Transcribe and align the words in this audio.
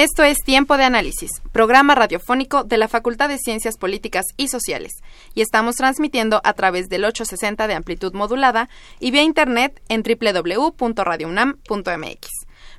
Esto 0.00 0.24
es 0.24 0.38
Tiempo 0.38 0.78
de 0.78 0.84
Análisis, 0.84 1.30
programa 1.52 1.94
radiofónico 1.94 2.64
de 2.64 2.78
la 2.78 2.88
Facultad 2.88 3.28
de 3.28 3.36
Ciencias 3.36 3.76
Políticas 3.76 4.24
y 4.38 4.48
Sociales, 4.48 4.92
y 5.34 5.42
estamos 5.42 5.76
transmitiendo 5.76 6.40
a 6.42 6.54
través 6.54 6.88
del 6.88 7.04
860 7.04 7.66
de 7.66 7.74
amplitud 7.74 8.14
modulada 8.14 8.70
y 8.98 9.10
vía 9.10 9.22
internet 9.22 9.82
en 9.90 10.02
www.radiounam.mx. 10.02 12.28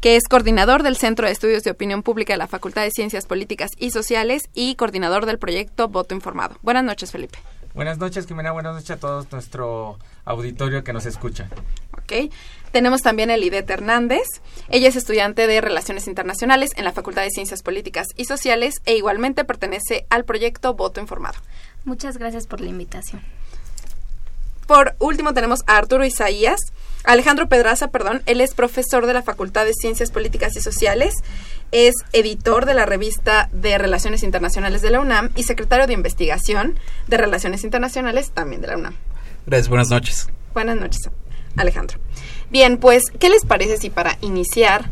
que 0.00 0.16
es 0.16 0.24
coordinador 0.28 0.82
del 0.82 0.96
Centro 0.96 1.26
de 1.26 1.32
Estudios 1.32 1.62
de 1.62 1.70
Opinión 1.70 2.02
Pública 2.02 2.32
de 2.32 2.38
la 2.38 2.48
Facultad 2.48 2.82
de 2.82 2.90
Ciencias 2.90 3.26
Políticas 3.26 3.70
y 3.78 3.92
Sociales 3.92 4.50
y 4.52 4.74
coordinador 4.74 5.24
del 5.24 5.38
proyecto 5.38 5.86
Voto 5.86 6.16
Informado. 6.16 6.56
Buenas 6.62 6.82
noches, 6.82 7.12
Felipe. 7.12 7.38
Buenas 7.74 7.98
noches, 7.98 8.26
Jimena. 8.26 8.50
Buenas 8.50 8.74
noches 8.74 8.90
a 8.90 8.96
todos 8.96 9.30
nuestro 9.30 9.98
auditorio 10.24 10.82
que 10.82 10.92
nos 10.92 11.06
escucha. 11.06 11.48
Ok. 11.92 12.32
Tenemos 12.72 13.02
también 13.02 13.30
a 13.30 13.36
Lidet 13.36 13.70
Hernández. 13.70 14.26
Ella 14.68 14.88
es 14.88 14.96
estudiante 14.96 15.46
de 15.46 15.60
Relaciones 15.60 16.08
Internacionales 16.08 16.72
en 16.76 16.84
la 16.84 16.92
Facultad 16.92 17.22
de 17.22 17.30
Ciencias 17.30 17.62
Políticas 17.62 18.08
y 18.16 18.24
Sociales 18.24 18.76
e 18.86 18.96
igualmente 18.96 19.44
pertenece 19.44 20.06
al 20.10 20.24
proyecto 20.24 20.74
Voto 20.74 21.00
Informado. 21.00 21.38
Muchas 21.84 22.18
gracias 22.18 22.46
por 22.46 22.60
la 22.60 22.68
invitación. 22.68 23.22
Por 24.66 24.94
último 25.00 25.34
tenemos 25.34 25.60
a 25.66 25.78
Arturo 25.78 26.04
Isaías. 26.04 26.60
Alejandro 27.02 27.48
Pedraza, 27.48 27.88
perdón, 27.88 28.22
él 28.26 28.40
es 28.40 28.54
profesor 28.54 29.06
de 29.06 29.14
la 29.14 29.22
Facultad 29.22 29.64
de 29.64 29.72
Ciencias 29.72 30.10
Políticas 30.10 30.54
y 30.54 30.60
Sociales, 30.60 31.14
es 31.72 31.94
editor 32.12 32.66
de 32.66 32.74
la 32.74 32.86
revista 32.86 33.48
de 33.52 33.78
Relaciones 33.78 34.22
Internacionales 34.22 34.82
de 34.82 34.90
la 34.90 35.00
UNAM 35.00 35.30
y 35.36 35.44
secretario 35.44 35.86
de 35.86 35.92
investigación 35.92 36.78
de 37.06 37.16
Relaciones 37.16 37.64
Internacionales 37.64 38.30
también 38.32 38.60
de 38.60 38.68
la 38.68 38.76
UNAM. 38.76 38.96
Gracias, 39.46 39.68
buenas 39.68 39.90
noches. 39.90 40.28
Buenas 40.54 40.76
noches, 40.76 41.10
Alejandro. 41.56 41.98
Bien, 42.50 42.78
pues, 42.78 43.04
¿qué 43.18 43.28
les 43.28 43.44
parece 43.44 43.76
si 43.76 43.90
para 43.90 44.18
iniciar 44.20 44.90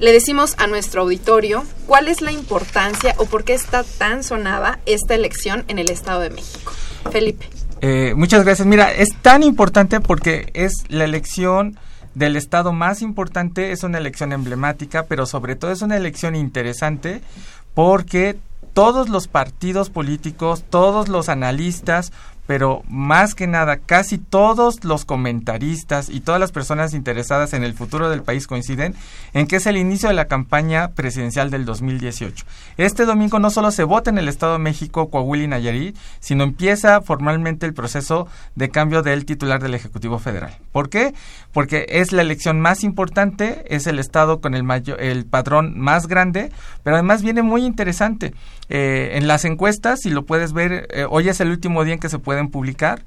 le 0.00 0.12
decimos 0.12 0.54
a 0.58 0.66
nuestro 0.66 1.02
auditorio 1.02 1.64
cuál 1.86 2.08
es 2.08 2.20
la 2.20 2.32
importancia 2.32 3.14
o 3.18 3.26
por 3.26 3.44
qué 3.44 3.54
está 3.54 3.84
tan 3.84 4.24
sonada 4.24 4.80
esta 4.84 5.14
elección 5.14 5.64
en 5.68 5.78
el 5.78 5.90
Estado 5.90 6.20
de 6.20 6.30
México? 6.30 6.72
Felipe. 7.10 7.48
Eh, 7.80 8.14
muchas 8.16 8.44
gracias. 8.44 8.66
Mira, 8.66 8.92
es 8.92 9.08
tan 9.22 9.42
importante 9.42 10.00
porque 10.00 10.50
es 10.54 10.72
la 10.88 11.04
elección 11.04 11.78
del 12.16 12.34
Estado 12.34 12.72
más 12.72 13.02
importante, 13.02 13.72
es 13.72 13.82
una 13.82 13.98
elección 13.98 14.32
emblemática, 14.32 15.04
pero 15.04 15.26
sobre 15.26 15.54
todo 15.54 15.70
es 15.70 15.82
una 15.82 15.98
elección 15.98 16.34
interesante 16.34 17.20
porque 17.74 18.38
todos 18.72 19.10
los 19.10 19.28
partidos 19.28 19.90
políticos, 19.90 20.64
todos 20.70 21.08
los 21.08 21.28
analistas, 21.28 22.12
pero 22.46 22.82
más 22.88 23.34
que 23.34 23.46
nada, 23.46 23.78
casi 23.78 24.18
todos 24.18 24.84
los 24.84 25.04
comentaristas 25.04 26.08
y 26.08 26.20
todas 26.20 26.40
las 26.40 26.52
personas 26.52 26.94
interesadas 26.94 27.52
en 27.52 27.64
el 27.64 27.74
futuro 27.74 28.08
del 28.08 28.22
país 28.22 28.46
coinciden 28.46 28.94
en 29.32 29.46
que 29.46 29.56
es 29.56 29.66
el 29.66 29.76
inicio 29.76 30.08
de 30.08 30.14
la 30.14 30.26
campaña 30.26 30.88
presidencial 30.88 31.50
del 31.50 31.64
2018. 31.64 32.44
Este 32.76 33.04
domingo 33.04 33.38
no 33.38 33.50
solo 33.50 33.70
se 33.70 33.84
vota 33.84 34.10
en 34.10 34.18
el 34.18 34.28
Estado 34.28 34.54
de 34.54 34.58
México, 34.58 35.10
Coahuila 35.10 35.44
y 35.44 35.48
Nayarit, 35.48 35.96
sino 36.20 36.44
empieza 36.44 37.00
formalmente 37.00 37.66
el 37.66 37.74
proceso 37.74 38.28
de 38.54 38.70
cambio 38.70 39.02
del 39.02 39.24
titular 39.24 39.62
del 39.62 39.74
Ejecutivo 39.74 40.18
Federal. 40.18 40.56
¿Por 40.72 40.88
qué? 40.88 41.14
Porque 41.52 41.86
es 41.88 42.12
la 42.12 42.22
elección 42.22 42.60
más 42.60 42.84
importante, 42.84 43.64
es 43.74 43.86
el 43.86 43.98
Estado 43.98 44.40
con 44.40 44.54
el, 44.54 44.62
mayor, 44.62 45.00
el 45.00 45.24
padrón 45.26 45.78
más 45.78 46.06
grande, 46.06 46.52
pero 46.82 46.96
además 46.96 47.22
viene 47.22 47.42
muy 47.42 47.64
interesante. 47.64 48.34
Eh, 48.68 49.10
en 49.14 49.28
las 49.28 49.44
encuestas, 49.44 50.00
si 50.00 50.10
lo 50.10 50.24
puedes 50.24 50.52
ver, 50.52 50.88
eh, 50.90 51.06
hoy 51.08 51.28
es 51.28 51.40
el 51.40 51.50
último 51.50 51.84
día 51.84 51.94
en 51.94 52.00
que 52.00 52.08
se 52.08 52.18
pueden 52.18 52.48
publicar. 52.48 53.02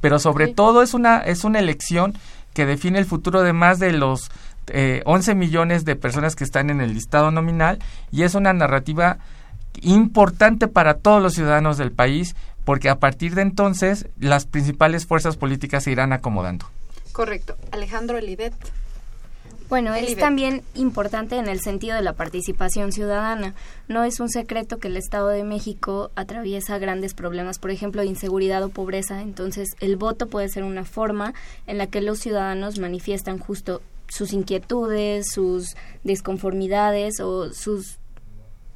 pero 0.00 0.18
sobre 0.18 0.48
todo 0.48 0.80
es 0.80 0.94
una, 0.94 1.18
es 1.18 1.44
una 1.44 1.58
elección 1.58 2.14
que 2.54 2.66
define 2.66 2.98
el 2.98 3.04
futuro 3.04 3.42
de 3.42 3.52
más 3.52 3.78
de 3.78 3.92
los 3.92 4.30
eh, 4.72 5.02
11 5.04 5.34
millones 5.34 5.84
de 5.84 5.96
personas 5.96 6.36
que 6.36 6.44
están 6.44 6.70
en 6.70 6.80
el 6.80 6.94
listado 6.94 7.30
nominal 7.30 7.78
y 8.10 8.22
es 8.22 8.34
una 8.34 8.52
narrativa 8.52 9.18
importante 9.82 10.68
para 10.68 10.94
todos 10.94 11.22
los 11.22 11.34
ciudadanos 11.34 11.78
del 11.78 11.92
país 11.92 12.34
porque 12.64 12.88
a 12.88 12.98
partir 12.98 13.34
de 13.34 13.42
entonces 13.42 14.06
las 14.18 14.46
principales 14.46 15.06
fuerzas 15.06 15.36
políticas 15.36 15.84
se 15.84 15.92
irán 15.92 16.12
acomodando. 16.12 16.66
Correcto. 17.12 17.56
Alejandro 17.72 18.18
Elidet. 18.18 18.54
Bueno, 19.68 19.94
es 19.94 20.16
también 20.16 20.62
importante 20.74 21.36
en 21.36 21.48
el 21.48 21.60
sentido 21.60 21.94
de 21.94 22.02
la 22.02 22.14
participación 22.14 22.90
ciudadana. 22.90 23.54
No 23.86 24.02
es 24.02 24.18
un 24.18 24.28
secreto 24.28 24.78
que 24.78 24.88
el 24.88 24.96
Estado 24.96 25.28
de 25.28 25.44
México 25.44 26.10
atraviesa 26.16 26.78
grandes 26.78 27.14
problemas, 27.14 27.60
por 27.60 27.70
ejemplo, 27.70 28.02
de 28.02 28.08
inseguridad 28.08 28.64
o 28.64 28.70
pobreza. 28.70 29.22
Entonces, 29.22 29.68
el 29.78 29.96
voto 29.96 30.26
puede 30.26 30.48
ser 30.48 30.64
una 30.64 30.84
forma 30.84 31.34
en 31.68 31.78
la 31.78 31.86
que 31.86 32.00
los 32.00 32.18
ciudadanos 32.18 32.80
manifiestan 32.80 33.38
justo 33.38 33.80
sus 34.10 34.32
inquietudes, 34.32 35.30
sus 35.32 35.76
disconformidades 36.04 37.20
o 37.20 37.52
sus 37.52 37.98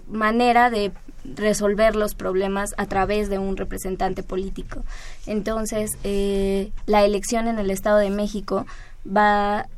manera 0.09 0.71
de 0.71 0.93
resolver 1.25 1.97
los 1.97 2.15
problemas 2.15 2.75
a 2.77 2.87
través 2.87 3.29
de 3.29 3.39
un 3.39 3.57
representante 3.57 4.23
político. 4.23 4.85
Entonces, 5.27 5.91
eh, 6.05 6.71
la 6.87 7.05
elección 7.05 7.49
en 7.49 7.59
el 7.59 7.71
Estado 7.71 7.99
de 7.99 8.11
México 8.11 8.67
va 9.07 9.61
a 9.61 9.69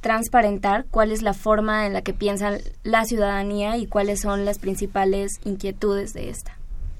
transparentar 0.00 0.86
cuál 0.90 1.12
es 1.12 1.22
la 1.22 1.34
forma 1.34 1.86
en 1.86 1.92
la 1.92 2.02
que 2.02 2.12
piensa 2.12 2.58
la 2.82 3.04
ciudadanía 3.04 3.76
y 3.76 3.86
cuáles 3.86 4.20
son 4.20 4.44
las 4.44 4.58
principales 4.58 5.32
inquietudes 5.44 6.12
de 6.12 6.30
esta. 6.30 6.56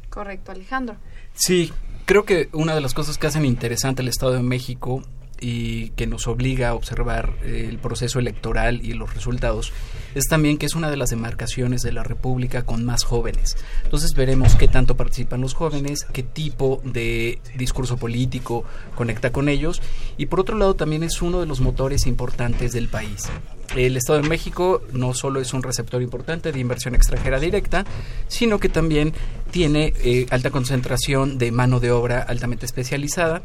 Correcto, 0.08 0.52
Alejandro. 0.52 0.96
Sí, 1.34 1.72
creo 2.04 2.24
que 2.24 2.48
una 2.52 2.74
de 2.74 2.80
las 2.80 2.94
cosas 2.94 3.18
que 3.18 3.26
hacen 3.26 3.44
interesante 3.44 4.02
el 4.02 4.08
Estado 4.08 4.32
de 4.32 4.42
México 4.42 5.02
y 5.42 5.90
que 5.90 6.06
nos 6.06 6.28
obliga 6.28 6.68
a 6.68 6.74
observar 6.74 7.34
eh, 7.42 7.66
el 7.68 7.78
proceso 7.78 8.20
electoral 8.20 8.80
y 8.84 8.92
los 8.92 9.12
resultados 9.12 9.72
es 10.14 10.24
también 10.28 10.56
que 10.56 10.66
es 10.66 10.76
una 10.76 10.88
de 10.88 10.96
las 10.96 11.10
demarcaciones 11.10 11.82
de 11.82 11.92
la 11.92 12.04
República 12.04 12.64
con 12.64 12.84
más 12.84 13.02
jóvenes. 13.02 13.56
Entonces 13.82 14.14
veremos 14.14 14.54
qué 14.54 14.68
tanto 14.68 14.96
participan 14.96 15.40
los 15.40 15.54
jóvenes, 15.54 16.06
qué 16.12 16.22
tipo 16.22 16.80
de 16.84 17.40
discurso 17.56 17.96
político 17.96 18.64
conecta 18.94 19.32
con 19.32 19.48
ellos 19.48 19.82
y 20.16 20.26
por 20.26 20.38
otro 20.38 20.56
lado 20.56 20.74
también 20.74 21.02
es 21.02 21.20
uno 21.22 21.40
de 21.40 21.46
los 21.46 21.60
motores 21.60 22.06
importantes 22.06 22.72
del 22.72 22.88
país. 22.88 23.28
El 23.74 23.96
Estado 23.96 24.20
de 24.20 24.28
México 24.28 24.82
no 24.92 25.14
solo 25.14 25.40
es 25.40 25.54
un 25.54 25.62
receptor 25.62 26.02
importante 26.02 26.52
de 26.52 26.60
inversión 26.60 26.94
extranjera 26.94 27.40
directa, 27.40 27.84
sino 28.28 28.60
que 28.60 28.68
también 28.68 29.12
tiene 29.50 29.94
eh, 30.04 30.26
alta 30.30 30.50
concentración 30.50 31.38
de 31.38 31.50
mano 31.52 31.80
de 31.80 31.90
obra 31.90 32.20
altamente 32.20 32.66
especializada, 32.66 33.42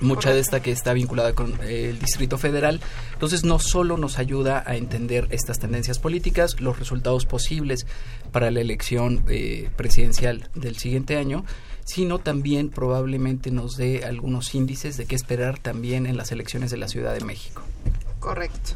mucha 0.00 0.32
de 0.32 0.40
esta 0.40 0.60
que 0.60 0.72
está 0.72 0.92
vinculada 0.92 1.32
con 1.34 1.54
eh, 1.62 1.90
el 1.90 1.98
Distrito 1.98 2.38
Federal. 2.38 2.80
Entonces 3.12 3.44
no 3.44 3.58
solo 3.58 3.96
nos 3.96 4.18
ayuda 4.18 4.62
a 4.66 4.76
entender 4.76 5.26
estas 5.30 5.58
tendencias 5.58 5.98
políticas, 5.98 6.60
los 6.60 6.78
resultados 6.78 7.26
posibles 7.26 7.86
para 8.32 8.50
la 8.50 8.60
elección 8.60 9.24
eh, 9.28 9.70
presidencial 9.76 10.48
del 10.54 10.76
siguiente 10.76 11.16
año, 11.16 11.44
sino 11.84 12.18
también 12.18 12.70
probablemente 12.70 13.50
nos 13.50 13.76
dé 13.76 14.04
algunos 14.04 14.54
índices 14.54 14.96
de 14.96 15.06
qué 15.06 15.14
esperar 15.14 15.58
también 15.58 16.06
en 16.06 16.16
las 16.16 16.32
elecciones 16.32 16.70
de 16.70 16.78
la 16.78 16.88
Ciudad 16.88 17.14
de 17.14 17.24
México. 17.24 17.62
Correcto. 18.20 18.72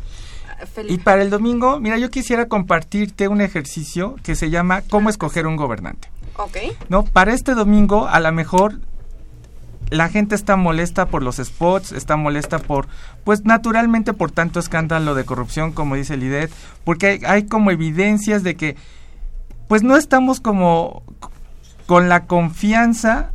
Ah, 0.49 0.65
Y 0.89 0.99
para 0.99 1.23
el 1.23 1.31
domingo, 1.31 1.81
mira, 1.81 1.99
yo 1.99 2.11
quisiera 2.11 2.49
compartirte 2.49 3.29
un 3.29 3.41
ejercicio 3.41 4.17
que 4.23 4.35
se 4.35 4.51
llama 4.51 4.83
¿Cómo 4.83 5.09
escoger 5.09 5.47
un 5.47 5.57
gobernante? 5.57 6.09
Ok. 6.37 6.59
¿no? 6.89 7.05
Para 7.05 7.33
este 7.33 7.55
domingo, 7.55 8.07
a 8.07 8.21
lo 8.21 8.31
mejor 8.33 8.81
la 9.91 10.09
gente 10.09 10.35
está 10.35 10.57
molesta 10.57 11.07
por 11.07 11.23
los 11.23 11.37
spots, 11.37 11.93
está 11.93 12.17
molesta 12.17 12.59
por, 12.59 12.89
pues 13.25 13.45
naturalmente 13.45 14.13
por 14.13 14.31
tanto 14.31 14.61
escándalo 14.61 15.15
de 15.15 15.25
corrupción, 15.25 15.73
como 15.73 15.95
dice 15.95 16.15
el 16.15 16.51
porque 16.85 17.07
hay, 17.07 17.21
hay 17.27 17.47
como 17.47 17.71
evidencias 17.71 18.43
de 18.43 18.57
que, 18.57 18.77
pues 19.67 19.83
no 19.83 19.97
estamos 19.97 20.41
como 20.41 21.03
con 21.87 22.09
la 22.09 22.27
confianza 22.27 23.31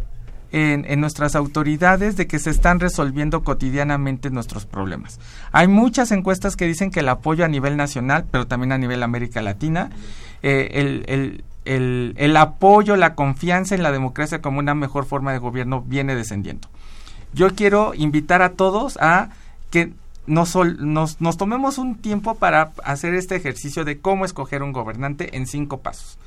en, 0.52 0.86
en 0.88 1.02
nuestras 1.02 1.36
autoridades 1.36 2.16
de 2.16 2.28
que 2.28 2.38
se 2.38 2.52
están 2.52 2.80
resolviendo 2.80 3.44
cotidianamente 3.44 4.30
nuestros 4.30 4.66
problemas. 4.66 5.20
Hay 5.52 5.68
muchas 5.68 6.12
encuestas 6.12 6.56
que 6.56 6.68
dicen 6.68 6.92
que 6.92 7.00
el 7.00 7.10
apoyo 7.10 7.44
a 7.44 7.48
nivel 7.48 7.76
nacional, 7.76 8.26
pero 8.30 8.46
también 8.46 8.72
a 8.72 8.78
nivel 8.78 9.02
América 9.02 9.42
Latina, 9.42 9.90
eh, 10.44 10.70
el, 10.74 11.04
el, 11.08 11.44
el, 11.66 12.14
el 12.18 12.36
apoyo, 12.38 12.96
la 12.96 13.16
confianza 13.16 13.76
en 13.76 13.84
la 13.84 13.92
democracia 13.92 14.42
como 14.42 14.60
una 14.60 14.76
mejor 14.76 15.06
forma 15.06 15.32
de 15.32 15.40
gobierno 15.40 15.82
viene 15.82 16.16
descendiendo. 16.16 16.68
Yo 17.34 17.56
quiero 17.56 17.94
invitar 17.96 18.42
a 18.42 18.52
todos 18.52 18.98
a 18.98 19.30
que 19.72 19.94
nos, 20.28 20.50
sol- 20.50 20.78
nos, 20.80 21.20
nos 21.20 21.38
tomemos 21.38 21.78
un 21.78 21.96
tiempo 21.96 22.36
para 22.36 22.72
hacer 22.84 23.14
este 23.16 23.36
ejercicio 23.36 23.84
de 23.86 24.00
cómo 24.00 24.24
escoger 24.26 24.62
un 24.64 24.72
gobernante 24.72 25.36
en 25.36 25.48
cinco 25.48 25.80
pasos. 25.82 26.18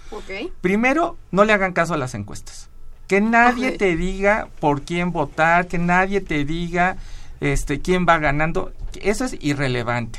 Primero, 0.61 1.17
no 1.31 1.45
le 1.45 1.53
hagan 1.53 1.73
caso 1.73 1.95
a 1.95 1.99
las 1.99 2.15
encuestas. 2.15 2.69
Que 3.07 3.21
nadie 3.21 3.73
te 3.79 3.97
diga 3.97 4.49
por 4.59 4.83
quién 4.83 5.13
votar, 5.13 5.69
que 5.69 5.79
nadie 5.79 6.21
te 6.21 6.45
diga 6.45 6.97
este 7.41 7.81
quién 7.81 8.05
va 8.09 8.19
ganando, 8.19 8.73
eso 9.01 9.25
es 9.25 9.37
irrelevante. 9.41 10.19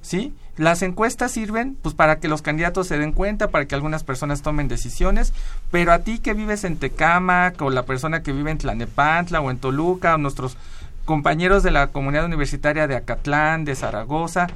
¿Sí? 0.00 0.32
Las 0.56 0.82
encuestas 0.82 1.32
sirven 1.32 1.76
pues 1.80 1.94
para 1.94 2.18
que 2.20 2.28
los 2.28 2.42
candidatos 2.42 2.86
se 2.86 2.98
den 2.98 3.12
cuenta, 3.12 3.48
para 3.48 3.66
que 3.66 3.74
algunas 3.74 4.04
personas 4.04 4.42
tomen 4.42 4.68
decisiones, 4.68 5.32
pero 5.70 5.92
a 5.92 6.00
ti 6.00 6.18
que 6.18 6.34
vives 6.34 6.64
en 6.64 6.76
Tecámac 6.76 7.60
o 7.62 7.70
la 7.70 7.84
persona 7.84 8.22
que 8.22 8.32
vive 8.32 8.50
en 8.50 8.58
Tlanepantla 8.58 9.40
o 9.40 9.50
en 9.50 9.58
Toluca 9.58 10.14
o 10.14 10.18
nuestros 10.18 10.56
compañeros 11.04 11.62
de 11.62 11.70
la 11.70 11.88
comunidad 11.88 12.26
universitaria 12.26 12.86
de 12.86 12.96
Acatlán, 12.96 13.64
de 13.64 13.74
Zaragoza, 13.74 14.48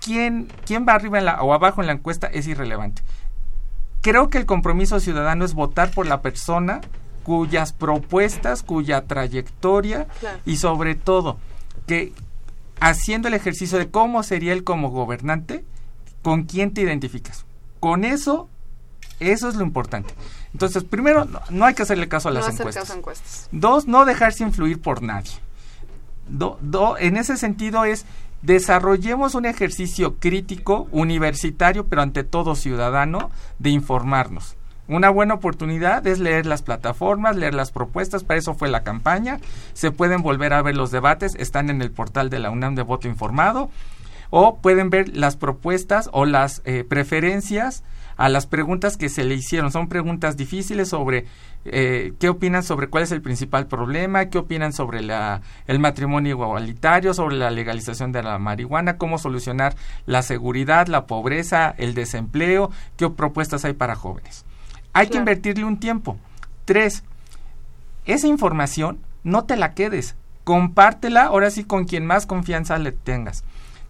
quién 0.00 0.48
quién 0.66 0.86
va 0.88 0.94
arriba 0.94 1.18
en 1.18 1.24
la, 1.26 1.42
o 1.42 1.52
abajo 1.54 1.80
en 1.80 1.86
la 1.86 1.92
encuesta 1.92 2.26
es 2.26 2.46
irrelevante 2.46 3.02
creo 4.00 4.28
que 4.30 4.38
el 4.38 4.46
compromiso 4.46 5.00
ciudadano 5.00 5.44
es 5.44 5.54
votar 5.54 5.90
por 5.90 6.06
la 6.06 6.22
persona 6.22 6.80
cuyas 7.24 7.72
propuestas, 7.72 8.62
cuya 8.62 9.02
trayectoria 9.02 10.06
Claro. 10.20 10.38
y 10.46 10.56
sobre 10.56 10.94
todo 10.94 11.36
que 11.86 12.12
haciendo 12.80 13.28
el 13.28 13.34
ejercicio 13.34 13.78
de 13.78 13.90
cómo 13.90 14.22
sería 14.22 14.52
él 14.52 14.64
como 14.64 14.90
gobernante, 14.90 15.64
con 16.22 16.44
quién 16.44 16.72
te 16.74 16.80
identificas. 16.82 17.44
Con 17.80 18.04
eso, 18.04 18.48
eso 19.20 19.48
es 19.48 19.54
lo 19.54 19.62
importante. 19.64 20.14
Entonces, 20.52 20.84
primero, 20.84 21.24
no, 21.24 21.40
no 21.50 21.64
hay 21.64 21.74
que 21.74 21.82
hacerle 21.82 22.08
caso 22.08 22.28
a 22.28 22.32
las 22.32 22.48
encuestas. 22.48 22.82
caso 22.84 22.92
a 22.94 22.96
encuestas. 22.96 23.48
Dos, 23.52 23.86
no 23.86 24.04
dejarse 24.04 24.42
influir 24.44 24.80
por 24.80 25.02
nadie. 25.02 25.32
Do- 26.28 26.58
do- 26.60 26.98
en 26.98 27.16
ese 27.16 27.36
sentido 27.36 27.84
es 27.84 28.04
desarrollemos 28.42 29.34
un 29.34 29.46
ejercicio 29.46 30.16
crítico, 30.18 30.86
universitario, 30.92 31.86
pero 31.86 32.02
ante 32.02 32.22
todo 32.24 32.54
ciudadano, 32.54 33.30
de 33.58 33.70
informarnos. 33.70 34.54
Una 34.88 35.10
buena 35.10 35.34
oportunidad 35.34 36.06
es 36.06 36.18
leer 36.18 36.46
las 36.46 36.62
plataformas, 36.62 37.36
leer 37.36 37.52
las 37.52 37.72
propuestas, 37.72 38.24
para 38.24 38.38
eso 38.38 38.54
fue 38.54 38.68
la 38.68 38.84
campaña. 38.84 39.38
Se 39.74 39.90
pueden 39.90 40.22
volver 40.22 40.54
a 40.54 40.62
ver 40.62 40.76
los 40.76 40.90
debates, 40.90 41.34
están 41.34 41.68
en 41.68 41.82
el 41.82 41.90
portal 41.90 42.30
de 42.30 42.38
la 42.38 42.50
UNAM 42.50 42.74
de 42.74 42.82
Voto 42.82 43.06
Informado, 43.06 43.68
o 44.30 44.56
pueden 44.56 44.88
ver 44.88 45.14
las 45.14 45.36
propuestas 45.36 46.08
o 46.12 46.24
las 46.24 46.62
eh, 46.64 46.84
preferencias 46.88 47.84
a 48.16 48.30
las 48.30 48.46
preguntas 48.46 48.96
que 48.96 49.10
se 49.10 49.24
le 49.24 49.34
hicieron. 49.34 49.70
Son 49.70 49.88
preguntas 49.88 50.38
difíciles 50.38 50.88
sobre 50.88 51.26
eh, 51.66 52.14
qué 52.18 52.30
opinan 52.30 52.62
sobre 52.62 52.88
cuál 52.88 53.04
es 53.04 53.12
el 53.12 53.20
principal 53.20 53.66
problema, 53.66 54.26
qué 54.26 54.38
opinan 54.38 54.72
sobre 54.72 55.02
la, 55.02 55.42
el 55.66 55.78
matrimonio 55.78 56.30
igualitario, 56.30 57.12
sobre 57.12 57.36
la 57.36 57.50
legalización 57.50 58.10
de 58.10 58.22
la 58.22 58.38
marihuana, 58.38 58.96
cómo 58.96 59.18
solucionar 59.18 59.76
la 60.06 60.22
seguridad, 60.22 60.88
la 60.88 61.06
pobreza, 61.06 61.74
el 61.76 61.92
desempleo, 61.94 62.70
qué 62.96 63.08
propuestas 63.10 63.66
hay 63.66 63.74
para 63.74 63.94
jóvenes. 63.94 64.46
Hay 64.98 65.08
que 65.08 65.18
invertirle 65.18 65.64
un 65.64 65.78
tiempo. 65.78 66.16
Tres, 66.64 67.04
esa 68.04 68.26
información 68.26 68.98
no 69.22 69.44
te 69.44 69.56
la 69.56 69.74
quedes. 69.74 70.16
Compártela 70.44 71.24
ahora 71.24 71.50
sí 71.50 71.62
con 71.64 71.84
quien 71.84 72.04
más 72.04 72.26
confianza 72.26 72.78
le 72.78 72.92
tengas. 72.92 73.44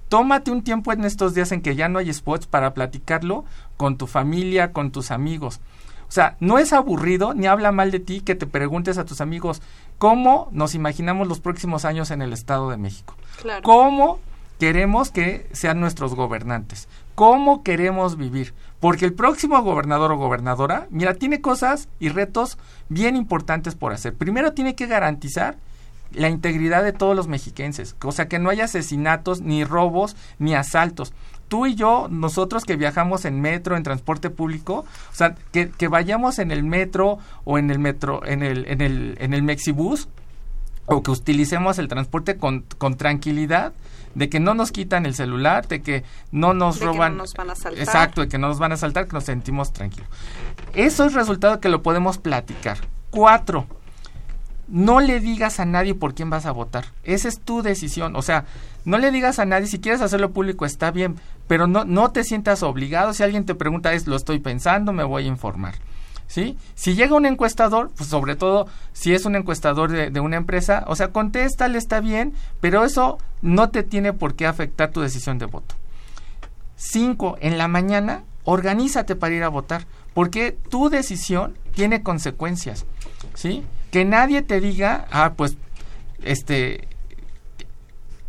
Tómate 0.08 0.50
un 0.50 0.62
tiempo 0.62 0.92
en 0.92 1.04
estos 1.04 1.34
días 1.34 1.52
en 1.52 1.62
que 1.62 1.76
ya 1.76 1.88
no 1.88 1.98
hay 1.98 2.12
spots 2.12 2.46
para 2.46 2.74
platicarlo 2.74 3.44
con 3.76 3.96
tu 3.96 4.06
familia, 4.06 4.72
con 4.72 4.90
tus 4.90 5.10
amigos. 5.10 5.60
O 6.08 6.12
sea, 6.12 6.36
no 6.40 6.58
es 6.58 6.72
aburrido 6.72 7.34
ni 7.34 7.46
habla 7.46 7.72
mal 7.72 7.90
de 7.90 8.00
ti 8.00 8.20
que 8.20 8.34
te 8.34 8.46
preguntes 8.46 8.98
a 8.98 9.04
tus 9.04 9.20
amigos 9.20 9.62
cómo 9.98 10.48
nos 10.52 10.74
imaginamos 10.74 11.28
los 11.28 11.40
próximos 11.40 11.84
años 11.84 12.10
en 12.10 12.22
el 12.22 12.32
Estado 12.32 12.70
de 12.70 12.78
México. 12.78 13.14
Claro. 13.40 13.62
¿Cómo 13.62 14.18
queremos 14.58 15.10
que 15.10 15.48
sean 15.52 15.80
nuestros 15.80 16.14
gobernantes? 16.14 16.88
¿Cómo 17.14 17.62
queremos 17.62 18.16
vivir? 18.16 18.54
Porque 18.80 19.04
el 19.04 19.12
próximo 19.12 19.60
gobernador 19.62 20.12
o 20.12 20.16
gobernadora, 20.16 20.86
mira, 20.90 21.14
tiene 21.14 21.40
cosas 21.40 21.88
y 21.98 22.10
retos 22.10 22.58
bien 22.88 23.16
importantes 23.16 23.74
por 23.74 23.92
hacer. 23.92 24.14
Primero 24.14 24.52
tiene 24.52 24.76
que 24.76 24.86
garantizar 24.86 25.56
la 26.12 26.28
integridad 26.28 26.84
de 26.84 26.92
todos 26.92 27.14
los 27.14 27.28
mexiquenses, 27.28 27.94
o 28.02 28.12
sea, 28.12 28.28
que 28.28 28.38
no 28.38 28.50
haya 28.50 28.64
asesinatos, 28.64 29.42
ni 29.42 29.64
robos, 29.64 30.16
ni 30.38 30.54
asaltos. 30.54 31.12
Tú 31.48 31.66
y 31.66 31.74
yo, 31.74 32.08
nosotros 32.10 32.64
que 32.64 32.76
viajamos 32.76 33.24
en 33.24 33.40
metro, 33.40 33.76
en 33.76 33.82
transporte 33.82 34.30
público, 34.30 34.84
o 35.10 35.14
sea, 35.14 35.34
que, 35.52 35.70
que 35.70 35.88
vayamos 35.88 36.38
en 36.38 36.50
el 36.50 36.62
metro 36.62 37.18
o 37.44 37.58
en 37.58 37.70
el 37.70 37.78
metro, 37.78 38.24
en 38.24 38.42
el, 38.42 38.66
en 38.68 38.80
el, 38.80 39.16
en 39.18 39.34
el 39.34 39.42
Mexibus, 39.42 40.08
o 40.86 41.02
que 41.02 41.10
utilicemos 41.10 41.78
el 41.78 41.88
transporte 41.88 42.36
con, 42.36 42.64
con 42.78 42.96
tranquilidad, 42.96 43.72
de 44.14 44.28
que 44.28 44.40
no 44.40 44.54
nos 44.54 44.72
quitan 44.72 45.06
el 45.06 45.14
celular, 45.14 45.68
de 45.68 45.82
que 45.82 46.04
no 46.32 46.54
nos 46.54 46.76
De 46.76 46.80
que 46.80 46.86
roban. 46.86 47.12
no 47.16 47.22
nos 47.24 47.34
van 47.34 47.50
a 47.50 47.52
asaltar. 47.52 47.82
Exacto, 47.82 48.20
de 48.22 48.28
que 48.28 48.38
no 48.38 48.48
nos 48.48 48.58
van 48.58 48.72
a 48.72 48.76
saltar, 48.76 49.06
que 49.06 49.12
nos 49.12 49.24
sentimos 49.24 49.72
tranquilos. 49.72 50.08
Eso 50.74 51.04
es 51.04 51.14
resultado 51.14 51.60
que 51.60 51.68
lo 51.68 51.82
podemos 51.82 52.18
platicar. 52.18 52.78
Cuatro, 53.10 53.66
no 54.68 55.00
le 55.00 55.20
digas 55.20 55.60
a 55.60 55.64
nadie 55.64 55.94
por 55.94 56.14
quién 56.14 56.30
vas 56.30 56.46
a 56.46 56.52
votar. 56.52 56.86
Esa 57.04 57.28
es 57.28 57.40
tu 57.40 57.62
decisión. 57.62 58.16
O 58.16 58.22
sea, 58.22 58.44
no 58.84 58.98
le 58.98 59.10
digas 59.10 59.38
a 59.38 59.46
nadie, 59.46 59.66
si 59.66 59.80
quieres 59.80 60.00
hacerlo 60.02 60.32
público 60.32 60.66
está 60.66 60.90
bien, 60.90 61.16
pero 61.46 61.66
no, 61.66 61.84
no 61.84 62.10
te 62.10 62.24
sientas 62.24 62.62
obligado. 62.62 63.14
Si 63.14 63.22
alguien 63.22 63.46
te 63.46 63.54
pregunta, 63.54 63.92
es 63.92 64.06
lo 64.06 64.16
estoy 64.16 64.38
pensando, 64.38 64.92
me 64.92 65.04
voy 65.04 65.24
a 65.24 65.28
informar. 65.28 65.74
¿Sí? 66.28 66.58
Si 66.74 66.94
llega 66.94 67.16
un 67.16 67.24
encuestador, 67.24 67.90
pues 67.96 68.10
sobre 68.10 68.36
todo 68.36 68.68
si 68.92 69.14
es 69.14 69.24
un 69.24 69.34
encuestador 69.34 69.90
de, 69.90 70.20
una 70.20 70.36
empresa, 70.36 70.84
o 70.86 70.94
sea, 70.94 71.08
contéstale, 71.10 71.78
está 71.78 72.00
bien, 72.00 72.34
pero 72.60 72.84
eso 72.84 73.18
no 73.40 73.70
te 73.70 73.82
tiene 73.82 74.12
por 74.12 74.34
qué 74.34 74.46
afectar 74.46 74.90
tu 74.90 75.00
decisión 75.00 75.38
de 75.38 75.46
voto. 75.46 75.74
Cinco, 76.76 77.38
en 77.40 77.56
la 77.56 77.66
mañana, 77.66 78.24
organízate 78.44 79.16
para 79.16 79.34
ir 79.34 79.42
a 79.42 79.48
votar, 79.48 79.86
porque 80.12 80.52
tu 80.68 80.90
decisión 80.90 81.54
tiene 81.74 82.02
consecuencias, 82.02 82.84
¿sí? 83.34 83.64
Que 83.90 84.04
nadie 84.04 84.42
te 84.42 84.60
diga, 84.60 85.06
ah, 85.10 85.32
pues, 85.34 85.56
este, 86.22 86.88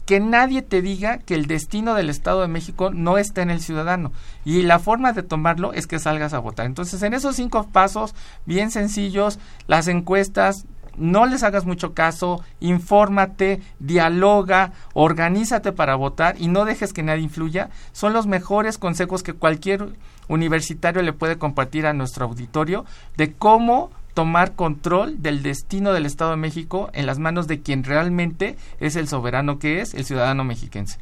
que 0.10 0.20
nadie 0.20 0.64
te 0.64 0.82
diga 0.82 1.20
que 1.20 1.36
el 1.36 1.46
destino 1.46 1.94
del 1.94 2.10
Estado 2.10 2.42
de 2.42 2.48
México 2.48 2.90
no 2.90 3.20
está 3.20 3.44
en 3.44 3.52
el 3.52 3.62
ciudadano. 3.62 4.12
Y 4.44 4.64
la 4.64 4.80
forma 4.80 5.14
de 5.14 5.22
tomarlo 5.22 5.72
es 5.72 5.86
que 5.86 6.00
salgas 6.00 6.34
a 6.34 6.40
votar. 6.40 6.66
Entonces, 6.66 7.04
en 7.04 7.14
esos 7.14 7.36
cinco 7.36 7.68
pasos, 7.72 8.16
bien 8.48 8.72
sencillos, 8.72 9.38
las 9.68 9.88
encuestas, 9.88 10.66
no 10.98 11.28
les 11.28 11.44
hagas 11.44 11.68
mucho 11.68 11.94
caso, 11.94 12.44
infórmate, 12.60 13.62
dialoga, 13.78 14.72
organízate 14.96 15.74
para 15.74 15.94
votar 15.94 16.42
y 16.42 16.48
no 16.48 16.66
dejes 16.66 16.92
que 16.92 17.04
nadie 17.04 17.22
influya. 17.22 17.70
Son 17.92 18.12
los 18.12 18.26
mejores 18.26 18.80
consejos 18.80 19.22
que 19.22 19.34
cualquier 19.34 19.90
universitario 20.28 21.04
le 21.04 21.14
puede 21.14 21.38
compartir 21.38 21.86
a 21.86 21.94
nuestro 21.94 22.26
auditorio 22.26 22.84
de 23.16 23.34
cómo 23.34 23.92
tomar 24.20 24.52
control 24.52 25.22
del 25.22 25.44
destino 25.44 25.94
del 25.94 26.06
Estado 26.06 26.32
de 26.32 26.36
México 26.36 26.90
en 26.92 27.06
las 27.06 27.20
manos 27.20 27.48
de 27.48 27.62
quien 27.62 27.86
realmente 27.86 28.58
es 28.82 28.98
el 28.98 29.08
soberano 29.08 29.60
que 29.60 29.80
es, 29.80 29.94
el 29.94 30.04
ciudadano 30.04 30.44
mexiquense. 30.44 30.98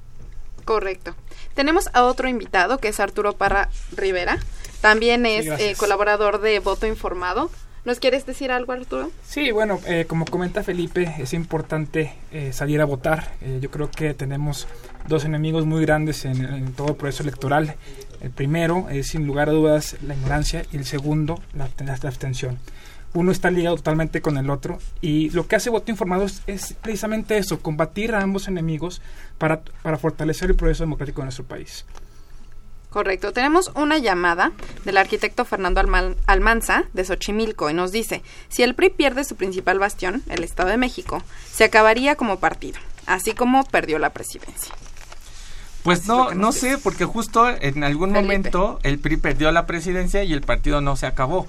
Correcto. 0.65 1.15
Tenemos 1.55 1.89
a 1.93 2.03
otro 2.03 2.29
invitado 2.29 2.77
que 2.77 2.89
es 2.89 2.99
Arturo 2.99 3.33
Parra 3.33 3.69
Rivera. 3.95 4.37
También 4.81 5.25
es 5.25 5.45
Sí, 5.45 5.51
eh, 5.57 5.73
colaborador 5.79 6.41
de 6.41 6.59
Voto 6.59 6.85
Informado. 6.85 7.49
¿Nos 7.85 7.99
quieres 7.99 8.23
decir 8.27 8.51
algo, 8.51 8.73
Arturo? 8.73 9.09
Sí, 9.25 9.49
bueno, 9.49 9.79
eh, 9.87 10.05
como 10.07 10.25
comenta 10.25 10.61
Felipe, 10.61 11.15
es 11.17 11.33
importante 11.33 12.13
eh, 12.31 12.53
salir 12.53 12.81
a 12.81 12.85
votar. 12.85 13.31
Eh, 13.41 13.57
yo 13.59 13.71
creo 13.71 13.89
que 13.89 14.13
tenemos 14.13 14.67
dos 15.07 15.25
enemigos 15.25 15.65
muy 15.65 15.81
grandes 15.81 16.23
en, 16.25 16.45
en 16.45 16.71
todo 16.73 16.89
el 16.89 16.95
proceso 16.97 17.23
electoral. 17.23 17.77
El 18.21 18.29
primero 18.29 18.89
es, 18.91 19.07
sin 19.07 19.25
lugar 19.25 19.49
a 19.49 19.53
dudas, 19.53 19.95
la 20.05 20.13
ignorancia 20.13 20.65
y 20.71 20.77
el 20.77 20.85
segundo, 20.85 21.41
la, 21.53 21.67
la 21.83 21.93
abstención. 21.93 22.59
Uno 23.13 23.31
está 23.31 23.49
ligado 23.49 23.77
totalmente 23.77 24.21
con 24.21 24.37
el 24.37 24.49
otro 24.49 24.79
y 25.01 25.29
lo 25.31 25.47
que 25.47 25.55
hace 25.55 25.69
voto 25.69 25.89
informado 25.91 26.25
es, 26.25 26.41
es 26.45 26.73
precisamente 26.81 27.37
eso, 27.37 27.59
combatir 27.59 28.13
a 28.13 28.21
ambos 28.21 28.47
enemigos 28.47 29.01
para, 29.37 29.61
para 29.81 29.97
fortalecer 29.97 30.49
el 30.49 30.55
proceso 30.55 30.83
democrático 30.83 31.21
de 31.21 31.25
nuestro 31.25 31.45
país. 31.45 31.85
Correcto. 32.89 33.33
Tenemos 33.33 33.71
una 33.75 33.97
llamada 33.97 34.51
del 34.85 34.97
arquitecto 34.97 35.45
Fernando 35.45 35.81
Alman- 35.81 36.15
Almanza 36.25 36.85
de 36.93 37.03
Xochimilco 37.05 37.69
y 37.69 37.73
nos 37.73 37.91
dice, 37.91 38.23
si 38.49 38.63
el 38.63 38.75
PRI 38.75 38.89
pierde 38.91 39.23
su 39.23 39.35
principal 39.35 39.77
bastión, 39.77 40.23
el 40.29 40.43
Estado 40.43 40.69
de 40.69 40.77
México, 40.77 41.21
se 41.51 41.65
acabaría 41.65 42.15
como 42.15 42.39
partido, 42.39 42.79
así 43.05 43.33
como 43.33 43.65
perdió 43.65 43.99
la 43.99 44.11
presidencia. 44.11 44.73
Pues 45.83 46.07
no, 46.07 46.33
no 46.33 46.51
sé, 46.51 46.77
porque 46.77 47.05
justo 47.05 47.47
en 47.49 47.83
algún 47.83 48.09
Felipe. 48.11 48.21
momento 48.23 48.79
el 48.83 48.99
PRI 48.99 49.17
perdió 49.17 49.51
la 49.51 49.65
presidencia 49.65 50.23
y 50.23 50.33
el 50.33 50.41
partido 50.41 50.81
no 50.81 50.95
se 50.95 51.05
acabó, 51.07 51.47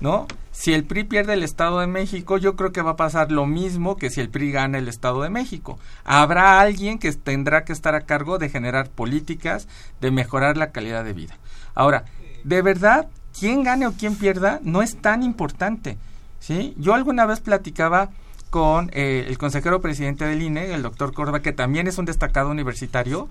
¿no? 0.00 0.26
Si 0.52 0.74
el 0.74 0.84
PRI 0.84 1.04
pierde 1.04 1.32
el 1.32 1.42
Estado 1.42 1.80
de 1.80 1.86
México, 1.86 2.36
yo 2.36 2.56
creo 2.56 2.72
que 2.72 2.82
va 2.82 2.92
a 2.92 2.96
pasar 2.96 3.32
lo 3.32 3.46
mismo 3.46 3.96
que 3.96 4.10
si 4.10 4.20
el 4.20 4.28
PRI 4.28 4.52
gana 4.52 4.78
el 4.78 4.88
Estado 4.88 5.22
de 5.22 5.30
México. 5.30 5.78
Habrá 6.04 6.60
alguien 6.60 6.98
que 6.98 7.12
tendrá 7.12 7.64
que 7.64 7.72
estar 7.72 7.94
a 7.94 8.02
cargo 8.02 8.38
de 8.38 8.50
generar 8.50 8.90
políticas, 8.90 9.66
de 10.00 10.10
mejorar 10.10 10.56
la 10.56 10.70
calidad 10.70 11.04
de 11.04 11.14
vida. 11.14 11.38
Ahora, 11.74 12.04
de 12.44 12.60
verdad, 12.62 13.08
quién 13.38 13.62
gane 13.62 13.86
o 13.86 13.92
quién 13.92 14.16
pierda 14.16 14.60
no 14.62 14.82
es 14.82 15.00
tan 15.00 15.22
importante, 15.22 15.96
¿sí? 16.38 16.74
Yo 16.76 16.94
alguna 16.94 17.24
vez 17.24 17.40
platicaba 17.40 18.10
con 18.50 18.90
eh, 18.92 19.24
el 19.28 19.38
consejero 19.38 19.80
presidente 19.80 20.26
del 20.26 20.42
INE, 20.42 20.74
el 20.74 20.82
doctor 20.82 21.14
Córdoba, 21.14 21.40
que 21.40 21.52
también 21.52 21.86
es 21.86 21.96
un 21.96 22.04
destacado 22.04 22.50
universitario, 22.50 23.28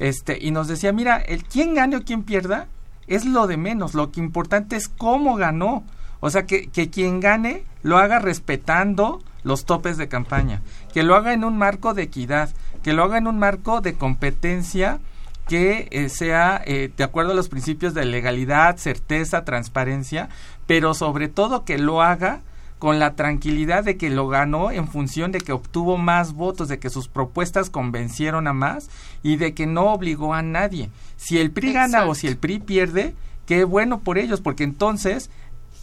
este, 0.00 0.38
y 0.40 0.50
nos 0.50 0.66
decía, 0.66 0.92
mira, 0.92 1.18
el 1.18 1.44
quién 1.44 1.74
gane 1.74 1.96
o 1.96 2.02
quién 2.02 2.24
pierda 2.24 2.66
es 3.06 3.24
lo 3.24 3.46
de 3.46 3.56
menos, 3.56 3.94
lo 3.94 4.10
que 4.10 4.20
importante 4.20 4.76
es 4.76 4.88
cómo 4.88 5.36
ganó. 5.36 5.84
O 6.26 6.30
sea, 6.30 6.44
que, 6.44 6.66
que 6.70 6.90
quien 6.90 7.20
gane 7.20 7.62
lo 7.84 7.98
haga 7.98 8.18
respetando 8.18 9.22
los 9.44 9.64
topes 9.64 9.96
de 9.96 10.08
campaña, 10.08 10.60
que 10.92 11.04
lo 11.04 11.14
haga 11.14 11.32
en 11.32 11.44
un 11.44 11.56
marco 11.56 11.94
de 11.94 12.02
equidad, 12.02 12.50
que 12.82 12.92
lo 12.92 13.04
haga 13.04 13.16
en 13.16 13.28
un 13.28 13.38
marco 13.38 13.80
de 13.80 13.94
competencia 13.94 14.98
que 15.46 15.86
eh, 15.92 16.08
sea 16.08 16.60
eh, 16.66 16.90
de 16.96 17.04
acuerdo 17.04 17.30
a 17.30 17.36
los 17.36 17.48
principios 17.48 17.94
de 17.94 18.04
legalidad, 18.06 18.76
certeza, 18.76 19.44
transparencia, 19.44 20.28
pero 20.66 20.94
sobre 20.94 21.28
todo 21.28 21.64
que 21.64 21.78
lo 21.78 22.02
haga 22.02 22.40
con 22.80 22.98
la 22.98 23.14
tranquilidad 23.14 23.84
de 23.84 23.96
que 23.96 24.10
lo 24.10 24.26
ganó 24.26 24.72
en 24.72 24.88
función 24.88 25.30
de 25.30 25.40
que 25.40 25.52
obtuvo 25.52 25.96
más 25.96 26.32
votos, 26.32 26.66
de 26.66 26.80
que 26.80 26.90
sus 26.90 27.06
propuestas 27.06 27.70
convencieron 27.70 28.48
a 28.48 28.52
más 28.52 28.90
y 29.22 29.36
de 29.36 29.54
que 29.54 29.66
no 29.66 29.92
obligó 29.92 30.34
a 30.34 30.42
nadie. 30.42 30.90
Si 31.16 31.38
el 31.38 31.52
PRI 31.52 31.72
gana 31.72 32.04
o 32.06 32.16
si 32.16 32.26
el 32.26 32.36
PRI 32.36 32.58
pierde, 32.58 33.14
qué 33.46 33.62
bueno 33.62 34.00
por 34.00 34.18
ellos, 34.18 34.40
porque 34.40 34.64
entonces 34.64 35.30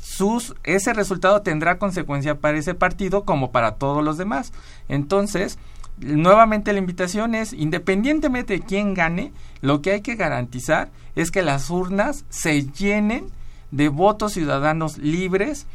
sus, 0.04 0.54
ese 0.66 0.92
resultado 0.92 1.42
tendrá 1.44 1.78
consecuencia 1.78 2.36
para 2.36 2.58
ese 2.58 2.74
partido 2.74 3.24
como 3.24 3.52
para 3.52 3.76
todos 3.76 4.04
los 4.04 4.18
demás. 4.18 4.52
Entonces, 4.90 5.58
nuevamente 5.98 6.74
la 6.74 6.80
invitación 6.80 7.36
es, 7.36 7.54
independientemente 7.54 8.54
de 8.54 8.60
quién 8.60 8.96
gane, 8.96 9.32
lo 9.62 9.82
que 9.82 9.92
hay 9.92 10.02
que 10.02 10.16
garantizar 10.16 10.92
es 11.16 11.32
que 11.32 11.42
las 11.42 11.70
urnas 11.70 12.26
se 12.28 12.70
llenen 12.70 13.28
de 13.72 13.88
votos 13.88 14.34
ciudadanos 14.34 14.98
libres, 14.98 15.68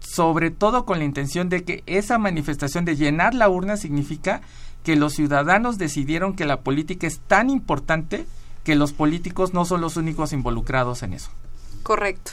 sobre 0.00 0.50
todo 0.50 0.86
con 0.86 0.98
la 0.98 1.04
intención 1.04 1.50
de 1.50 1.64
que 1.64 1.82
esa 1.84 2.16
manifestación 2.16 2.86
de 2.86 2.96
llenar 2.96 3.34
la 3.34 3.50
urna 3.50 3.76
significa 3.76 4.40
que 4.82 4.96
los 4.96 5.12
ciudadanos 5.12 5.76
decidieron 5.76 6.34
que 6.34 6.46
la 6.46 6.60
política 6.60 7.06
es 7.06 7.20
tan 7.20 7.50
importante 7.50 8.24
que 8.64 8.76
los 8.76 8.94
políticos 8.94 9.52
no 9.52 9.66
son 9.66 9.82
los 9.82 9.98
únicos 9.98 10.32
involucrados 10.32 11.02
en 11.02 11.12
eso. 11.12 11.30
Correcto. 11.82 12.32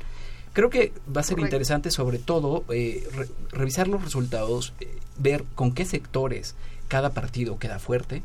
Creo 0.51 0.69
que 0.69 0.91
va 1.07 1.21
a 1.21 1.23
ser 1.23 1.35
Correcto. 1.37 1.55
interesante 1.55 1.89
sobre 1.89 2.17
todo 2.19 2.65
eh, 2.67 3.07
re- 3.13 3.29
revisar 3.51 3.87
los 3.87 4.03
resultados, 4.03 4.73
eh, 4.81 4.89
ver 5.19 5.45
con 5.55 5.71
qué 5.71 5.85
sectores 5.85 6.55
cada 6.89 7.11
partido 7.11 7.59
queda 7.59 7.79
fuerte, 7.79 8.23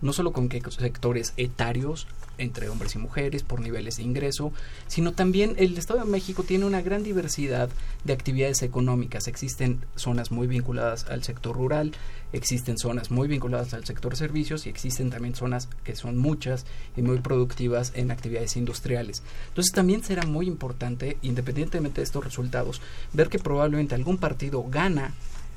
no 0.00 0.12
solo 0.12 0.32
con 0.32 0.48
qué 0.48 0.60
sectores 0.68 1.32
etarios, 1.36 2.08
entre 2.38 2.68
hombres 2.68 2.94
y 2.94 2.98
mujeres, 2.98 3.42
por 3.42 3.60
niveles 3.60 3.96
de 3.96 4.04
ingreso, 4.04 4.52
sino 4.86 5.12
también 5.12 5.54
el 5.58 5.76
Estado 5.76 6.00
de 6.00 6.10
México 6.10 6.44
tiene 6.44 6.64
una 6.64 6.82
gran 6.82 7.02
diversidad 7.02 7.68
de 8.04 8.12
actividades 8.12 8.62
económicas. 8.62 9.26
Existen 9.26 9.80
zonas 9.96 10.30
muy 10.30 10.46
vinculadas 10.46 11.06
al 11.06 11.22
sector 11.24 11.56
rural, 11.56 11.92
existen 12.32 12.78
zonas 12.78 13.10
muy 13.10 13.28
vinculadas 13.28 13.74
al 13.74 13.84
sector 13.84 14.12
servicios 14.16 14.66
y 14.66 14.70
existen 14.70 15.10
también 15.10 15.34
zonas 15.34 15.68
que 15.84 15.96
son 15.96 16.18
muchas 16.18 16.66
y 16.96 17.02
muy 17.02 17.18
productivas 17.18 17.92
en 17.94 18.10
actividades 18.10 18.56
industriales. 18.56 19.22
Entonces 19.48 19.72
también 19.72 20.02
será 20.02 20.26
muy 20.26 20.46
importante, 20.46 21.16
independientemente 21.22 22.00
de 22.00 22.04
estos 22.04 22.24
resultados, 22.24 22.80
ver 23.12 23.28
que 23.28 23.38
probablemente 23.38 23.94
algún 23.94 24.18
partido 24.18 24.64
gana 24.64 25.14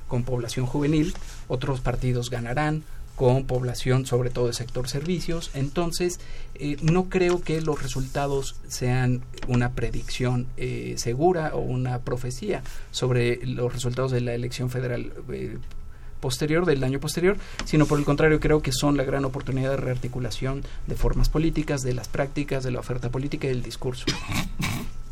con 0.07 0.23
población 0.23 0.65
juvenil, 0.65 1.13
otros 1.47 1.81
partidos 1.81 2.29
ganarán 2.29 2.83
con 3.15 3.45
población, 3.45 4.05
sobre 4.05 4.29
todo 4.29 4.45
del 4.45 4.53
sector 4.53 4.89
servicios. 4.89 5.51
Entonces, 5.53 6.19
eh, 6.55 6.77
no 6.81 7.09
creo 7.09 7.41
que 7.41 7.61
los 7.61 7.81
resultados 7.81 8.55
sean 8.67 9.21
una 9.47 9.71
predicción 9.71 10.47
eh, 10.57 10.95
segura 10.97 11.51
o 11.53 11.59
una 11.59 11.99
profecía 11.99 12.61
sobre 12.91 13.45
los 13.45 13.73
resultados 13.73 14.11
de 14.11 14.21
la 14.21 14.33
elección 14.33 14.69
federal 14.69 15.13
eh, 15.31 15.57
posterior, 16.19 16.65
del 16.65 16.83
año 16.83 16.99
posterior, 16.99 17.37
sino 17.65 17.85
por 17.85 17.99
el 17.99 18.05
contrario 18.05 18.39
creo 18.39 18.61
que 18.61 18.71
son 18.71 18.97
la 18.97 19.03
gran 19.03 19.25
oportunidad 19.25 19.71
de 19.71 19.77
rearticulación 19.77 20.63
de 20.87 20.95
formas 20.95 21.29
políticas, 21.29 21.83
de 21.83 21.93
las 21.93 22.07
prácticas, 22.07 22.63
de 22.63 22.71
la 22.71 22.79
oferta 22.79 23.09
política 23.09 23.47
y 23.47 23.51
del 23.51 23.63
discurso. 23.63 24.05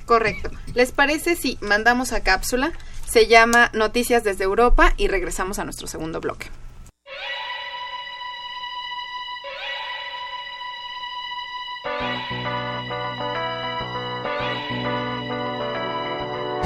Correcto. 0.06 0.50
¿Les 0.74 0.92
parece 0.92 1.36
si 1.36 1.58
mandamos 1.62 2.12
a 2.12 2.22
cápsula? 2.22 2.74
Se 3.06 3.28
llama 3.28 3.70
Noticias 3.74 4.24
desde 4.24 4.44
Europa 4.44 4.94
y 4.98 5.08
regresamos 5.08 5.60
a 5.60 5.64
nuestro 5.64 5.88
segundo 5.88 6.20
bloque. 6.20 6.48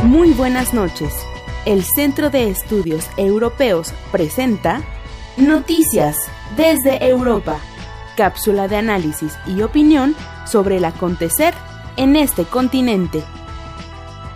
Muy 0.07 0.31
buenas 0.31 0.73
noches. 0.73 1.13
El 1.65 1.83
Centro 1.83 2.29
de 2.29 2.49
Estudios 2.49 3.09
Europeos 3.17 3.93
presenta 4.09 4.81
Noticias 5.35 6.15
desde 6.55 7.05
Europa, 7.05 7.59
cápsula 8.15 8.69
de 8.69 8.77
análisis 8.77 9.33
y 9.45 9.63
opinión 9.63 10.15
sobre 10.45 10.77
el 10.77 10.85
acontecer 10.85 11.53
en 11.97 12.15
este 12.15 12.45
continente. 12.45 13.21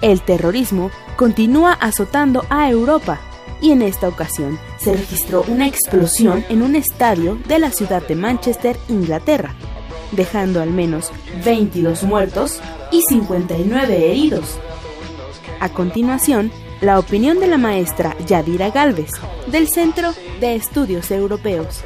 El 0.01 0.21
terrorismo 0.21 0.91
continúa 1.15 1.71
azotando 1.71 2.43
a 2.49 2.69
Europa 2.69 3.21
y 3.61 3.71
en 3.71 3.81
esta 3.81 4.09
ocasión 4.09 4.59
se 4.77 4.91
registró 4.91 5.45
una 5.47 5.67
explosión 5.67 6.43
en 6.49 6.63
un 6.63 6.75
estadio 6.75 7.37
de 7.47 7.59
la 7.59 7.71
ciudad 7.71 8.05
de 8.05 8.17
Manchester, 8.17 8.77
Inglaterra, 8.89 9.55
dejando 10.11 10.61
al 10.61 10.71
menos 10.71 11.13
22 11.45 12.03
muertos 12.03 12.59
y 12.91 13.01
59 13.03 14.11
heridos. 14.11 14.59
A 15.61 15.69
continuación, 15.69 16.51
la 16.81 16.97
opinión 16.97 17.39
de 17.39 17.45
la 17.45 17.59
maestra 17.59 18.17
Yadira 18.25 18.71
Galvez, 18.71 19.11
del 19.45 19.69
Centro 19.69 20.11
de 20.39 20.55
Estudios 20.55 21.11
Europeos. 21.11 21.83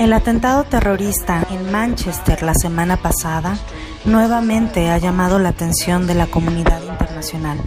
El 0.00 0.12
atentado 0.12 0.64
terrorista 0.64 1.46
en 1.48 1.70
Manchester 1.70 2.42
la 2.42 2.54
semana 2.54 2.96
pasada 2.96 3.56
nuevamente 4.04 4.90
ha 4.90 4.98
llamado 4.98 5.38
la 5.38 5.50
atención 5.50 6.08
de 6.08 6.16
la 6.16 6.26
comunidad 6.26 6.82
internacional 6.82 7.58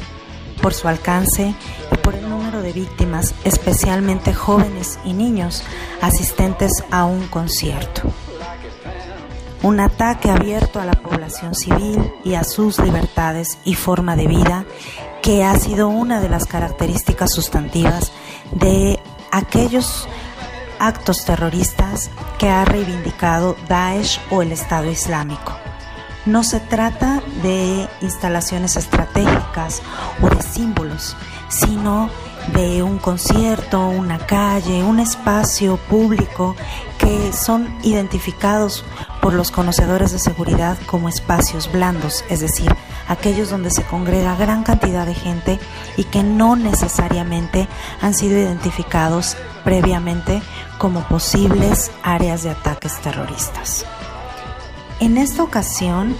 por 0.61 0.73
su 0.73 0.89
alcance 0.89 1.55
y 1.93 1.97
por 1.99 2.13
el 2.15 2.29
número 2.29 2.61
de 2.61 2.73
víctimas, 2.73 3.33
especialmente 3.45 4.33
jóvenes 4.33 4.99
y 5.05 5.13
niños 5.13 5.63
asistentes 6.01 6.73
a 6.91 7.05
un 7.05 7.25
concierto. 7.27 8.11
Un 9.61 9.79
ataque 9.81 10.31
abierto 10.31 10.79
a 10.79 10.85
la 10.85 10.93
población 10.93 11.53
civil 11.53 12.13
y 12.23 12.35
a 12.35 12.43
sus 12.43 12.79
libertades 12.79 13.57
y 13.65 13.75
forma 13.75 14.15
de 14.15 14.27
vida 14.27 14.65
que 15.21 15.43
ha 15.43 15.57
sido 15.57 15.89
una 15.89 16.21
de 16.21 16.29
las 16.29 16.45
características 16.45 17.29
sustantivas 17.33 18.13
de 18.51 18.99
aquellos 19.31 20.07
actos 20.79 21.25
terroristas 21.25 22.09
que 22.37 22.49
ha 22.49 22.63
reivindicado 22.63 23.57
Daesh 23.67 24.21
o 24.31 24.41
el 24.41 24.53
Estado 24.53 24.89
Islámico. 24.89 25.53
No 26.25 26.43
se 26.43 26.59
trata 26.59 27.21
de 27.43 27.87
instalaciones 28.01 28.77
estratégicas 28.77 29.81
o 30.21 30.29
de 30.29 30.41
símbolos, 30.41 31.17
sino 31.49 32.07
de 32.07 32.28
un 32.83 32.97
concierto, 32.97 33.87
una 33.87 34.17
calle, 34.17 34.83
un 34.83 34.99
espacio 34.99 35.77
público 35.77 36.55
que 36.97 37.31
son 37.33 37.73
identificados 37.83 38.83
por 39.21 39.33
los 39.33 39.51
conocedores 39.51 40.11
de 40.11 40.19
seguridad 40.19 40.77
como 40.85 41.09
espacios 41.09 41.71
blandos, 41.71 42.23
es 42.29 42.41
decir, 42.41 42.73
aquellos 43.07 43.49
donde 43.49 43.71
se 43.71 43.83
congrega 43.83 44.35
gran 44.35 44.63
cantidad 44.63 45.05
de 45.05 45.15
gente 45.15 45.59
y 45.97 46.03
que 46.05 46.23
no 46.23 46.55
necesariamente 46.55 47.67
han 48.01 48.13
sido 48.13 48.37
identificados 48.37 49.37
previamente 49.63 50.41
como 50.77 51.01
posibles 51.07 51.91
áreas 52.03 52.43
de 52.43 52.51
ataques 52.51 52.99
terroristas. 53.01 53.85
En 54.99 55.17
esta 55.17 55.43
ocasión 55.43 56.15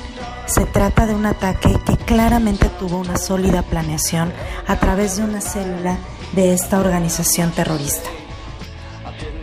se 0.49 0.65
trata 0.65 1.05
de 1.05 1.13
un 1.13 1.27
ataque 1.27 1.77
que 1.85 1.95
claramente 1.95 2.69
tuvo 2.69 2.97
una 2.97 3.17
sólida 3.17 3.61
planeación 3.61 4.33
a 4.67 4.77
través 4.79 5.17
de 5.17 5.23
una 5.23 5.41
célula 5.41 5.97
de 6.33 6.53
esta 6.53 6.79
organización 6.79 7.51
terrorista. 7.51 8.09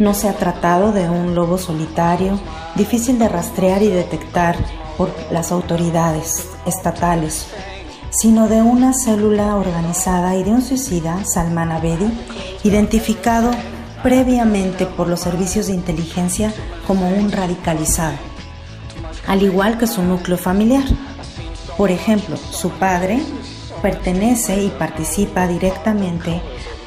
No 0.00 0.14
se 0.14 0.28
ha 0.28 0.32
tratado 0.32 0.90
de 0.92 1.08
un 1.08 1.36
lobo 1.36 1.58
solitario, 1.58 2.40
difícil 2.74 3.20
de 3.20 3.28
rastrear 3.28 3.82
y 3.82 3.88
detectar 3.88 4.56
por 4.98 5.14
las 5.30 5.52
autoridades 5.52 6.48
estatales, 6.66 7.46
sino 8.10 8.48
de 8.48 8.62
una 8.62 8.92
célula 8.92 9.54
organizada 9.54 10.34
y 10.34 10.42
de 10.42 10.50
un 10.50 10.62
suicida, 10.62 11.24
Salman 11.24 11.70
Abedi, 11.70 12.10
identificado 12.64 13.52
previamente 14.02 14.86
por 14.86 15.08
los 15.08 15.20
servicios 15.20 15.68
de 15.68 15.74
inteligencia 15.74 16.52
como 16.86 17.08
un 17.08 17.30
radicalizado, 17.30 18.16
al 19.26 19.42
igual 19.42 19.78
que 19.78 19.86
su 19.86 20.02
núcleo 20.02 20.38
familiar. 20.38 20.84
Por 21.76 21.90
ejemplo, 21.90 22.36
su 22.36 22.70
padre 22.70 23.20
pertenece 23.82 24.62
y 24.62 24.68
participa 24.70 25.46
directamente 25.46 26.40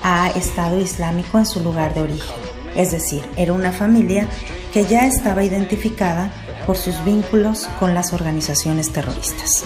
a 0.04 0.30
Estado 0.32 0.80
Islámico 0.80 1.38
en 1.38 1.46
su 1.46 1.60
lugar 1.60 1.94
de 1.94 2.02
origen. 2.02 2.36
Es 2.76 2.92
decir, 2.92 3.24
era 3.36 3.54
una 3.54 3.72
familia 3.72 4.28
que 4.74 4.86
ya 4.86 5.06
estaba 5.06 5.44
identificada 5.44 6.32
por 6.66 6.78
sus 6.78 7.04
vínculos 7.04 7.68
con 7.80 7.94
las 7.94 8.14
organizaciones 8.14 8.92
terroristas. 8.92 9.66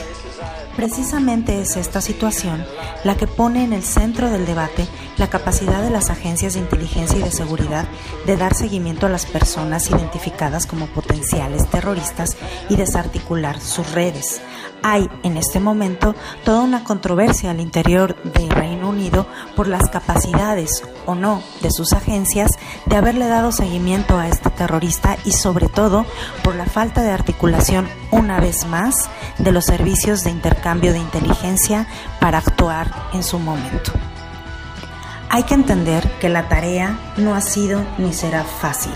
Precisamente 0.75 1.61
es 1.61 1.77
esta 1.77 2.01
situación 2.01 2.65
la 3.03 3.15
que 3.15 3.27
pone 3.27 3.63
en 3.63 3.73
el 3.73 3.83
centro 3.83 4.31
del 4.31 4.45
debate 4.45 4.87
la 5.17 5.29
capacidad 5.29 5.83
de 5.83 5.91
las 5.91 6.09
agencias 6.09 6.53
de 6.53 6.61
inteligencia 6.61 7.19
y 7.19 7.21
de 7.21 7.31
seguridad 7.31 7.85
de 8.25 8.37
dar 8.37 8.55
seguimiento 8.55 9.05
a 9.05 9.09
las 9.09 9.27
personas 9.27 9.89
identificadas 9.91 10.65
como 10.65 10.87
potenciales 10.87 11.69
terroristas 11.69 12.37
y 12.69 12.75
desarticular 12.75 13.59
sus 13.59 13.91
redes, 13.91 14.41
hay 14.83 15.09
en 15.23 15.37
este 15.37 15.59
momento 15.59 16.13
toda 16.43 16.61
una 16.61 16.83
controversia 16.83 17.51
al 17.51 17.59
interior 17.59 18.15
del 18.23 18.49
Reino 18.49 18.89
Unido 18.89 19.25
por 19.55 19.67
las 19.67 19.89
capacidades 19.89 20.83
o 21.05 21.15
no 21.15 21.41
de 21.61 21.71
sus 21.71 21.93
agencias 21.93 22.51
de 22.85 22.95
haberle 22.95 23.27
dado 23.27 23.51
seguimiento 23.51 24.19
a 24.19 24.27
este 24.27 24.49
terrorista 24.49 25.17
y 25.25 25.31
sobre 25.31 25.69
todo 25.69 26.05
por 26.43 26.55
la 26.55 26.65
falta 26.65 27.01
de 27.01 27.11
articulación 27.11 27.87
una 28.11 28.39
vez 28.39 28.65
más 28.67 28.93
de 29.39 29.51
los 29.51 29.65
servicios 29.65 30.23
de 30.23 30.31
intercambio 30.31 30.91
de 30.91 30.99
inteligencia 30.99 31.87
para 32.19 32.39
actuar 32.39 32.91
en 33.13 33.23
su 33.23 33.39
momento. 33.39 33.93
Hay 35.29 35.43
que 35.43 35.55
entender 35.55 36.07
que 36.19 36.29
la 36.29 36.47
tarea 36.47 36.99
no 37.17 37.33
ha 37.33 37.41
sido 37.41 37.83
ni 37.97 38.13
será 38.13 38.43
fácil 38.43 38.93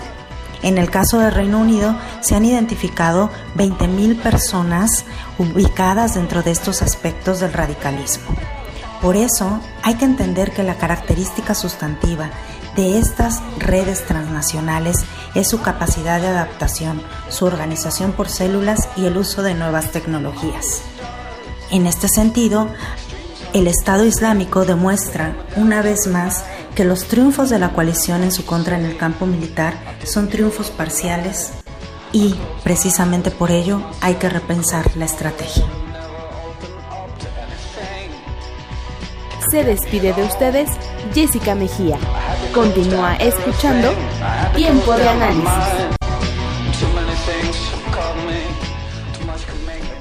en 0.62 0.78
el 0.78 0.90
caso 0.90 1.18
del 1.18 1.32
Reino 1.32 1.58
Unido 1.58 1.96
se 2.20 2.34
han 2.34 2.44
identificado 2.44 3.30
20.000 3.56 4.20
personas 4.20 5.04
ubicadas 5.38 6.14
dentro 6.14 6.42
de 6.42 6.50
estos 6.50 6.82
aspectos 6.82 7.40
del 7.40 7.52
radicalismo. 7.52 8.34
Por 9.00 9.16
eso 9.16 9.60
hay 9.82 9.94
que 9.94 10.04
entender 10.04 10.52
que 10.52 10.64
la 10.64 10.76
característica 10.76 11.54
sustantiva 11.54 12.30
de 12.74 12.98
estas 12.98 13.40
redes 13.58 14.04
transnacionales 14.06 14.96
es 15.34 15.48
su 15.48 15.60
capacidad 15.60 16.20
de 16.20 16.28
adaptación, 16.28 17.02
su 17.28 17.46
organización 17.46 18.12
por 18.12 18.28
células 18.28 18.88
y 18.96 19.06
el 19.06 19.16
uso 19.16 19.42
de 19.42 19.54
nuevas 19.54 19.92
tecnologías. 19.92 20.82
En 21.70 21.86
este 21.86 22.08
sentido, 22.08 22.68
el 23.52 23.66
Estado 23.66 24.04
Islámico 24.04 24.64
demuestra 24.64 25.34
una 25.56 25.80
vez 25.82 26.06
más 26.06 26.44
que 26.78 26.84
los 26.84 27.08
triunfos 27.08 27.50
de 27.50 27.58
la 27.58 27.70
coalición 27.70 28.22
en 28.22 28.30
su 28.30 28.46
contra 28.46 28.78
en 28.78 28.84
el 28.84 28.96
campo 28.96 29.26
militar 29.26 29.74
son 30.04 30.28
triunfos 30.28 30.70
parciales 30.70 31.50
y 32.12 32.36
precisamente 32.62 33.32
por 33.32 33.50
ello 33.50 33.82
hay 34.00 34.14
que 34.14 34.28
repensar 34.28 34.84
la 34.96 35.06
estrategia. 35.06 35.64
Se 39.50 39.64
despide 39.64 40.12
de 40.12 40.22
ustedes 40.22 40.70
Jessica 41.12 41.56
Mejía. 41.56 41.98
Continúa 42.54 43.16
escuchando 43.16 43.92
Tiempo 44.54 44.92
de 44.92 45.08
Análisis. 45.08 45.97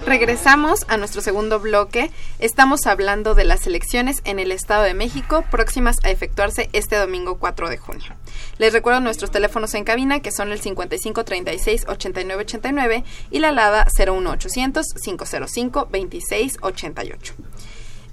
Regresamos 0.08 0.86
a 0.88 0.96
nuestro 0.96 1.20
segundo 1.20 1.60
bloque. 1.60 2.12
Estamos 2.39 2.88
hablando 2.88 3.36
de 3.36 3.43
las 3.43 3.67
elecciones 3.67 4.22
en 4.24 4.39
el 4.39 4.54
Estado 4.54 4.84
de 4.84 4.93
México 4.93 5.43
próximas 5.52 5.98
a 6.06 6.10
efectuarse 6.10 6.70
este 6.72 6.96
domingo 6.96 7.39
4 7.39 7.67
de 7.67 7.76
junio. 7.76 8.15
Les 8.58 8.72
recuerdo 8.72 9.02
nuestros 9.02 9.32
teléfonos 9.32 9.74
en 9.74 9.84
cabina 9.84 10.22
que 10.22 10.32
son 10.32 10.54
el 10.54 10.62
55 10.62 11.26
36 11.26 11.88
89 11.89 12.41
89 12.41 13.04
y 13.32 13.39
la 13.39 13.50
alada 13.50 13.86
01800 13.98 14.86
505 15.04 15.89
26 15.91 16.58
88. 16.62 17.34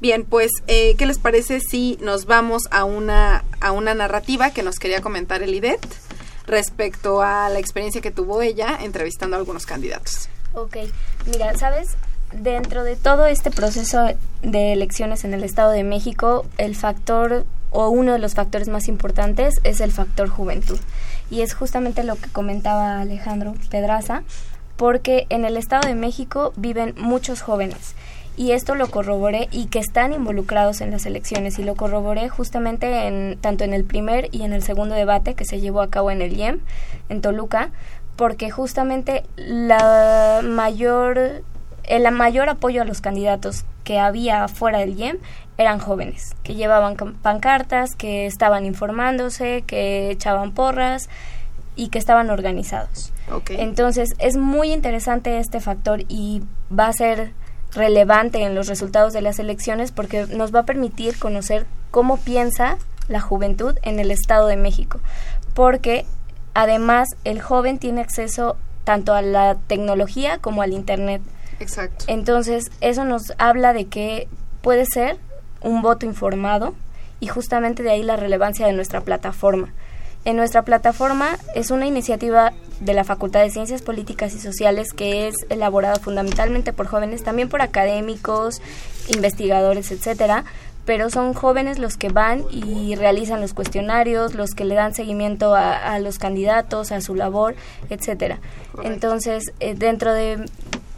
Bien, 0.01 0.25
pues, 0.25 0.51
eh, 0.67 0.97
¿qué 0.99 1.07
les 1.07 1.21
parece 1.21 1.61
si 1.61 1.97
nos 2.01 2.27
vamos 2.27 2.65
a 2.73 2.83
una 2.83 3.45
a 3.61 3.71
una 3.71 3.95
narrativa 3.95 4.51
que 4.51 4.65
nos 4.65 4.81
quería 4.81 5.01
comentar 5.01 5.45
el 5.45 5.55
IDET 5.55 5.87
respecto 6.49 7.23
a 7.23 7.49
la 7.51 7.61
experiencia 7.61 8.01
que 8.01 8.11
tuvo 8.11 8.43
ella 8.43 8.81
entrevistando 8.83 9.37
a 9.37 9.39
algunos 9.39 9.65
candidatos. 9.65 10.29
Ok, 10.55 10.77
mira, 11.27 11.53
¿sabes? 11.59 11.97
Dentro 12.33 12.85
de 12.85 12.95
todo 12.95 13.27
este 13.27 13.51
proceso 13.51 14.07
de 14.43 14.73
elecciones 14.73 15.25
en 15.25 15.35
el 15.35 15.43
Estado 15.43 15.73
de 15.73 15.83
México, 15.83 16.47
el 16.59 16.77
factor 16.77 17.45
o 17.73 17.89
uno 17.89 18.13
de 18.13 18.21
los 18.21 18.35
factores 18.35 18.69
más 18.69 18.87
importantes 18.87 19.61
es 19.65 19.81
el 19.81 19.91
factor 19.91 20.29
juventud. 20.29 20.79
Y 21.29 21.41
es 21.41 21.55
justamente 21.55 22.05
lo 22.05 22.15
que 22.15 22.31
comentaba 22.31 23.01
Alejandro 23.01 23.55
Pedraza, 23.69 24.23
porque 24.77 25.27
en 25.29 25.45
el 25.45 25.57
Estado 25.57 25.89
de 25.89 25.97
México 25.97 26.53
viven 26.57 26.95
muchos 26.97 27.43
jóvenes 27.43 27.97
y 28.37 28.51
esto 28.51 28.75
lo 28.75 28.89
corroboré 28.89 29.49
y 29.53 29.67
que 29.67 29.79
están 29.79 30.13
involucrados 30.13 30.81
en 30.81 30.91
las 30.91 31.07
elecciones 31.07 31.59
y 31.59 31.65
lo 31.65 31.77
corroboré 31.77 32.29
justamente 32.29 33.07
en 33.07 33.39
tanto 33.41 33.65
en 33.65 33.73
el 33.73 33.85
primer 33.85 34.29
y 34.33 34.43
en 34.43 34.53
el 34.53 34.63
segundo 34.63 34.95
debate 34.95 35.35
que 35.35 35.45
se 35.45 35.61
llevó 35.61 35.81
a 35.81 35.91
cabo 35.91 36.11
en 36.11 36.21
el 36.21 36.37
IEM 36.37 36.61
en 37.09 37.21
Toluca 37.21 37.71
porque 38.17 38.51
justamente 38.51 39.25
la 39.37 40.41
mayor 40.43 41.43
el 41.85 42.11
mayor 42.13 42.49
apoyo 42.49 42.83
a 42.83 42.85
los 42.85 43.01
candidatos 43.01 43.65
que 43.85 43.99
había 43.99 44.49
fuera 44.49 44.79
del 44.79 44.99
IEM 44.99 45.19
eran 45.59 45.79
jóvenes 45.79 46.35
que 46.43 46.55
llevaban 46.55 46.97
pancartas, 47.23 47.95
que 47.95 48.27
estaban 48.27 48.65
informándose, 48.65 49.63
que 49.67 50.11
echaban 50.11 50.53
porras 50.53 51.09
y 51.77 51.89
que 51.89 51.99
estaban 51.99 52.31
organizados. 52.31 53.13
Entonces 53.49 54.15
es 54.19 54.37
muy 54.37 54.73
interesante 54.73 55.39
este 55.39 55.61
factor 55.61 56.05
y 56.09 56.43
va 56.77 56.87
a 56.89 56.93
ser 56.93 57.33
relevante 57.73 58.43
en 58.43 58.55
los 58.55 58.69
resultados 58.69 59.13
de 59.13 59.21
las 59.21 59.39
elecciones 59.39 59.93
porque 59.93 60.27
nos 60.27 60.55
va 60.55 60.61
a 60.61 60.65
permitir 60.65 61.19
conocer 61.19 61.67
cómo 61.91 62.17
piensa 62.17 62.79
la 63.09 63.21
juventud 63.21 63.77
en 63.83 63.99
el 64.01 64.11
Estado 64.11 64.47
de 64.47 64.57
México. 64.57 65.01
Porque 65.55 66.07
además 66.55 67.09
el 67.25 67.41
joven 67.41 67.79
tiene 67.79 68.01
acceso 68.01 68.57
tanto 68.85 69.15
a 69.15 69.23
la 69.23 69.57
tecnología 69.67 70.39
como 70.39 70.63
al 70.63 70.73
Internet. 70.73 71.23
Exacto. 71.61 72.05
Entonces 72.09 72.71
eso 72.81 73.05
nos 73.05 73.33
habla 73.39 73.73
de 73.73 73.87
que 73.87 74.29
puede 74.63 74.87
ser 74.87 75.19
un 75.61 75.83
voto 75.83 76.07
informado 76.07 76.75
y 77.21 77.27
justamente 77.27 77.83
de 77.83 77.91
ahí 77.91 78.03
la 78.03 78.17
relevancia 78.17 78.67
de 78.67 78.73
nuestra 78.73 79.01
plataforma. 79.01 79.73
En 80.25 80.37
nuestra 80.37 80.63
plataforma 80.63 81.37
es 81.55 81.71
una 81.71 81.87
iniciativa 81.87 82.53
de 82.81 82.95
la 82.95 83.05
Facultad 83.05 83.43
de 83.43 83.51
Ciencias 83.51 83.83
Políticas 83.83 84.35
y 84.35 84.41
Sociales 84.41 84.93
que 84.95 85.29
es 85.29 85.35
elaborada 85.51 85.97
fundamentalmente 85.97 86.73
por 86.73 86.87
jóvenes, 86.87 87.23
también 87.23 87.51
por 87.51 87.61
académicos, 87.61 88.63
investigadores, 89.09 89.91
etcétera, 89.93 90.45
pero 90.85 91.11
son 91.11 91.35
jóvenes 91.35 91.79
los 91.79 91.97
que 91.97 92.09
van 92.09 92.45
y 92.51 92.95
realizan 92.95 93.41
los 93.41 93.55
cuestionarios, 93.55 94.35
los 94.35 94.51
que 94.51 94.65
le 94.65 94.75
dan 94.75 94.95
seguimiento 94.95 95.55
a, 95.55 95.99
los 95.99 96.19
candidatos, 96.19 96.93
a 96.93 97.01
su 97.01 97.15
labor, 97.15 97.55
etcétera. 97.91 98.39
Entonces, 98.83 99.53
eh, 99.61 99.75
dentro 99.75 100.13
de, 100.13 100.45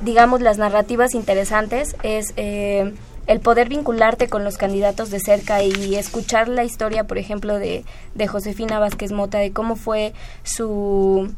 digamos, 0.01 0.41
las 0.41 0.59
narrativas 0.59 1.15
interesantes 1.15 1.97
es 2.03 2.33
eh, 2.37 2.95
el 3.27 3.41
poder 3.41 3.69
vincularte 3.69 4.29
con 4.29 4.45
los 4.45 4.57
candidatos 4.57 5.11
de 5.11 5.21
cerca 5.21 5.63
y 5.63 5.95
escuchar 5.95 6.49
la 6.49 6.65
historia, 6.65 7.05
por 7.05 7.19
ejemplo, 7.19 7.59
de, 7.59 7.85
de 8.15 8.27
Josefina 8.27 8.79
Vázquez 8.79 9.13
Mota, 9.13 9.39
de 9.39 9.53
cómo 9.53 9.77
fue 9.77 10.13
su 10.43 11.33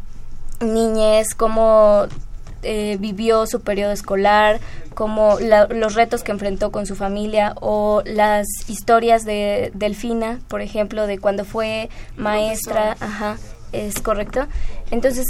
niñez, 0.61 1.35
cómo 1.35 2.07
eh, 2.62 2.97
vivió 3.01 3.47
su 3.47 3.61
periodo 3.61 3.92
escolar, 3.92 4.61
como 4.94 5.38
los 5.40 5.94
retos 5.94 6.23
que 6.25 6.33
enfrentó 6.33 6.73
con 6.73 6.87
su 6.87 6.97
familia 6.97 7.55
o 7.61 8.03
las 8.05 8.47
historias 8.68 9.25
de 9.25 9.71
Delfina, 9.75 10.40
por 10.49 10.61
ejemplo, 10.61 11.07
de 11.07 11.18
cuando 11.18 11.44
fue 11.44 11.88
maestra, 12.16 12.97
ajá, 13.01 13.37
es 13.73 14.01
correcto. 14.01 14.47
Entonces, 14.90 15.27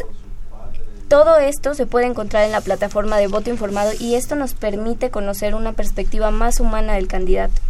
todo 1.08 1.38
esto 1.38 1.74
se 1.74 1.86
puede 1.86 2.06
encontrar 2.06 2.44
en 2.44 2.52
la 2.52 2.60
plataforma 2.60 3.16
de 3.16 3.28
voto 3.28 3.50
informado 3.50 3.92
y 3.98 4.14
esto 4.14 4.36
nos 4.36 4.54
permite 4.54 5.10
conocer 5.10 5.54
una 5.54 5.72
perspectiva 5.72 6.30
más 6.30 6.60
humana 6.60 6.94
del 6.94 7.08
candidato. 7.08 7.60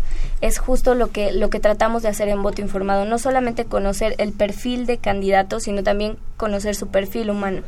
Es 0.41 0.59
justo 0.59 0.95
lo 0.95 1.11
que, 1.11 1.33
lo 1.33 1.51
que 1.51 1.59
tratamos 1.59 2.03
de 2.03 2.09
hacer 2.09 2.29
en 2.29 2.43
voto 2.43 2.63
informado, 2.63 3.05
no 3.05 3.19
solamente 3.19 3.65
conocer 3.65 4.15
el 4.19 4.33
perfil 4.33 4.87
de 4.87 4.99
candidato, 4.99 5.59
sino 5.59 5.83
también 5.83 6.17
conocer 6.37 6.75
su 6.75 6.89
perfil 6.89 7.31
humano. 7.31 7.63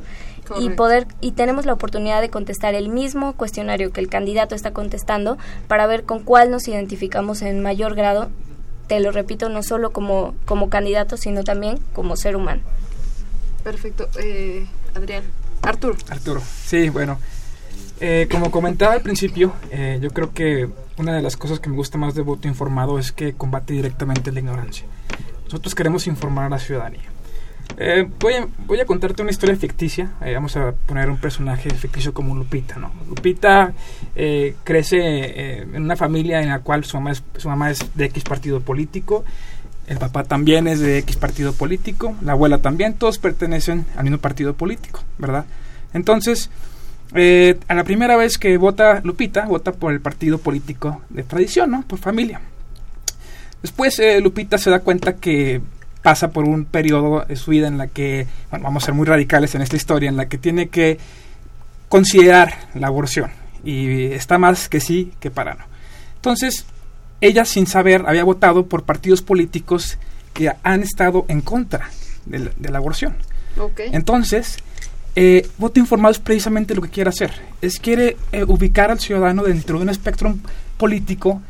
Y 0.59 0.70
poder 0.70 1.06
y 1.20 1.33
tenemos 1.33 1.64
la 1.64 1.72
oportunidad 1.72 2.20
de 2.20 2.28
contestar 2.28 2.74
el 2.74 2.88
mismo 2.88 3.35
cuestionario 3.35 3.92
que 3.92 4.00
el 4.00 4.09
candidato 4.09 4.56
está 4.56 4.72
contestando 4.72 5.38
para 5.68 5.87
ver 5.87 6.02
con 6.02 6.24
cuál 6.24 6.50
nos 6.50 6.66
identificamos 6.66 7.42
en 7.42 7.62
mayor 7.62 7.94
grado. 7.94 8.30
Te 8.88 8.98
lo 8.98 9.12
repito, 9.12 9.48
no 9.48 9.62
solo 9.62 9.92
como, 9.92 10.35
como 10.46 10.68
candidato, 10.68 11.16
sino 11.16 11.44
también 11.44 11.78
como 11.92 12.16
ser 12.16 12.35
humano. 12.35 12.62
Perfecto. 13.62 14.09
Eh, 14.18 14.66
Adrián. 14.94 15.22
Arturo. 15.62 15.96
Arturo, 16.09 16.42
sí, 16.64 16.88
bueno. 16.88 17.18
Eh, 18.00 18.28
como 18.30 18.50
comentaba 18.50 18.94
al 18.94 19.02
principio, 19.02 19.52
eh, 19.70 19.98
yo 20.00 20.10
creo 20.10 20.32
que 20.32 20.68
una 20.96 21.14
de 21.14 21.22
las 21.22 21.36
cosas 21.36 21.60
que 21.60 21.68
me 21.68 21.76
gusta 21.76 21.98
más 21.98 22.14
de 22.14 22.22
voto 22.22 22.48
informado 22.48 22.98
es 22.98 23.12
que 23.12 23.34
combate 23.34 23.74
directamente 23.74 24.32
la 24.32 24.40
ignorancia. 24.40 24.86
Nosotros 25.44 25.74
queremos 25.74 26.06
informar 26.06 26.46
a 26.46 26.48
la 26.48 26.58
ciudadanía. 26.58 27.02
Eh, 27.76 28.08
voy, 28.18 28.34
a, 28.34 28.48
voy, 28.66 28.80
a, 28.80 28.86
contarte 28.86 29.22
una 29.22 29.30
historia 29.30 29.54
ficticia. 29.56 30.10
vamos 30.20 30.56
a 30.56 30.72
poner 30.72 31.08
un 31.08 31.18
personaje 31.18 31.70
ficticio 31.70 32.12
como 32.12 32.34
Lupita. 32.34 32.76
¿no? 32.76 32.90
Lupita 33.08 33.72
crece 34.64 35.62
en 35.62 35.82
una 35.82 35.96
familia 35.96 36.42
en 36.42 36.48
la 36.48 36.60
cual 36.60 36.84
su 36.84 36.96
mamá, 36.96 37.12
es, 37.12 37.22
su 37.36 37.48
mamá 37.48 37.70
es 37.70 37.94
de 37.94 38.06
X 38.06 38.24
partido 38.24 38.60
político 38.60 39.24
el 39.90 39.98
papá 39.98 40.22
también 40.22 40.68
es 40.68 40.78
de 40.78 40.98
X 40.98 41.16
partido 41.16 41.52
político, 41.52 42.14
la 42.22 42.32
abuela 42.32 42.58
también, 42.58 42.94
todos 42.94 43.18
pertenecen 43.18 43.86
al 43.96 44.04
mismo 44.04 44.18
partido 44.18 44.54
político, 44.54 45.02
¿verdad? 45.18 45.46
Entonces, 45.92 46.48
eh, 47.14 47.59
a 47.68 47.75
la 47.75 47.85
primera 47.85 48.16
vez 48.16 48.38
que 48.38 48.57
vota 48.57 49.01
Lupita, 49.03 49.46
vota 49.46 49.73
por 49.73 49.92
el 49.92 50.01
partido 50.01 50.38
político 50.38 51.03
de 51.11 51.23
tradición, 51.23 51.70
¿no? 51.70 51.83
Por 51.83 51.99
familia. 51.99 52.40
Después 53.62 53.99
eh, 53.99 54.20
Lupita 54.20 54.59
se 54.59 54.70
da 54.70 54.81
cuenta 54.81 55.16
que 55.16 55.61
pasa 56.03 56.31
por 56.31 56.44
un 56.44 56.64
periodo 56.64 57.25
de 57.27 57.37
su 57.37 57.51
vida 57.51 57.68
en 57.68 57.79
la 57.79 57.88
que, 57.88 58.27
bueno, 58.51 58.64
vamos 58.64 58.85
a 58.85 58.87
ser 58.87 58.94
muy 58.94 59.07
radicales 59.07 59.55
en 59.55 59.62
esta 59.62 59.77
historia, 59.77 60.09
en 60.09 60.16
la 60.16 60.29
que 60.29 60.38
tiene 60.38 60.68
que 60.68 60.99
considerar 61.88 62.55
la 62.75 62.87
aborción. 62.87 63.31
Y 63.64 64.07
está 64.12 64.38
más 64.38 64.68
que 64.68 64.81
sí 64.81 65.12
que 65.20 65.31
para 65.31 65.55
no. 65.55 65.64
Entonces, 66.16 66.64
ella 67.20 67.44
sin 67.44 67.66
saber 67.66 68.05
había 68.07 68.25
votado 68.25 68.66
por 68.66 68.85
partidos 68.85 69.20
políticos 69.20 69.99
que 70.33 70.51
han 70.62 70.83
estado 70.83 71.27
en 71.29 71.42
contra 71.42 71.90
de 72.25 72.70
la, 72.70 72.79
aborción. 72.79 73.16
Entonces, 73.92 74.59
eh, 75.16 75.49
voto 75.59 75.81
informado 75.81 76.12
es 76.12 76.18
precisamente 76.18 76.75
lo 76.75 76.83
que 76.83 76.88
quiere 76.88 77.11
hacer. 77.11 77.33
Es 77.61 77.79
quiere 77.79 78.16
eh, 78.33 78.44
ubicar 78.44 78.90
al 78.90 79.01
ciudadano 79.01 79.42
dentro 79.42 79.79
de 79.79 79.85
un 79.85 79.90
espectro 79.90 80.37
político 80.77 81.42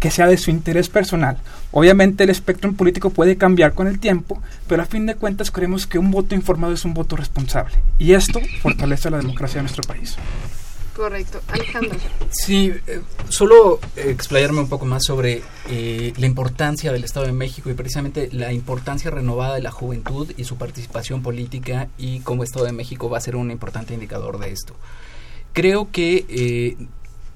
que 0.00 0.10
sea 0.10 0.26
de 0.26 0.36
su 0.36 0.50
interés 0.50 0.88
personal. 0.88 1.38
Obviamente 1.70 2.24
el 2.24 2.30
espectro 2.30 2.72
político 2.72 3.10
puede 3.10 3.36
cambiar 3.36 3.72
con 3.72 3.86
el 3.86 3.98
tiempo, 3.98 4.42
pero 4.68 4.82
a 4.82 4.86
fin 4.86 5.06
de 5.06 5.14
cuentas 5.14 5.50
creemos 5.50 5.86
que 5.86 5.98
un 5.98 6.10
voto 6.10 6.34
informado 6.34 6.74
es 6.74 6.84
un 6.84 6.92
voto 6.92 7.16
responsable. 7.16 7.74
Y 7.98 8.12
esto 8.12 8.40
fortalece 8.60 9.10
la 9.10 9.18
democracia 9.18 9.58
de 9.58 9.62
nuestro 9.62 9.82
país. 9.84 10.16
Correcto. 10.94 11.40
Alejandro. 11.48 11.98
Sí, 12.30 12.72
eh, 12.86 13.00
solo 13.28 13.80
explayarme 13.96 14.60
un 14.60 14.68
poco 14.68 14.86
más 14.86 15.04
sobre 15.04 15.42
eh, 15.68 16.12
la 16.16 16.26
importancia 16.26 16.92
del 16.92 17.04
Estado 17.04 17.26
de 17.26 17.32
México 17.32 17.68
y 17.68 17.74
precisamente 17.74 18.28
la 18.32 18.52
importancia 18.52 19.10
renovada 19.10 19.56
de 19.56 19.62
la 19.62 19.72
juventud 19.72 20.32
y 20.36 20.44
su 20.44 20.56
participación 20.56 21.22
política 21.22 21.88
y 21.98 22.20
cómo 22.20 22.44
Estado 22.44 22.66
de 22.66 22.72
México 22.72 23.10
va 23.10 23.18
a 23.18 23.20
ser 23.20 23.34
un 23.34 23.50
importante 23.50 23.94
indicador 23.94 24.38
de 24.38 24.52
esto. 24.52 24.74
Creo 25.52 25.90
que 25.90 26.26
eh, 26.28 26.76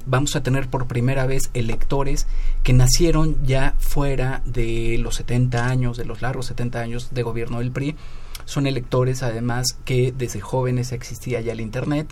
vamos 0.07 0.37
a 0.37 0.43
tener 0.43 0.69
por 0.69 0.87
primera 0.87 1.27
vez 1.27 1.51
electores 1.53 2.27
que 2.63 2.73
nacieron 2.73 3.45
ya 3.45 3.75
fuera 3.79 4.43
de 4.45 4.99
los 4.99 5.17
70 5.17 5.67
años, 5.67 5.97
de 5.97 6.05
los 6.05 6.23
largos 6.23 6.47
70 6.47 6.81
años 6.81 7.09
de 7.13 7.23
gobierno 7.23 7.59
del 7.59 7.73
PRI. 7.73 7.97
Son 8.45 8.67
electores 8.67 9.23
además 9.23 9.67
que 9.85 10.13
desde 10.17 10.41
jóvenes 10.41 10.93
existía 10.93 11.41
ya 11.41 11.53
el 11.53 11.61
Internet 11.61 12.09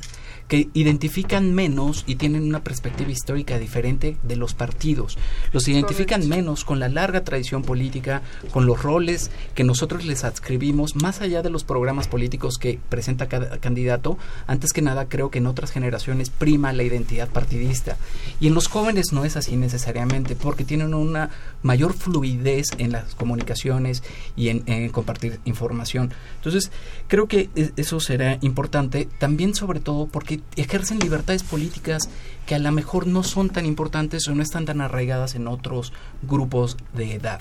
que 0.49 0.69
identifican 0.75 1.55
menos 1.55 2.05
y 2.07 2.17
tienen 2.17 2.45
una 2.45 2.63
perspectiva 2.63 3.11
histórica 3.11 3.59
diferente 3.59 4.17
de 4.23 4.37
los 4.37 4.55
partidos. 4.55 5.19
Los 5.53 5.67
identifican 5.69 6.29
menos 6.29 6.65
con 6.65 6.79
la 6.79 6.89
larga 6.89 7.25
tradición 7.25 7.63
política, 7.63 8.23
con 8.53 8.67
los 8.67 8.83
roles 8.83 9.31
que 9.55 9.65
nosotros 9.65 10.05
les 10.05 10.25
adscribimos, 10.25 10.95
más 10.97 11.21
allá 11.21 11.43
de 11.43 11.51
los 11.51 11.65
programas 11.65 12.09
políticos 12.09 12.59
que 12.59 12.79
presenta 12.89 13.29
cada 13.29 13.59
candidato. 13.59 14.19
Antes 14.47 14.73
que 14.73 14.83
nada, 14.83 15.09
creo 15.09 15.31
que 15.31 15.39
en 15.39 15.47
otras 15.47 15.73
generaciones 15.73 16.31
prima 16.31 16.73
la 16.73 16.85
identidad 16.85 17.29
partidista. 17.29 17.97
Y 18.41 18.47
en 18.47 18.55
los 18.55 18.69
jóvenes 18.69 19.13
no 19.13 19.25
es 19.25 19.37
así 19.37 19.57
necesariamente, 19.57 20.37
porque 20.37 20.65
tienen 20.65 20.95
una 20.95 21.31
mayor 21.63 21.93
fluidez 21.93 22.69
en 22.79 22.93
las 22.93 23.15
comunicaciones 23.15 24.03
y 24.37 24.51
en, 24.51 24.63
en 24.67 24.89
compartir 24.91 25.41
información. 25.45 26.13
Entonces, 26.37 26.71
creo 27.09 27.27
que 27.27 27.51
e, 27.57 27.73
eso 27.77 27.99
será 28.01 28.39
importante, 28.43 29.09
también 29.19 29.55
sobre 29.55 29.81
todo 29.81 30.07
porque 30.07 30.36
ejercen 30.57 30.99
libertades 30.99 31.43
políticas 31.43 32.09
que 32.47 32.55
a 32.55 32.59
lo 32.59 32.73
mejor 32.73 33.07
no 33.07 33.23
son 33.23 33.51
tan 33.51 33.67
importantes 33.67 34.29
o 34.29 34.35
no 34.35 34.43
están 34.43 34.65
tan 34.65 34.81
arraigadas 34.81 35.35
en 35.35 35.49
otros 35.49 35.93
grupos 36.23 36.77
de 36.95 37.15
edad. 37.15 37.41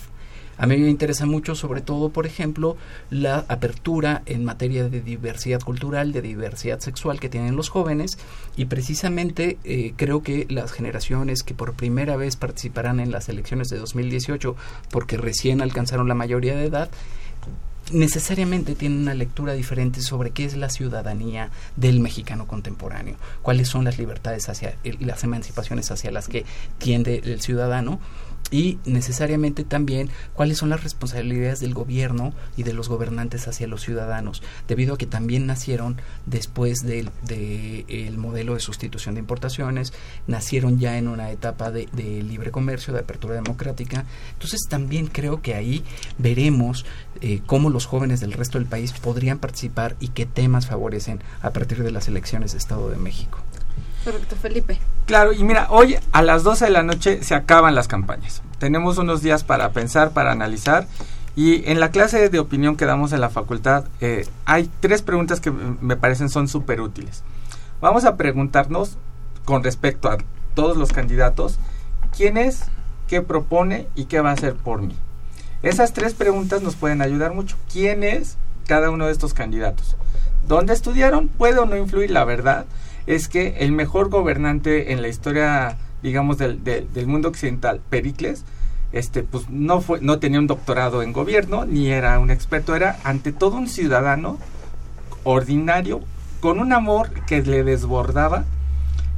A 0.58 0.68
mí 0.68 0.78
me 0.78 0.90
interesa 0.90 1.26
mucho, 1.26 1.54
sobre 1.54 1.82
todo, 1.82 2.10
por 2.10 2.26
ejemplo, 2.26 2.78
la 3.10 3.46
apertura 3.50 4.22
en 4.26 4.46
materia 4.46 4.88
de 4.88 5.02
diversidad 5.02 5.60
cultural, 5.60 6.14
de 6.14 6.22
diversidad 6.22 6.80
sexual 6.80 7.20
que 7.20 7.28
tienen 7.28 7.58
los 7.58 7.68
jóvenes 7.68 8.18
y 8.56 8.66
precisamente 8.66 9.58
eh, 9.66 9.94
creo 9.98 10.24
que 10.24 10.46
las 10.50 10.72
generaciones 10.72 11.44
que 11.44 11.54
por 11.54 11.74
primera 11.74 12.16
vez 12.16 12.38
participarán 12.38 13.02
en 13.02 13.12
las 13.12 13.28
elecciones 13.28 13.68
de 13.68 13.80
2018 13.80 14.56
porque 14.92 15.18
recién 15.18 15.62
alcanzaron 15.62 16.08
la 16.08 16.16
mayoría 16.16 16.56
de 16.56 16.66
edad, 16.66 16.90
necesariamente 17.92 18.76
tienen 18.76 19.00
una 19.00 19.14
lectura 19.14 19.54
diferente 19.54 20.02
sobre 20.02 20.32
qué 20.32 20.46
es 20.46 20.56
la 20.56 20.70
ciudadanía 20.70 21.52
del 21.76 22.00
mexicano 22.00 22.48
contemporáneo, 22.48 23.16
cuáles 23.42 23.68
son 23.68 23.86
las 23.86 23.98
libertades 23.98 24.50
hacia 24.50 24.76
las 25.00 25.24
emancipaciones 25.24 25.92
hacia 25.92 26.12
las 26.12 26.28
que 26.28 26.46
tiende 26.78 27.22
el 27.24 27.42
ciudadano 27.42 28.00
y 28.52 28.78
necesariamente 28.86 29.64
también 29.64 30.10
cuáles 30.34 30.60
son 30.60 30.70
las 30.70 30.84
responsabilidades 30.84 31.60
del 31.60 31.74
gobierno 31.74 32.34
y 32.56 32.64
de 32.64 32.74
los 32.74 32.90
gobernantes 32.90 33.48
hacia 33.48 33.68
los 33.68 33.82
ciudadanos, 33.82 34.44
debido 34.68 34.94
a 34.94 34.98
que 34.98 35.08
también 35.08 35.48
nacieron 35.48 35.98
después 36.26 36.80
del 36.84 37.10
de, 37.24 37.86
el 37.88 38.18
modelo 38.18 38.54
de 38.54 38.60
sustitución 38.60 39.16
de 39.16 39.22
importaciones, 39.22 39.94
nacieron 40.28 40.80
ya 40.80 40.98
en 40.98 41.08
una 41.08 41.32
etapa 41.32 41.72
de, 41.72 41.88
de, 41.92 42.24
libre 42.24 42.52
comercio, 42.52 42.94
de 42.94 43.00
apertura 43.00 43.36
democrática. 43.36 44.06
Entonces 44.34 44.62
también 44.70 45.08
creo 45.08 45.42
que 45.42 45.56
ahí 45.56 45.84
veremos 46.18 46.86
eh, 47.22 47.42
cómo 47.46 47.70
los 47.70 47.86
jóvenes 47.86 48.20
del 48.20 48.34
resto 48.34 48.58
del 48.58 48.68
país 48.68 48.94
podrían 48.94 49.40
participar 49.40 49.96
y 50.00 50.10
qué 50.10 50.26
temas 50.26 50.68
favorecen 50.68 51.22
a 51.42 51.52
partir 51.52 51.84
de 51.84 51.92
las 51.92 52.08
elecciones 52.08 52.52
de 52.52 52.60
Estado 52.60 52.90
de 52.90 52.98
México. 52.98 53.40
Correcto, 54.06 54.36
Felipe. 54.36 54.80
Claro, 55.08 55.34
y 55.34 55.44
mira, 55.44 55.68
hoy 55.72 55.98
a 56.12 56.22
las 56.22 56.44
12 56.44 56.66
de 56.66 56.72
la 56.72 56.84
noche 56.84 57.24
se 57.24 57.34
acaban 57.34 57.74
las 57.74 57.88
campañas. 57.88 58.44
Tenemos 58.60 59.00
unos 59.00 59.24
días 59.24 59.44
para 59.44 59.72
pensar, 59.72 60.12
para 60.12 60.32
analizar. 60.32 60.88
Y 61.36 61.70
en 61.70 61.80
la 61.80 61.90
clase 61.90 62.30
de 62.30 62.40
opinión 62.40 62.78
que 62.78 62.86
damos 62.86 63.12
en 63.12 63.20
la 63.20 63.30
facultad, 63.30 63.86
eh, 64.00 64.28
hay 64.46 64.70
tres 64.80 65.02
preguntas 65.02 65.42
que 65.42 65.52
me 65.52 65.98
parecen 65.98 66.30
son 66.30 66.48
súper 66.48 66.82
útiles. 66.82 67.24
Vamos 67.82 68.06
a 68.06 68.16
preguntarnos 68.16 68.98
con 69.44 69.64
respecto 69.64 70.10
a 70.10 70.18
todos 70.54 70.78
los 70.78 70.94
candidatos, 70.94 71.58
quién 72.16 72.38
es, 72.38 72.66
qué 73.08 73.22
propone 73.22 73.88
y 73.96 74.06
qué 74.06 74.22
va 74.22 74.30
a 74.30 74.34
hacer 74.34 74.56
por 74.56 74.82
mí. 74.82 74.96
Esas 75.64 75.94
tres 75.94 76.14
preguntas 76.14 76.62
nos 76.62 76.76
pueden 76.76 77.02
ayudar 77.02 77.34
mucho. 77.34 77.58
¿Quién 77.74 78.04
es 78.04 78.38
cada 78.68 78.92
uno 78.92 79.08
de 79.08 79.12
estos 79.12 79.34
candidatos? 79.34 79.96
¿Dónde 80.48 80.74
estudiaron? 80.74 81.28
¿Puede 81.28 81.60
o 81.60 81.66
no 81.66 81.76
influir 81.76 82.12
la 82.12 82.24
verdad? 82.24 82.66
Es 83.08 83.28
que 83.28 83.58
el 83.60 83.72
mejor 83.72 84.10
gobernante 84.10 84.92
en 84.92 85.02
la 85.02 85.08
historia, 85.08 85.78
digamos, 86.02 86.38
del, 86.38 86.64
del, 86.64 87.08
mundo 87.08 87.30
occidental, 87.30 87.82
Pericles, 87.90 88.44
este, 88.92 89.24
pues 89.24 89.50
no, 89.50 89.82
fue, 89.82 90.00
no 90.02 90.20
tenía 90.20 90.40
un 90.40 90.48
doctorado 90.48 91.04
en 91.04 91.14
gobierno, 91.14 91.66
ni 91.66 91.90
era 91.92 92.18
un 92.20 92.32
experto, 92.32 92.76
era 92.76 92.98
ante 93.04 93.32
todo 93.32 93.58
un 93.58 93.68
ciudadano 93.68 94.38
ordinario, 95.24 96.02
con 96.40 96.60
un 96.60 96.74
amor 96.74 97.10
que 97.26 97.42
le 97.42 97.64
desbordaba 97.64 98.46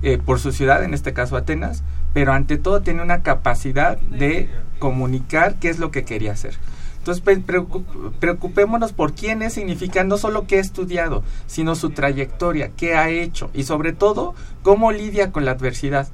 eh, 0.02 0.18
por 0.18 0.40
su 0.40 0.52
ciudad, 0.52 0.84
en 0.84 0.94
este 0.94 1.14
caso 1.14 1.36
Atenas, 1.36 1.84
pero 2.14 2.34
ante 2.34 2.58
todo 2.58 2.82
tenía 2.82 3.04
una 3.04 3.22
capacidad 3.22 3.98
de 3.98 4.50
comunicar 4.80 5.56
qué 5.56 5.70
es 5.70 5.80
lo 5.80 5.92
que 5.92 6.06
quería 6.06 6.34
hacer. 6.34 6.56
Entonces 7.08 7.46
preocupémonos 8.20 8.92
por 8.92 9.14
quién 9.14 9.42
es, 9.42 9.54
significa 9.54 10.04
no 10.04 10.18
solo 10.18 10.46
qué 10.46 10.58
ha 10.58 10.60
estudiado, 10.60 11.24
sino 11.46 11.76
su 11.76 11.92
trayectoria, 11.92 12.72
qué 12.76 12.96
ha 12.96 13.10
hecho 13.10 13.50
y 13.54 13.64
sobre 13.64 13.94
todo 13.94 14.36
cómo 14.62 14.92
lidia 14.92 15.32
con 15.32 15.46
la 15.46 15.52
adversidad. 15.52 16.10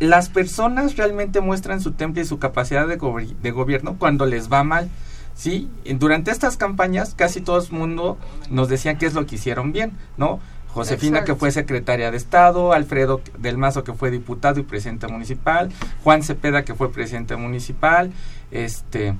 Las 0.00 0.28
personas 0.28 0.96
realmente 0.96 1.40
muestran 1.40 1.80
su 1.80 1.92
temple 1.92 2.22
y 2.22 2.26
su 2.26 2.40
capacidad 2.40 2.88
de, 2.88 2.98
de 3.40 3.50
gobierno 3.52 3.94
cuando 3.96 4.26
les 4.26 4.50
va 4.52 4.64
mal. 4.64 4.90
¿sí? 5.36 5.70
Durante 5.84 6.32
estas 6.32 6.56
campañas 6.56 7.14
casi 7.14 7.40
todo 7.40 7.62
el 7.62 7.70
mundo 7.70 8.18
nos 8.50 8.68
decían 8.68 8.98
qué 8.98 9.06
es 9.06 9.14
lo 9.14 9.24
que 9.24 9.36
hicieron 9.36 9.72
bien, 9.72 9.92
¿no? 10.16 10.40
Josefina 10.74 11.24
que 11.24 11.36
fue 11.36 11.52
secretaria 11.52 12.10
de 12.10 12.16
Estado, 12.16 12.72
Alfredo 12.72 13.22
del 13.38 13.56
Mazo 13.56 13.84
que 13.84 13.94
fue 13.94 14.10
diputado 14.10 14.58
y 14.58 14.64
presidente 14.64 15.06
municipal, 15.06 15.72
Juan 16.02 16.24
Cepeda 16.24 16.64
que 16.64 16.74
fue 16.74 16.92
presidente 16.92 17.36
municipal, 17.36 18.12
este 18.50 19.14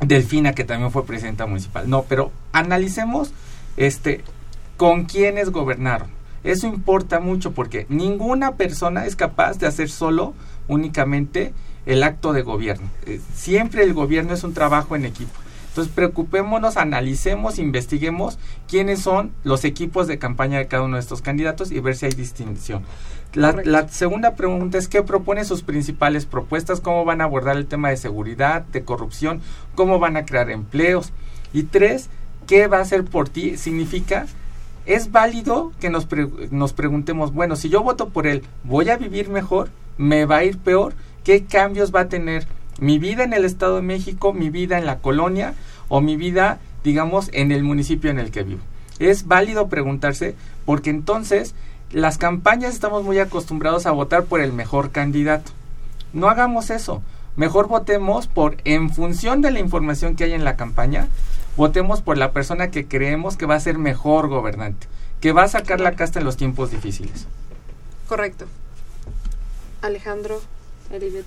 Delfina, 0.00 0.54
que 0.54 0.64
también 0.64 0.90
fue 0.90 1.06
presidenta 1.06 1.46
municipal. 1.46 1.88
No, 1.88 2.02
pero 2.02 2.30
analicemos 2.52 3.32
este 3.76 4.22
con 4.76 5.04
quiénes 5.04 5.50
gobernaron. 5.50 6.08
Eso 6.44 6.66
importa 6.66 7.18
mucho 7.18 7.52
porque 7.52 7.86
ninguna 7.88 8.54
persona 8.54 9.06
es 9.06 9.16
capaz 9.16 9.58
de 9.58 9.66
hacer 9.66 9.88
solo 9.88 10.34
únicamente 10.68 11.52
el 11.86 12.02
acto 12.02 12.32
de 12.32 12.42
gobierno. 12.42 12.88
Eh, 13.06 13.20
siempre 13.34 13.82
el 13.82 13.94
gobierno 13.94 14.34
es 14.34 14.44
un 14.44 14.54
trabajo 14.54 14.94
en 14.96 15.06
equipo. 15.06 15.32
Entonces 15.76 15.94
preocupémonos, 15.94 16.78
analicemos, 16.78 17.58
investiguemos 17.58 18.38
quiénes 18.66 19.00
son 19.00 19.32
los 19.44 19.62
equipos 19.66 20.06
de 20.06 20.18
campaña 20.18 20.56
de 20.56 20.68
cada 20.68 20.84
uno 20.84 20.96
de 20.96 21.02
estos 21.02 21.20
candidatos 21.20 21.70
y 21.70 21.80
ver 21.80 21.96
si 21.96 22.06
hay 22.06 22.12
distinción. 22.12 22.82
La, 23.34 23.86
segunda 23.88 24.36
pregunta 24.36 24.78
es 24.78 24.88
qué 24.88 25.02
propone 25.02 25.44
sus 25.44 25.60
principales 25.60 26.24
propuestas, 26.24 26.80
cómo 26.80 27.04
van 27.04 27.20
a 27.20 27.24
abordar 27.24 27.58
el 27.58 27.66
tema 27.66 27.90
de 27.90 27.98
seguridad, 27.98 28.62
de 28.62 28.84
corrupción, 28.84 29.42
cómo 29.74 29.98
van 29.98 30.16
a 30.16 30.24
crear 30.24 30.50
empleos. 30.50 31.12
Y 31.52 31.64
tres, 31.64 32.08
¿qué 32.46 32.68
va 32.68 32.78
a 32.78 32.80
hacer 32.80 33.04
por 33.04 33.28
ti? 33.28 33.58
Significa, 33.58 34.24
es 34.86 35.12
válido 35.12 35.72
que 35.78 35.90
nos, 35.90 36.08
nos 36.52 36.72
preguntemos, 36.72 37.34
bueno, 37.34 37.54
si 37.54 37.68
yo 37.68 37.82
voto 37.82 38.08
por 38.08 38.26
él, 38.26 38.44
¿voy 38.64 38.88
a 38.88 38.96
vivir 38.96 39.28
mejor? 39.28 39.68
¿Me 39.98 40.24
va 40.24 40.36
a 40.36 40.44
ir 40.44 40.56
peor? 40.56 40.94
¿Qué 41.22 41.44
cambios 41.44 41.94
va 41.94 42.00
a 42.00 42.08
tener 42.08 42.46
mi 42.78 42.98
vida 42.98 43.24
en 43.24 43.32
el 43.32 43.44
Estado 43.44 43.76
de 43.76 43.82
México, 43.82 44.32
mi 44.32 44.50
vida 44.50 44.78
en 44.78 44.86
la 44.86 44.98
colonia 44.98 45.54
o 45.88 46.00
mi 46.00 46.16
vida, 46.16 46.58
digamos, 46.84 47.30
en 47.32 47.52
el 47.52 47.64
municipio 47.64 48.10
en 48.10 48.18
el 48.18 48.30
que 48.30 48.42
vivo? 48.42 48.60
Es 48.98 49.26
válido 49.26 49.68
preguntarse 49.68 50.34
porque 50.64 50.90
entonces 50.90 51.54
las 51.92 52.18
campañas 52.18 52.74
estamos 52.74 53.04
muy 53.04 53.18
acostumbrados 53.18 53.86
a 53.86 53.92
votar 53.92 54.24
por 54.24 54.40
el 54.40 54.52
mejor 54.52 54.90
candidato. 54.90 55.52
No 56.12 56.28
hagamos 56.28 56.70
eso. 56.70 57.02
Mejor 57.36 57.68
votemos 57.68 58.26
por, 58.26 58.56
en 58.64 58.90
función 58.90 59.42
de 59.42 59.50
la 59.50 59.60
información 59.60 60.16
que 60.16 60.24
hay 60.24 60.32
en 60.32 60.44
la 60.44 60.56
campaña, 60.56 61.08
votemos 61.56 62.00
por 62.00 62.16
la 62.16 62.32
persona 62.32 62.70
que 62.70 62.86
creemos 62.86 63.36
que 63.36 63.44
va 63.44 63.54
a 63.54 63.60
ser 63.60 63.76
mejor 63.76 64.28
gobernante, 64.28 64.86
que 65.20 65.32
va 65.32 65.42
a 65.42 65.48
sacar 65.48 65.80
la 65.80 65.92
casta 65.92 66.18
en 66.18 66.24
los 66.24 66.38
tiempos 66.38 66.70
difíciles. 66.70 67.26
Correcto. 68.08 68.46
Alejandro, 69.82 70.40
Heribet. 70.90 71.26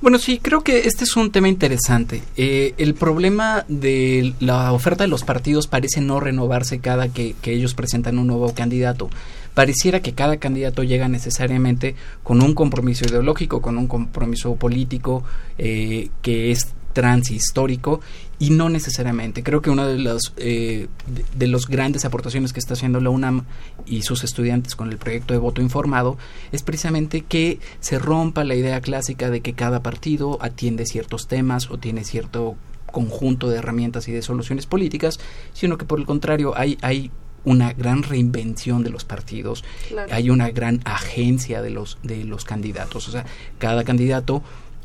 Bueno, 0.00 0.18
sí, 0.18 0.38
creo 0.38 0.62
que 0.62 0.86
este 0.86 1.04
es 1.04 1.14
un 1.16 1.30
tema 1.30 1.48
interesante. 1.48 2.22
Eh, 2.36 2.74
el 2.78 2.94
problema 2.94 3.66
de 3.68 4.32
la 4.40 4.72
oferta 4.72 5.04
de 5.04 5.08
los 5.08 5.24
partidos 5.24 5.66
parece 5.66 6.00
no 6.00 6.20
renovarse 6.20 6.78
cada 6.80 7.08
que, 7.08 7.34
que 7.42 7.52
ellos 7.52 7.74
presentan 7.74 8.18
un 8.18 8.26
nuevo 8.26 8.54
candidato 8.54 9.10
pareciera 9.54 10.00
que 10.00 10.12
cada 10.12 10.38
candidato 10.38 10.82
llega 10.84 11.08
necesariamente 11.08 11.94
con 12.22 12.42
un 12.42 12.54
compromiso 12.54 13.04
ideológico, 13.06 13.60
con 13.60 13.78
un 13.78 13.86
compromiso 13.86 14.54
político 14.56 15.24
eh, 15.58 16.08
que 16.22 16.50
es 16.50 16.72
transhistórico 16.92 18.00
y 18.38 18.50
no 18.50 18.68
necesariamente. 18.68 19.42
Creo 19.42 19.60
que 19.62 19.70
una 19.70 19.86
de 19.86 19.98
las 19.98 20.32
eh, 20.36 20.88
de, 21.34 21.46
los 21.46 21.68
grandes 21.68 22.04
aportaciones 22.04 22.52
que 22.52 22.60
está 22.60 22.74
haciendo 22.74 23.00
la 23.00 23.10
UNAM 23.10 23.44
y 23.86 24.02
sus 24.02 24.24
estudiantes 24.24 24.76
con 24.76 24.90
el 24.90 24.98
proyecto 24.98 25.34
de 25.34 25.38
voto 25.38 25.60
informado 25.60 26.16
es 26.52 26.62
precisamente 26.62 27.22
que 27.22 27.60
se 27.80 27.98
rompa 27.98 28.44
la 28.44 28.54
idea 28.54 28.80
clásica 28.80 29.30
de 29.30 29.40
que 29.40 29.52
cada 29.52 29.82
partido 29.82 30.38
atiende 30.40 30.86
ciertos 30.86 31.28
temas 31.28 31.70
o 31.70 31.78
tiene 31.78 32.04
cierto 32.04 32.56
conjunto 32.90 33.48
de 33.48 33.58
herramientas 33.58 34.08
y 34.08 34.12
de 34.12 34.22
soluciones 34.22 34.66
políticas, 34.66 35.20
sino 35.52 35.78
que 35.78 35.84
por 35.84 36.00
el 36.00 36.06
contrario 36.06 36.56
hay, 36.56 36.78
hay 36.82 37.10
una 37.44 37.72
gran 37.72 38.02
reinvención 38.02 38.82
de 38.82 38.90
los 38.90 39.04
partidos, 39.04 39.64
hay 40.10 40.30
una 40.30 40.50
gran 40.50 40.80
agencia 40.84 41.62
de 41.62 41.70
los 41.70 41.98
de 42.02 42.24
los 42.24 42.44
candidatos, 42.44 43.08
o 43.08 43.12
sea, 43.12 43.24
cada 43.58 43.84
candidato 43.84 44.42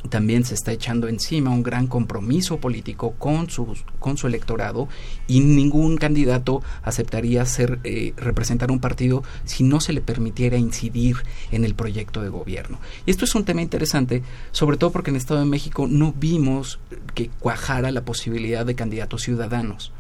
también 0.10 0.46
se 0.46 0.54
está 0.54 0.72
echando 0.72 1.08
encima 1.08 1.52
un 1.52 1.64
gran 1.64 1.88
compromiso 1.88 2.58
político 2.58 3.12
con 3.18 3.50
su, 3.50 3.76
con 4.00 4.18
su 4.18 4.28
electorado 4.28 4.88
y 5.28 5.42
ningún 5.42 5.98
candidato 5.98 6.62
aceptaría 6.84 7.46
ser 7.46 7.80
eh, 7.84 8.14
representar 8.18 8.72
un 8.72 8.80
partido 8.80 9.24
si 9.44 9.64
no 9.64 9.80
se 9.80 9.94
le 9.94 10.02
permitiera 10.02 10.58
incidir 10.58 11.18
en 11.52 11.66
el 11.66 11.76
proyecto 11.76 12.22
de 12.22 12.30
gobierno. 12.30 12.80
Y 13.06 13.12
esto 13.12 13.26
es 13.26 13.36
un 13.36 13.46
tema 13.46 13.62
interesante, 13.62 14.24
sobre 14.52 14.78
todo 14.78 14.92
porque 14.92 15.12
en 15.12 15.16
el 15.16 15.22
Estado 15.22 15.40
de 15.40 15.46
México 15.46 15.88
no 15.88 16.14
vimos 16.14 16.80
que 17.14 17.30
cuajara 17.40 17.92
la 17.92 18.06
posibilidad 18.06 18.66
de 18.66 18.76
candidatos 18.76 19.24
ciudadanos. 19.24 19.92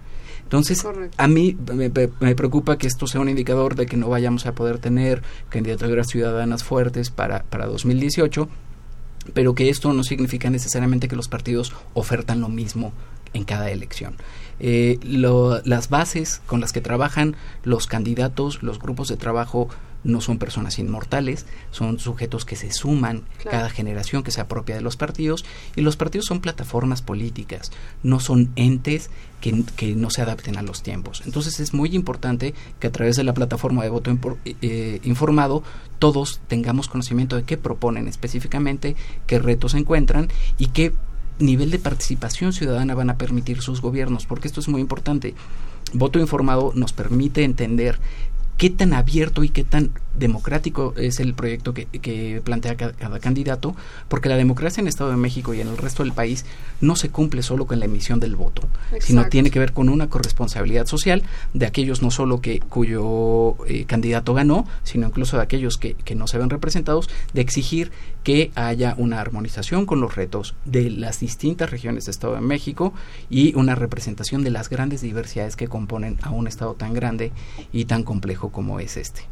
Entonces, 0.45 0.85
a 1.17 1.27
mí 1.27 1.57
me, 1.73 1.89
preocupa 1.89 2.77
que 2.77 2.85
esto 2.85 3.07
sea 3.07 3.19
un 3.19 3.29
indicador 3.29 3.73
de 3.73 3.87
que 3.87 3.97
no 3.97 4.09
vayamos 4.09 4.45
a 4.45 4.53
poder 4.53 4.77
tener 4.77 5.23
candidaturas 5.49 6.07
ciudadanas 6.07 6.63
fuertes 6.63 7.09
para, 7.09 7.41
para 7.43 7.65
2018, 7.65 8.47
pero 9.33 9.55
que 9.55 9.69
esto 9.69 9.93
no 9.93 10.03
significa 10.03 10.49
necesariamente 10.49 11.07
que 11.07 11.15
los 11.15 11.27
partidos 11.27 11.73
ofertan 11.93 12.41
lo 12.41 12.49
mismo 12.49 12.93
en 13.33 13.43
cada 13.43 13.69
elección. 13.69 14.15
Eh, 14.59 14.99
las 15.03 15.89
bases 15.89 16.41
con 16.45 16.61
las 16.61 16.71
que 16.71 16.81
trabajan 16.81 17.35
los 17.63 17.87
candidatos, 17.87 18.63
los 18.63 18.79
grupos 18.79 19.09
de 19.09 19.17
trabajo 19.17 19.67
no 20.05 20.21
son 20.21 20.37
personas 20.37 20.79
inmortales, 20.79 21.45
son 21.71 21.99
sujetos 21.99 22.45
que 22.45 22.55
se 22.55 22.71
suman 22.71 23.23
cada 23.43 23.69
generación 23.69 24.23
que 24.23 24.31
se 24.31 24.39
apropia 24.39 24.75
de 24.75 24.81
los 24.81 24.95
partidos 24.95 25.43
y 25.75 25.81
los 25.81 25.97
partidos 25.97 26.27
son 26.27 26.39
plataformas 26.39 27.01
políticas, 27.01 27.71
no 28.03 28.19
son 28.19 28.51
entes 28.55 29.09
que, 29.41 29.63
que 29.75 29.95
no 29.95 30.09
se 30.09 30.21
adapten 30.21 30.57
a 30.57 30.61
los 30.61 30.83
tiempos. 30.83 31.23
Entonces 31.25 31.59
es 31.59 31.73
muy 31.73 31.93
importante 31.95 32.53
que 32.79 32.87
a 32.87 32.91
través 32.91 33.17
de 33.17 33.23
la 33.23 33.33
plataforma 33.33 33.83
de 33.83 33.89
voto 33.89 34.15
eh, 34.45 34.99
informado 35.03 35.63
todos 35.99 36.39
tengamos 36.47 36.87
conocimiento 36.87 37.35
de 37.35 37.43
qué 37.43 37.57
proponen 37.57 38.07
específicamente, 38.07 38.95
qué 39.27 39.39
retos 39.39 39.73
encuentran 39.73 40.29
y 40.57 40.67
qué 40.67 40.93
nivel 41.39 41.71
de 41.71 41.79
participación 41.79 42.53
ciudadana 42.53 42.95
van 42.95 43.09
a 43.09 43.17
permitir 43.17 43.61
sus 43.61 43.81
gobiernos, 43.81 44.25
porque 44.25 44.47
esto 44.47 44.59
es 44.59 44.67
muy 44.67 44.81
importante. 44.81 45.33
Voto 45.93 46.19
informado 46.19 46.71
nos 46.75 46.93
permite 46.93 47.43
entender 47.43 47.99
qué 48.57 48.69
tan 48.69 48.93
abierto 48.93 49.43
y 49.43 49.49
qué 49.49 49.63
tan 49.63 49.91
democrático 50.17 50.93
es 50.95 51.19
el 51.19 51.33
proyecto 51.33 51.73
que, 51.73 52.41
plantea 52.43 52.75
cada, 52.75 53.19
candidato, 53.19 53.75
porque 54.07 54.29
la 54.29 54.37
democracia 54.37 54.81
en 54.81 54.87
el 54.87 54.89
Estado 54.89 55.09
de 55.09 55.17
México 55.17 55.53
y 55.53 55.61
en 55.61 55.67
el 55.67 55.77
resto 55.77 56.03
del 56.03 56.13
país 56.13 56.45
no 56.79 56.95
se 56.95 57.09
cumple 57.09 57.43
solo 57.43 57.65
con 57.65 57.79
la 57.79 57.85
emisión 57.85 58.19
del 58.19 58.35
voto, 58.35 58.67
sino 58.99 59.27
tiene 59.27 59.51
que 59.51 59.59
ver 59.59 59.73
con 59.73 59.89
una 59.89 60.07
corresponsabilidad 60.09 60.85
social 60.85 61.23
de 61.53 61.65
aquellos 61.65 62.01
no 62.01 62.11
solo 62.11 62.39
que 62.39 62.59
cuyo 62.59 63.55
eh, 63.67 63.85
candidato 63.85 64.33
ganó, 64.33 64.65
sino 64.83 65.07
incluso 65.07 65.37
de 65.37 65.43
aquellos 65.43 65.77
que, 65.77 65.95
que 65.95 66.15
no 66.15 66.27
se 66.27 66.37
ven 66.37 66.49
representados, 66.49 67.09
de 67.33 67.41
exigir 67.41 67.91
que 68.23 68.51
haya 68.55 68.95
una 68.97 69.21
armonización 69.21 69.85
con 69.85 70.01
los 70.01 70.15
retos 70.15 70.55
de 70.65 70.89
las 70.89 71.19
distintas 71.19 71.69
regiones 71.69 72.05
del 72.05 72.11
Estado 72.11 72.35
de 72.35 72.41
México 72.41 72.93
y 73.29 73.53
una 73.55 73.75
representación 73.75 74.43
de 74.43 74.49
las 74.49 74.69
grandes 74.69 75.01
diversidades 75.01 75.55
que 75.55 75.67
componen 75.67 76.17
a 76.23 76.31
un 76.31 76.47
Estado 76.47 76.73
tan 76.73 76.93
grande 76.93 77.31
y 77.71 77.85
tan 77.85 78.03
complejo 78.03 78.44
como 78.49 78.79
es 78.79 78.97
este. 78.97 79.23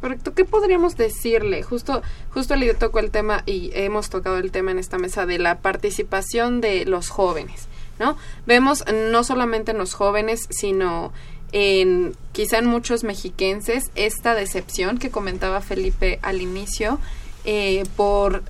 Correcto. 0.00 0.34
¿Qué 0.34 0.44
podríamos 0.44 0.96
decirle? 0.96 1.62
Justo, 1.62 2.02
justo 2.30 2.56
le 2.56 2.74
tocó 2.74 2.98
el 2.98 3.12
tema 3.12 3.44
y 3.46 3.70
hemos 3.74 4.10
tocado 4.10 4.38
el 4.38 4.50
tema 4.50 4.72
en 4.72 4.80
esta 4.80 4.98
mesa 4.98 5.26
de 5.26 5.38
la 5.38 5.60
participación 5.60 6.60
de 6.60 6.84
los 6.86 7.08
jóvenes, 7.08 7.68
¿no? 8.00 8.16
Vemos 8.44 8.84
no 8.92 9.22
solamente 9.22 9.70
en 9.70 9.78
los 9.78 9.94
jóvenes, 9.94 10.48
sino 10.50 11.12
en 11.52 12.16
quizá 12.32 12.58
en 12.58 12.66
muchos 12.66 13.04
mexiquenses 13.04 13.92
esta 13.94 14.34
decepción 14.34 14.98
que 14.98 15.10
comentaba 15.10 15.60
Felipe 15.60 16.18
al 16.22 16.40
inicio 16.40 16.98
eh, 17.44 17.84
por 17.96 18.42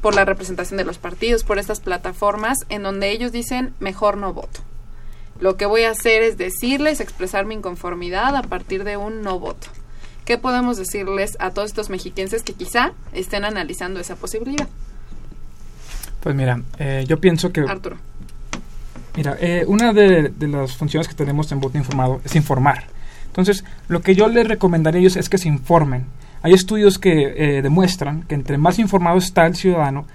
por 0.00 0.14
la 0.14 0.24
representación 0.24 0.78
de 0.78 0.84
los 0.84 0.98
partidos, 0.98 1.44
por 1.44 1.58
estas 1.58 1.80
plataformas 1.80 2.58
en 2.68 2.82
donde 2.82 3.10
ellos 3.10 3.32
dicen 3.32 3.74
mejor 3.80 4.16
no 4.16 4.32
voto. 4.32 4.60
Lo 5.40 5.56
que 5.56 5.66
voy 5.66 5.84
a 5.84 5.90
hacer 5.90 6.22
es 6.22 6.36
decirles, 6.36 7.00
expresar 7.00 7.46
mi 7.46 7.54
inconformidad 7.54 8.36
a 8.36 8.42
partir 8.42 8.84
de 8.84 8.96
un 8.96 9.22
no 9.22 9.38
voto. 9.38 9.68
¿Qué 10.24 10.36
podemos 10.38 10.76
decirles 10.76 11.36
a 11.40 11.50
todos 11.50 11.70
estos 11.70 11.90
mexiquenses 11.90 12.42
que 12.42 12.52
quizá 12.52 12.92
estén 13.12 13.44
analizando 13.44 14.00
esa 14.00 14.16
posibilidad? 14.16 14.68
Pues 16.20 16.34
mira, 16.34 16.62
eh, 16.78 17.04
yo 17.08 17.18
pienso 17.18 17.52
que... 17.52 17.62
Arturo. 17.62 17.96
Mira, 19.16 19.36
eh, 19.40 19.64
una 19.66 19.92
de, 19.92 20.32
las 20.40 20.76
funciones 20.76 21.08
que 21.08 21.14
tenemos 21.14 21.50
en 21.52 21.60
voto 21.60 21.78
informado 21.78 22.20
es 22.24 22.36
informar. 22.36 22.84
Entonces, 23.26 23.64
lo 23.88 24.02
que 24.02 24.14
yo 24.14 24.28
les 24.28 24.46
recomendaría 24.46 24.98
a 24.98 25.00
ellos 25.00 25.16
es 25.16 25.28
que 25.28 25.38
se 25.38 25.48
informen. 25.48 26.04
Hay 26.42 26.52
estudios 26.52 26.98
que 26.98 27.34
eh, 27.36 27.62
demuestran 27.62 28.22
que 28.24 28.34
entre 28.34 28.58
más 28.58 28.78
informado 28.78 29.18
está 29.18 29.46
el 29.46 29.56
ciudadano, 29.56 30.06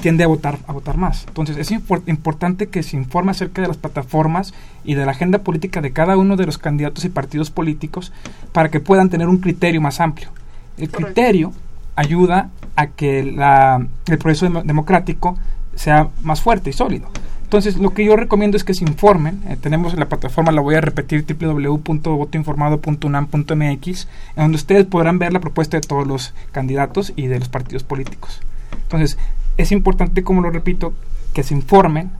tiende 0.00 0.24
a 0.24 0.26
votar, 0.26 0.58
a 0.66 0.72
votar 0.72 0.96
más. 0.96 1.24
Entonces 1.28 1.56
es 1.56 1.70
importante 1.70 2.68
que 2.68 2.82
se 2.82 2.96
informe 2.96 3.30
acerca 3.30 3.62
de 3.62 3.68
las 3.68 3.76
plataformas 3.76 4.54
y 4.84 4.94
de 4.94 5.04
la 5.04 5.12
agenda 5.12 5.38
política 5.38 5.80
de 5.80 5.92
cada 5.92 6.16
uno 6.16 6.36
de 6.36 6.46
los 6.46 6.58
candidatos 6.58 7.04
y 7.04 7.08
partidos 7.08 7.50
políticos 7.50 8.12
para 8.52 8.70
que 8.70 8.80
puedan 8.80 9.10
tener 9.10 9.28
un 9.28 9.38
criterio 9.38 9.80
más 9.80 10.00
amplio. 10.00 10.30
El 10.78 10.90
criterio 10.90 11.52
ayuda 11.96 12.50
a 12.76 12.88
que 12.88 13.24
la, 13.24 13.86
el 14.06 14.18
proceso 14.18 14.48
democrático 14.64 15.36
sea 15.74 16.08
más 16.22 16.40
fuerte 16.40 16.70
y 16.70 16.72
sólido. 16.72 17.08
Entonces, 17.50 17.78
lo 17.78 17.90
que 17.90 18.04
yo 18.04 18.14
recomiendo 18.14 18.56
es 18.56 18.62
que 18.62 18.74
se 18.74 18.84
informen. 18.84 19.42
Eh, 19.48 19.56
tenemos 19.60 19.94
la 19.94 20.08
plataforma, 20.08 20.52
la 20.52 20.60
voy 20.60 20.76
a 20.76 20.80
repetir, 20.80 21.26
www.votoinformado.unam.mx, 21.26 24.08
en 24.36 24.36
donde 24.36 24.56
ustedes 24.56 24.86
podrán 24.86 25.18
ver 25.18 25.32
la 25.32 25.40
propuesta 25.40 25.76
de 25.76 25.80
todos 25.80 26.06
los 26.06 26.32
candidatos 26.52 27.12
y 27.16 27.26
de 27.26 27.40
los 27.40 27.48
partidos 27.48 27.82
políticos. 27.82 28.40
Entonces, 28.84 29.18
es 29.60 29.72
importante, 29.72 30.22
como 30.22 30.40
lo 30.40 30.50
repito, 30.50 30.92
que 31.32 31.42
se 31.42 31.54
informen 31.54 32.10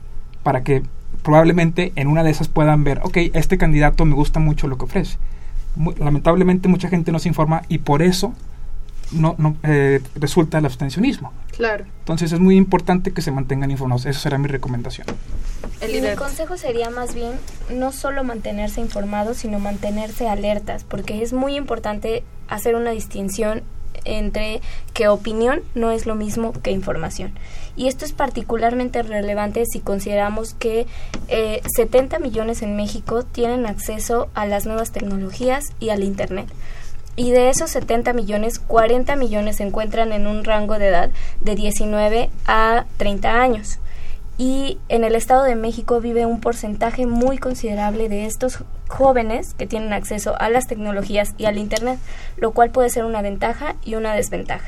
para 0.43 0.63
que 0.63 0.83
probablemente 1.23 1.91
en 1.95 2.07
una 2.07 2.23
de 2.23 2.31
esas 2.31 2.47
puedan 2.47 2.83
ver, 2.83 2.99
ok, 3.03 3.17
este 3.33 3.57
candidato 3.57 4.05
me 4.05 4.15
gusta 4.15 4.39
mucho 4.39 4.67
lo 4.67 4.77
que 4.77 4.85
ofrece. 4.85 5.17
lamentablemente 5.99 6.67
mucha 6.67 6.89
gente 6.89 7.11
no 7.11 7.19
se 7.19 7.29
informa 7.29 7.63
y 7.69 7.79
por 7.79 8.01
eso 8.01 8.33
no, 9.11 9.35
no 9.37 9.55
eh, 9.63 10.01
resulta 10.15 10.57
el 10.57 10.65
abstencionismo. 10.65 11.33
Claro. 11.55 11.85
Entonces 11.99 12.31
es 12.31 12.39
muy 12.39 12.55
importante 12.55 13.11
que 13.11 13.21
se 13.21 13.31
mantengan 13.31 13.71
informados. 13.71 14.05
Esa 14.05 14.19
será 14.19 14.37
mi 14.37 14.47
recomendación. 14.47 15.07
mi 15.81 16.15
consejo 16.15 16.57
sería 16.57 16.89
más 16.89 17.13
bien 17.13 17.33
no 17.73 17.91
solo 17.91 18.23
mantenerse 18.23 18.81
informados, 18.81 19.37
sino 19.37 19.59
mantenerse 19.59 20.27
alertas, 20.27 20.83
porque 20.83 21.21
es 21.21 21.33
muy 21.33 21.55
importante 21.55 22.23
hacer 22.47 22.75
una 22.75 22.91
distinción 22.91 23.63
entre 24.05 24.61
que 24.93 25.07
opinión 25.07 25.61
no 25.75 25.91
es 25.91 26.05
lo 26.05 26.15
mismo 26.15 26.53
que 26.53 26.71
información. 26.71 27.33
Y 27.75 27.87
esto 27.87 28.05
es 28.05 28.13
particularmente 28.13 29.01
relevante 29.01 29.65
si 29.65 29.79
consideramos 29.79 30.53
que 30.53 30.87
70 31.75 32.15
eh, 32.15 32.19
millones 32.19 32.61
en 32.61 32.75
México 32.75 33.23
tienen 33.23 33.65
acceso 33.65 34.29
a 34.33 34.45
las 34.45 34.65
nuevas 34.65 34.91
tecnologías 34.91 35.65
y 35.79 35.89
al 35.89 36.03
Internet. 36.03 36.47
Y 37.15 37.31
de 37.31 37.49
esos 37.49 37.69
70 37.71 38.13
millones, 38.13 38.59
40 38.59 39.15
millones 39.15 39.57
se 39.57 39.63
encuentran 39.63 40.13
en 40.13 40.27
un 40.27 40.43
rango 40.43 40.79
de 40.79 40.87
edad 40.87 41.11
de 41.41 41.55
19 41.55 42.29
a 42.47 42.85
30 42.97 43.41
años 43.41 43.80
y 44.41 44.79
en 44.89 45.03
el 45.03 45.13
Estado 45.13 45.43
de 45.43 45.55
México 45.55 46.01
vive 46.01 46.25
un 46.25 46.41
porcentaje 46.41 47.05
muy 47.05 47.37
considerable 47.37 48.09
de 48.09 48.25
estos 48.25 48.63
jóvenes 48.87 49.53
que 49.53 49.67
tienen 49.67 49.93
acceso 49.93 50.33
a 50.41 50.49
las 50.49 50.65
tecnologías 50.65 51.35
y 51.37 51.45
al 51.45 51.59
Internet, 51.59 51.99
lo 52.37 52.49
cual 52.49 52.71
puede 52.71 52.89
ser 52.89 53.05
una 53.05 53.21
ventaja 53.21 53.75
y 53.85 53.93
una 53.93 54.15
desventaja. 54.15 54.67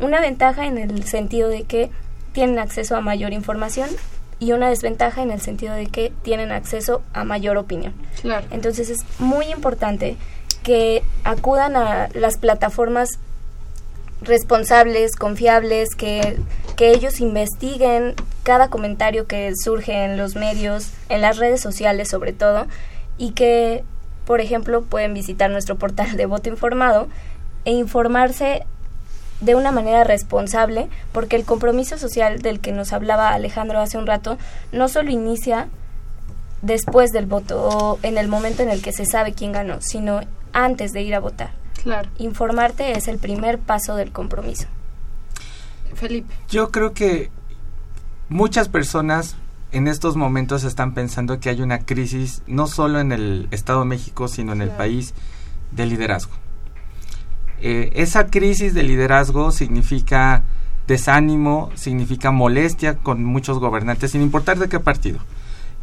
Una 0.00 0.22
ventaja 0.22 0.64
en 0.64 0.78
el 0.78 1.04
sentido 1.04 1.50
de 1.50 1.64
que 1.64 1.90
tienen 2.32 2.58
acceso 2.58 2.96
a 2.96 3.02
mayor 3.02 3.34
información 3.34 3.90
y 4.38 4.52
una 4.52 4.70
desventaja 4.70 5.20
en 5.20 5.32
el 5.32 5.42
sentido 5.42 5.74
de 5.74 5.88
que 5.88 6.14
tienen 6.22 6.50
acceso 6.50 7.02
a 7.12 7.24
mayor 7.24 7.58
opinión. 7.58 7.92
Claro. 8.22 8.46
Entonces 8.50 8.88
es 8.88 9.00
muy 9.18 9.44
importante 9.52 10.16
que 10.62 11.02
acudan 11.24 11.76
a 11.76 12.08
las 12.14 12.38
plataformas 12.38 13.18
responsables, 14.22 15.16
confiables, 15.16 15.94
que, 15.94 16.38
que 16.76 16.90
ellos 16.90 17.20
investiguen 17.20 18.14
cada 18.42 18.68
comentario 18.68 19.26
que 19.26 19.52
surge 19.56 20.04
en 20.04 20.16
los 20.16 20.36
medios, 20.36 20.92
en 21.08 21.20
las 21.20 21.38
redes 21.38 21.60
sociales 21.60 22.08
sobre 22.08 22.32
todo, 22.32 22.66
y 23.18 23.32
que, 23.32 23.84
por 24.24 24.40
ejemplo, 24.40 24.82
pueden 24.82 25.14
visitar 25.14 25.50
nuestro 25.50 25.76
portal 25.76 26.16
de 26.16 26.26
voto 26.26 26.48
informado 26.48 27.08
e 27.64 27.72
informarse 27.72 28.64
de 29.40 29.54
una 29.54 29.72
manera 29.72 30.04
responsable, 30.04 30.88
porque 31.12 31.36
el 31.36 31.44
compromiso 31.44 31.98
social 31.98 32.40
del 32.40 32.60
que 32.60 32.72
nos 32.72 32.92
hablaba 32.92 33.30
Alejandro 33.30 33.80
hace 33.80 33.98
un 33.98 34.06
rato 34.06 34.38
no 34.72 34.88
solo 34.88 35.10
inicia 35.10 35.68
después 36.62 37.10
del 37.10 37.26
voto 37.26 37.62
o 37.62 37.98
en 38.02 38.18
el 38.18 38.28
momento 38.28 38.62
en 38.62 38.68
el 38.68 38.82
que 38.82 38.92
se 38.92 39.06
sabe 39.06 39.32
quién 39.32 39.52
ganó, 39.52 39.80
sino 39.80 40.20
antes 40.52 40.92
de 40.92 41.02
ir 41.02 41.14
a 41.14 41.20
votar. 41.20 41.59
Claro. 41.82 42.08
Informarte 42.18 42.96
es 42.96 43.08
el 43.08 43.18
primer 43.18 43.58
paso 43.58 43.96
del 43.96 44.12
compromiso. 44.12 44.66
Felipe. 45.94 46.32
Yo 46.48 46.70
creo 46.70 46.92
que 46.92 47.30
muchas 48.28 48.68
personas 48.68 49.36
en 49.72 49.88
estos 49.88 50.16
momentos 50.16 50.64
están 50.64 50.94
pensando 50.94 51.40
que 51.40 51.48
hay 51.48 51.62
una 51.62 51.80
crisis 51.80 52.42
no 52.46 52.66
solo 52.66 53.00
en 53.00 53.12
el 53.12 53.48
Estado 53.50 53.80
de 53.80 53.86
México, 53.86 54.28
sino 54.28 54.52
en 54.52 54.62
el 54.62 54.70
país 54.70 55.14
de 55.72 55.86
liderazgo. 55.86 56.32
Eh, 57.60 57.90
esa 57.94 58.26
crisis 58.26 58.74
de 58.74 58.82
liderazgo 58.82 59.52
significa 59.52 60.42
desánimo, 60.86 61.70
significa 61.74 62.30
molestia 62.30 62.96
con 62.96 63.24
muchos 63.24 63.58
gobernantes, 63.58 64.10
sin 64.10 64.22
importar 64.22 64.58
de 64.58 64.68
qué 64.68 64.80
partido. 64.80 65.20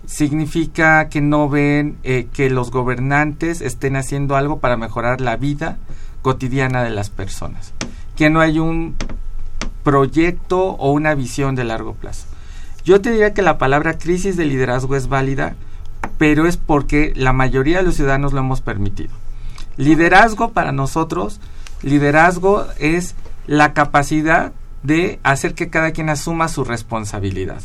Significa 0.05 1.09
que 1.09 1.21
no 1.21 1.49
ven 1.49 1.97
eh, 2.03 2.27
que 2.33 2.49
los 2.49 2.71
gobernantes 2.71 3.61
estén 3.61 3.95
haciendo 3.95 4.35
algo 4.35 4.59
para 4.59 4.77
mejorar 4.77 5.21
la 5.21 5.35
vida 5.35 5.77
cotidiana 6.21 6.83
de 6.83 6.91
las 6.91 7.09
personas. 7.09 7.73
Que 8.15 8.29
no 8.29 8.39
hay 8.39 8.59
un 8.59 8.95
proyecto 9.83 10.59
o 10.71 10.91
una 10.91 11.15
visión 11.15 11.55
de 11.55 11.63
largo 11.63 11.93
plazo. 11.93 12.25
Yo 12.83 13.01
te 13.01 13.11
diría 13.11 13.33
que 13.33 13.41
la 13.41 13.57
palabra 13.57 13.97
crisis 13.97 14.37
de 14.37 14.45
liderazgo 14.45 14.95
es 14.95 15.07
válida, 15.07 15.55
pero 16.17 16.47
es 16.47 16.57
porque 16.57 17.11
la 17.15 17.33
mayoría 17.33 17.77
de 17.77 17.83
los 17.83 17.95
ciudadanos 17.95 18.33
lo 18.33 18.39
hemos 18.39 18.61
permitido. 18.61 19.13
Liderazgo 19.75 20.51
para 20.53 20.71
nosotros 20.71 21.39
Liderazgo 21.81 22.65
es 22.79 23.15
la 23.45 23.73
capacidad 23.73 24.51
de 24.83 25.19
hacer 25.23 25.53
que 25.53 25.69
cada 25.69 25.91
quien 25.91 26.09
asuma 26.09 26.47
su 26.47 26.63
responsabilidad. 26.63 27.61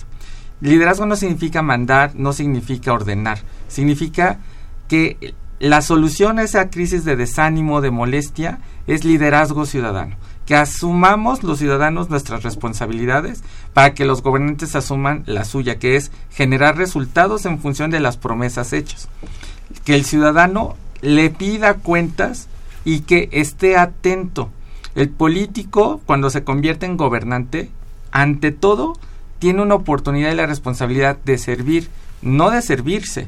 Liderazgo 0.63 1.07
no 1.07 1.17
significa 1.17 1.61
mandar, 1.61 2.13
no 2.15 2.33
significa 2.33 2.93
ordenar, 2.93 3.41
significa 3.67 4.39
que 4.87 5.35
la 5.59 5.83
solución 5.83 6.39
a 6.39 6.45
esa 6.45 6.71
crisis 6.71 7.05
de 7.05 7.17
desánimo, 7.17 7.81
de 7.81 7.91
molestia, 7.91 8.61
es 8.87 9.05
liderazgo 9.05 9.67
ciudadano. 9.67 10.17
Que 10.47 10.55
asumamos 10.55 11.43
los 11.43 11.59
ciudadanos 11.59 12.11
nuestras 12.11 12.45
responsabilidades 12.45 13.43
para 13.75 13.95
que 13.95 14.05
los 14.05 14.23
gobernantes 14.23 14.77
asuman 14.77 15.25
la 15.27 15.45
suya, 15.45 15.79
que 15.79 15.97
es 15.97 16.13
generar 16.31 16.77
resultados 16.77 17.45
en 17.45 17.59
función 17.59 17.91
de 17.91 18.01
las 18.01 18.17
promesas 18.17 18.73
hechas. 18.73 19.09
Que 19.85 19.95
el 19.95 20.05
ciudadano 20.05 20.77
le 21.01 21.31
pida 21.31 21.75
cuentas 21.75 22.49
y 22.85 23.01
que 23.01 23.29
esté 23.33 23.77
atento. 23.77 24.51
El 24.95 25.11
político, 25.11 26.01
cuando 26.07 26.31
se 26.31 26.45
convierte 26.45 26.87
en 26.87 26.97
gobernante, 26.97 27.71
ante 28.11 28.53
todo, 28.53 28.95
tiene 29.43 29.61
una 29.61 29.75
oportunidad 29.75 30.31
y 30.31 30.37
la 30.37 30.47
responsabilidad 30.47 31.19
de 31.25 31.37
servir, 31.37 31.89
no 32.23 32.51
de 32.51 32.63
servirse, 32.63 33.27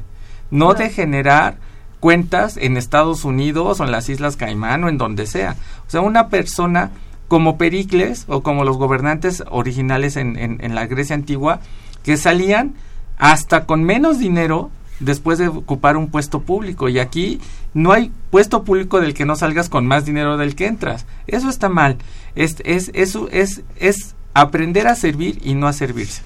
no 0.49 0.73
de 0.73 0.89
generar 0.89 1.57
cuentas 1.99 2.55
en 2.55 2.77
Estados 2.77 3.25
Unidos 3.25 3.81
o 3.81 3.83
en 3.83 3.91
las 3.91 4.07
Islas 4.07 4.37
Caimán 4.37 4.85
o 4.85 4.87
en 4.87 4.97
donde 4.97 5.27
sea. 5.27 5.57
O 5.85 5.89
sea, 5.89 5.99
una 5.99 6.29
persona 6.29 6.91
como 7.27 7.57
Pericles 7.57 8.23
o 8.29 8.43
como 8.43 8.63
los 8.63 8.77
gobernantes 8.77 9.43
originales 9.49 10.15
en, 10.15 10.37
en, 10.37 10.73
la 10.73 10.85
Grecia 10.85 11.17
antigua 11.17 11.59
que 12.01 12.15
salían 12.15 12.75
hasta 13.17 13.65
con 13.65 13.83
menos 13.83 14.17
dinero 14.17 14.71
después 15.01 15.37
de 15.37 15.49
ocupar 15.49 15.97
un 15.97 16.07
puesto 16.07 16.43
público. 16.43 16.87
Y 16.87 16.99
aquí 16.99 17.41
no 17.73 17.91
hay 17.91 18.09
puesto 18.29 18.63
público 18.63 19.01
del 19.01 19.13
que 19.13 19.25
no 19.25 19.35
salgas 19.35 19.67
con 19.67 19.85
más 19.85 20.05
dinero 20.05 20.37
del 20.37 20.55
que 20.55 20.67
entras. 20.67 21.05
Eso 21.27 21.49
está 21.49 21.67
mal. 21.67 21.97
Es, 22.35 22.55
es, 22.63 22.89
eso 22.93 23.27
es, 23.33 23.63
es 23.75 24.15
aprender 24.35 24.87
a 24.87 24.95
servir 24.95 25.39
y 25.43 25.55
no 25.55 25.67
a 25.67 25.73
servirse. 25.73 26.21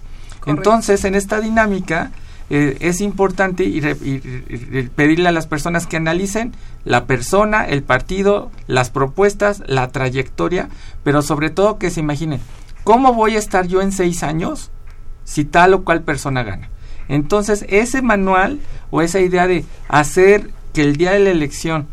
Entonces, 0.45 1.05
en 1.05 1.16
esta 1.16 1.39
dinámica, 1.39 2.12
eh, 2.49 2.78
es 2.80 2.99
importante 3.01 3.64
y, 3.64 3.80
pedirle 4.95 5.30
a 5.30 5.32
las 5.32 5.45
personas 5.45 5.86
que 5.86 5.97
analicen 5.97 6.53
la 6.84 7.05
persona, 7.05 7.66
el 7.66 7.84
partido, 7.84 8.51
las 8.66 8.89
propuestas, 8.89 9.62
la 9.68 9.89
trayectoria, 9.89 10.70
pero 11.03 11.22
sobre 11.22 11.51
todo 11.51 11.78
que 11.78 11.91
se 11.91 11.99
imaginen, 11.99 12.41
¿cómo 12.84 13.14
voy 13.14 13.36
a 13.36 13.39
estar 13.39 13.68
yo 13.68 13.82
en 13.82 13.91
seis 13.91 14.24
años 14.24 14.72
si 15.24 15.45
tal 15.45 15.76
o 15.76 15.84
cual 15.84 16.01
persona 16.01 16.41
gana? 16.41 16.70
Entonces, 17.10 17.64
ese 17.70 18.01
manual 18.01 18.60
o 18.89 19.03
esa 19.03 19.20
idea 19.20 19.45
de 19.45 19.66
hacer 19.88 20.49
que 20.74 20.82
el 20.82 20.97
día 20.97 21.12
de 21.12 21.20
la 21.20 21.30
elección, 21.30 21.88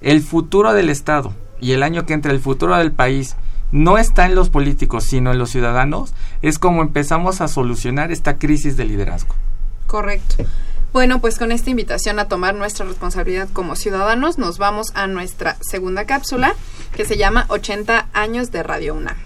el 0.00 0.20
futuro 0.20 0.72
del 0.72 0.88
Estado 0.88 1.32
y 1.60 1.72
el 1.72 1.84
año 1.84 2.06
que 2.06 2.14
entra 2.14 2.32
el 2.32 2.40
futuro 2.40 2.76
del 2.76 2.90
país, 2.90 3.36
no 3.72 3.98
está 3.98 4.26
en 4.26 4.34
los 4.34 4.50
políticos, 4.50 5.04
sino 5.04 5.30
en 5.30 5.38
los 5.38 5.50
ciudadanos, 5.50 6.14
es 6.42 6.58
como 6.58 6.82
empezamos 6.82 7.40
a 7.40 7.48
solucionar 7.48 8.12
esta 8.12 8.36
crisis 8.36 8.76
de 8.76 8.84
liderazgo. 8.84 9.34
Correcto. 9.86 10.44
Bueno, 10.92 11.20
pues 11.20 11.38
con 11.38 11.52
esta 11.52 11.70
invitación 11.70 12.18
a 12.18 12.26
tomar 12.26 12.54
nuestra 12.54 12.84
responsabilidad 12.84 13.48
como 13.52 13.76
ciudadanos, 13.76 14.38
nos 14.38 14.58
vamos 14.58 14.88
a 14.94 15.06
nuestra 15.06 15.56
segunda 15.60 16.04
cápsula 16.04 16.54
que 16.96 17.04
se 17.04 17.16
llama 17.16 17.46
80 17.48 18.08
años 18.12 18.50
de 18.50 18.62
Radio 18.64 18.94
UNAM. 18.94 19.16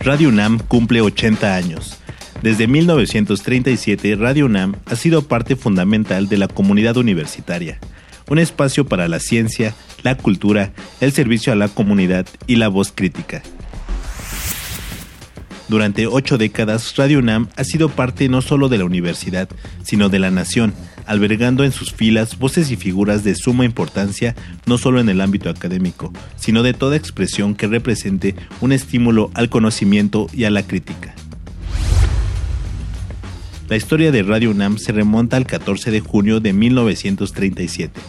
Radio 0.00 0.30
UNAM 0.30 0.58
cumple 0.60 1.02
80 1.02 1.54
años. 1.54 1.99
Desde 2.42 2.66
1937, 2.66 4.16
Radio 4.16 4.46
UNAM 4.46 4.76
ha 4.86 4.96
sido 4.96 5.20
parte 5.20 5.56
fundamental 5.56 6.26
de 6.30 6.38
la 6.38 6.48
comunidad 6.48 6.96
universitaria, 6.96 7.78
un 8.30 8.38
espacio 8.38 8.86
para 8.86 9.08
la 9.08 9.20
ciencia, 9.20 9.74
la 10.02 10.16
cultura, 10.16 10.72
el 11.02 11.12
servicio 11.12 11.52
a 11.52 11.56
la 11.56 11.68
comunidad 11.68 12.26
y 12.46 12.56
la 12.56 12.68
voz 12.68 12.92
crítica. 12.94 13.42
Durante 15.68 16.06
ocho 16.06 16.38
décadas, 16.38 16.96
Radio 16.96 17.18
UNAM 17.18 17.48
ha 17.56 17.64
sido 17.64 17.90
parte 17.90 18.30
no 18.30 18.40
solo 18.40 18.70
de 18.70 18.78
la 18.78 18.86
universidad, 18.86 19.50
sino 19.82 20.08
de 20.08 20.18
la 20.18 20.30
nación, 20.30 20.72
albergando 21.04 21.62
en 21.62 21.72
sus 21.72 21.92
filas 21.92 22.38
voces 22.38 22.70
y 22.70 22.76
figuras 22.76 23.22
de 23.22 23.34
suma 23.34 23.66
importancia 23.66 24.34
no 24.64 24.78
solo 24.78 24.98
en 24.98 25.10
el 25.10 25.20
ámbito 25.20 25.50
académico, 25.50 26.10
sino 26.36 26.62
de 26.62 26.72
toda 26.72 26.96
expresión 26.96 27.54
que 27.54 27.66
represente 27.66 28.34
un 28.62 28.72
estímulo 28.72 29.30
al 29.34 29.50
conocimiento 29.50 30.26
y 30.32 30.44
a 30.44 30.50
la 30.50 30.66
crítica. 30.66 31.14
La 33.70 33.76
historia 33.76 34.10
de 34.10 34.24
Radio 34.24 34.50
UNAM 34.50 34.78
se 34.78 34.90
remonta 34.90 35.36
al 35.36 35.46
14 35.46 35.92
de 35.92 36.00
junio 36.00 36.40
de 36.40 36.52
1937 36.52 38.00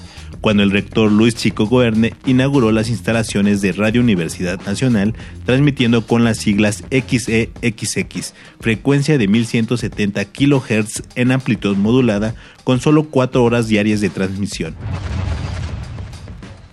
cuando 0.42 0.64
el 0.64 0.72
rector 0.72 1.12
Luis 1.12 1.36
Chico 1.36 1.68
Goerne 1.68 2.16
inauguró 2.26 2.72
las 2.72 2.90
instalaciones 2.90 3.62
de 3.62 3.74
Radio 3.74 4.02
Universidad 4.02 4.60
Nacional, 4.66 5.14
transmitiendo 5.46 6.08
con 6.08 6.24
las 6.24 6.38
siglas 6.40 6.84
XEXX, 6.90 8.34
frecuencia 8.60 9.20
de 9.20 9.28
1170 9.28 10.26
kHz 10.26 11.04
en 11.14 11.32
amplitud 11.32 11.78
modulada, 11.78 12.34
con 12.64 12.82
solo 12.82 13.04
4 13.04 13.44
horas 13.44 13.68
diarias 13.68 14.02
de 14.02 14.10
transmisión. 14.10 14.76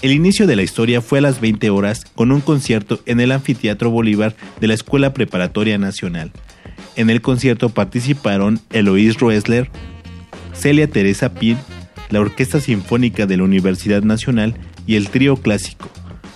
El 0.01 0.13
inicio 0.13 0.47
de 0.47 0.57
la 0.57 0.63
historia 0.63 1.03
fue 1.03 1.19
a 1.19 1.23
las 1.23 1.43
20 1.43 1.69
horas 1.69 2.07
con 2.15 2.33
un 2.33 2.41
concierto 2.41 3.01
en 3.05 3.21
el 3.21 3.33
Anfiteatro 3.33 3.91
Bolívar 3.91 4.35
de 4.63 4.69
la 4.69 4.75
Escuela 4.75 5.13
Preparatoria 5.13 5.77
Nacional. 5.77 6.33
En 6.99 7.11
el 7.11 7.23
concierto 7.23 7.69
participaron 7.69 8.59
Eloís 8.71 9.21
Roesler, 9.21 9.71
Celia 10.53 10.91
Teresa 10.91 11.33
Pin, 11.33 11.57
la 12.11 12.19
Orquesta 12.19 12.61
Sinfónica 12.61 13.25
de 13.25 13.37
la 13.37 13.45
Universidad 13.45 14.03
Nacional 14.03 14.57
y 14.85 14.97
el 14.97 15.09
trío 15.09 15.37
clásico, 15.37 15.89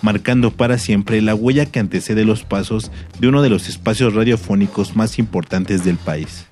marcando 0.02 0.52
para 0.52 0.78
siempre 0.78 1.20
la 1.20 1.34
huella 1.34 1.66
que 1.66 1.80
antecede 1.80 2.24
los 2.24 2.44
pasos 2.44 2.92
de 3.18 3.26
uno 3.26 3.42
de 3.42 3.50
los 3.50 3.68
espacios 3.68 4.14
radiofónicos 4.14 4.94
más 4.94 5.18
importantes 5.18 5.82
del 5.84 5.96
país. 5.96 6.46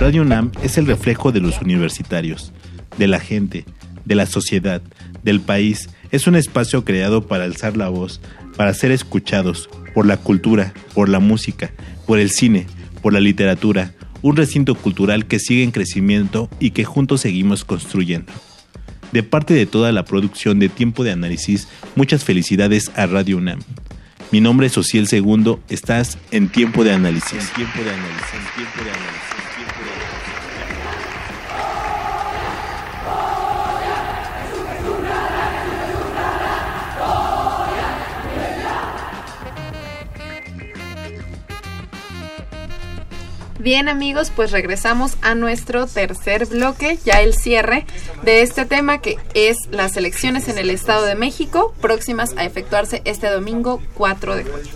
Radio 0.00 0.22
UNAM 0.22 0.50
es 0.64 0.78
el 0.78 0.86
reflejo 0.88 1.30
de 1.30 1.42
los 1.42 1.62
universitarios, 1.62 2.52
de 2.98 3.06
la 3.06 3.20
gente, 3.20 3.66
de 4.04 4.16
la 4.16 4.26
sociedad, 4.26 4.82
del 5.22 5.40
país. 5.40 5.90
Es 6.10 6.26
un 6.26 6.34
espacio 6.34 6.84
creado 6.84 7.28
para 7.28 7.44
alzar 7.44 7.76
la 7.76 7.88
voz, 7.88 8.20
para 8.56 8.74
ser 8.74 8.90
escuchados 8.90 9.68
por 9.96 10.04
la 10.04 10.18
cultura, 10.18 10.74
por 10.92 11.08
la 11.08 11.20
música, 11.20 11.72
por 12.06 12.18
el 12.18 12.30
cine, 12.30 12.66
por 13.00 13.14
la 13.14 13.20
literatura, 13.20 13.94
un 14.20 14.36
recinto 14.36 14.74
cultural 14.74 15.24
que 15.24 15.38
sigue 15.38 15.62
en 15.62 15.70
crecimiento 15.70 16.50
y 16.60 16.72
que 16.72 16.84
juntos 16.84 17.22
seguimos 17.22 17.64
construyendo. 17.64 18.30
De 19.12 19.22
parte 19.22 19.54
de 19.54 19.64
toda 19.64 19.92
la 19.92 20.04
producción 20.04 20.58
de 20.58 20.68
Tiempo 20.68 21.02
de 21.02 21.12
Análisis, 21.12 21.66
muchas 21.94 22.24
felicidades 22.24 22.90
a 22.94 23.06
Radio 23.06 23.38
UNAM. 23.38 23.60
Mi 24.32 24.42
nombre 24.42 24.66
es 24.66 24.76
Ociel 24.76 25.06
Segundo, 25.06 25.60
estás 25.70 26.18
en 26.30 26.48
Tiempo 26.48 26.84
de 26.84 26.92
Análisis. 26.92 27.50
tiempo 27.54 27.82
de 27.82 27.90
análisis, 27.90 28.54
tiempo 28.54 28.84
de 28.84 28.90
análisis. 28.90 29.45
Bien 43.66 43.88
amigos, 43.88 44.30
pues 44.30 44.52
regresamos 44.52 45.16
a 45.22 45.34
nuestro 45.34 45.88
tercer 45.88 46.46
bloque, 46.46 47.00
ya 47.04 47.20
el 47.20 47.34
cierre 47.34 47.84
de 48.22 48.42
este 48.42 48.64
tema 48.64 48.98
que 48.98 49.18
es 49.34 49.56
las 49.72 49.96
elecciones 49.96 50.46
en 50.46 50.56
el 50.56 50.70
Estado 50.70 51.04
de 51.04 51.16
México, 51.16 51.74
próximas 51.80 52.36
a 52.36 52.44
efectuarse 52.44 53.02
este 53.04 53.28
domingo 53.28 53.82
4 53.94 54.36
de 54.36 54.44
julio. 54.44 54.72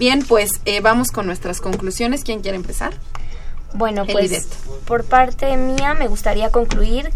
Bien, 0.00 0.24
pues 0.26 0.50
eh, 0.64 0.80
vamos 0.80 1.12
con 1.12 1.26
nuestras 1.26 1.60
conclusiones. 1.60 2.24
¿Quién 2.24 2.40
quiere 2.40 2.56
empezar? 2.56 2.92
Bueno, 3.74 4.04
pues 4.04 4.48
por 4.84 5.04
parte 5.04 5.56
mía 5.56 5.94
me 5.94 6.08
gustaría 6.08 6.50
concluir 6.50 7.10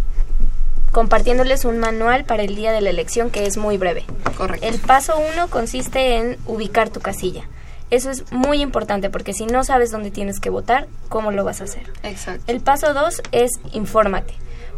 compartiéndoles 0.92 1.64
un 1.64 1.78
manual 1.78 2.24
para 2.24 2.44
el 2.44 2.54
día 2.54 2.70
de 2.70 2.80
la 2.80 2.90
elección 2.90 3.30
que 3.30 3.46
es 3.46 3.56
muy 3.56 3.76
breve. 3.76 4.04
Correcto. 4.36 4.64
El 4.64 4.78
paso 4.78 5.14
uno 5.34 5.48
consiste 5.48 6.18
en 6.18 6.38
ubicar 6.46 6.90
tu 6.90 7.00
casilla. 7.00 7.48
Eso 7.92 8.10
es 8.10 8.32
muy 8.32 8.62
importante 8.62 9.10
porque 9.10 9.34
si 9.34 9.44
no 9.44 9.64
sabes 9.64 9.90
dónde 9.90 10.10
tienes 10.10 10.40
que 10.40 10.48
votar, 10.48 10.88
¿cómo 11.10 11.30
lo 11.30 11.44
vas 11.44 11.60
a 11.60 11.64
hacer? 11.64 11.92
Exacto. 12.02 12.42
El 12.46 12.62
paso 12.62 12.94
dos 12.94 13.20
es 13.32 13.50
infórmate. 13.72 14.32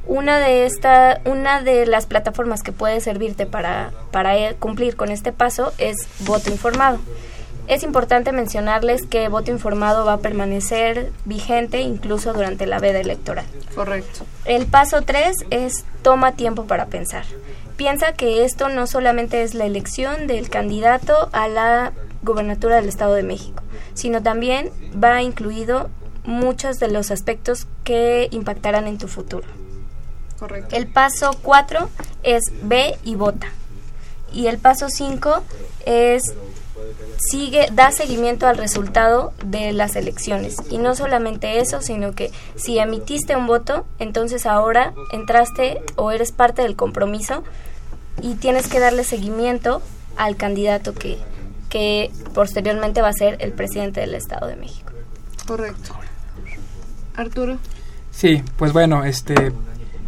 Una 0.08 0.40
de, 0.40 0.66
esta, 0.66 1.20
una 1.24 1.62
de 1.62 1.86
las 1.86 2.06
plataformas 2.06 2.64
que 2.64 2.72
puede 2.72 3.00
servirte 3.00 3.46
para, 3.46 3.92
para 4.10 4.36
e, 4.36 4.56
cumplir 4.56 4.96
con 4.96 5.12
este 5.12 5.30
paso 5.32 5.72
es 5.78 5.96
Voto 6.26 6.50
Informado. 6.50 6.98
Es 7.68 7.84
importante 7.84 8.32
mencionarles 8.32 9.06
que 9.06 9.28
voto 9.28 9.52
informado 9.52 10.04
va 10.04 10.14
a 10.14 10.18
permanecer 10.18 11.12
vigente 11.24 11.82
incluso 11.82 12.32
durante 12.32 12.66
la 12.66 12.80
veda 12.80 12.98
electoral. 12.98 13.46
Correcto. 13.76 14.26
El 14.44 14.66
paso 14.66 15.02
tres 15.02 15.36
es 15.50 15.84
toma 16.02 16.32
tiempo 16.32 16.64
para 16.64 16.86
pensar. 16.86 17.24
Piensa 17.76 18.12
que 18.12 18.44
esto 18.44 18.68
no 18.68 18.88
solamente 18.88 19.42
es 19.42 19.54
la 19.54 19.66
elección 19.66 20.26
del 20.26 20.50
candidato 20.50 21.30
a 21.32 21.48
la 21.48 21.92
gubernatura 22.24 22.76
del 22.76 22.88
Estado 22.88 23.14
de 23.14 23.22
México, 23.22 23.62
sino 23.94 24.22
también 24.22 24.70
va 25.02 25.22
incluido 25.22 25.90
muchos 26.24 26.78
de 26.78 26.88
los 26.88 27.10
aspectos 27.10 27.66
que 27.84 28.28
impactarán 28.30 28.86
en 28.86 28.98
tu 28.98 29.08
futuro. 29.08 29.46
Correcto. 30.38 30.74
El 30.74 30.86
paso 30.86 31.30
4 31.42 31.88
es 32.22 32.42
ve 32.62 32.98
y 33.04 33.14
vota. 33.14 33.48
Y 34.32 34.48
el 34.48 34.58
paso 34.58 34.88
5 34.88 35.42
es 35.86 36.34
sigue, 37.18 37.68
da 37.72 37.90
seguimiento 37.92 38.46
al 38.46 38.58
resultado 38.58 39.32
de 39.44 39.72
las 39.72 39.96
elecciones. 39.96 40.56
Y 40.70 40.78
no 40.78 40.94
solamente 40.94 41.60
eso, 41.60 41.80
sino 41.82 42.12
que 42.12 42.30
si 42.56 42.78
emitiste 42.78 43.36
un 43.36 43.46
voto, 43.46 43.86
entonces 43.98 44.46
ahora 44.46 44.92
entraste 45.12 45.80
o 45.96 46.10
eres 46.10 46.32
parte 46.32 46.62
del 46.62 46.76
compromiso 46.76 47.44
y 48.20 48.34
tienes 48.34 48.68
que 48.68 48.80
darle 48.80 49.04
seguimiento 49.04 49.82
al 50.16 50.36
candidato 50.36 50.94
que, 50.94 51.18
que 51.74 52.12
posteriormente 52.32 53.02
va 53.02 53.08
a 53.08 53.12
ser 53.12 53.36
el 53.40 53.50
presidente 53.50 53.98
del 53.98 54.14
Estado 54.14 54.46
de 54.46 54.54
México. 54.54 54.92
Correcto. 55.44 55.96
Arturo. 57.16 57.58
Sí, 58.12 58.44
pues 58.56 58.72
bueno, 58.72 59.04
este, 59.04 59.50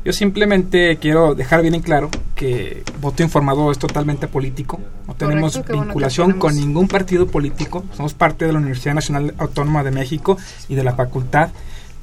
yo 0.04 0.12
simplemente 0.12 0.96
quiero 0.98 1.34
dejar 1.34 1.62
bien 1.62 1.74
en 1.74 1.82
claro 1.82 2.08
que 2.36 2.84
voto 3.00 3.24
informado 3.24 3.72
es 3.72 3.80
totalmente 3.80 4.28
político. 4.28 4.78
No 5.08 5.14
tenemos 5.16 5.60
vinculación 5.66 6.38
con 6.38 6.54
ningún 6.54 6.86
partido 6.86 7.26
político. 7.26 7.82
Somos 7.96 8.14
parte 8.14 8.46
de 8.46 8.52
la 8.52 8.60
Universidad 8.60 8.94
Nacional 8.94 9.34
Autónoma 9.36 9.82
de 9.82 9.90
México 9.90 10.38
y 10.68 10.76
de 10.76 10.84
la 10.84 10.94
Facultad 10.94 11.48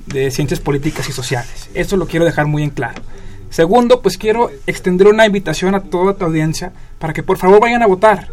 de 0.07 0.29
Ciencias 0.29 0.59
Políticas 0.59 1.07
y 1.07 1.13
Sociales. 1.13 1.69
Eso 1.73 1.95
lo 1.95 2.05
quiero 2.05 2.25
dejar 2.25 2.47
muy 2.47 2.63
en 2.63 2.71
claro. 2.71 3.01
Segundo, 3.49 4.01
pues 4.01 4.17
quiero 4.17 4.51
extender 4.67 5.07
una 5.07 5.25
invitación 5.25 5.73
a 5.73 5.83
toda 5.83 6.15
tu 6.15 6.25
audiencia 6.25 6.73
para 6.99 7.13
que 7.13 7.23
por 7.23 7.37
favor 7.37 7.61
vayan 7.61 7.81
a 7.81 7.87
votar. 7.87 8.27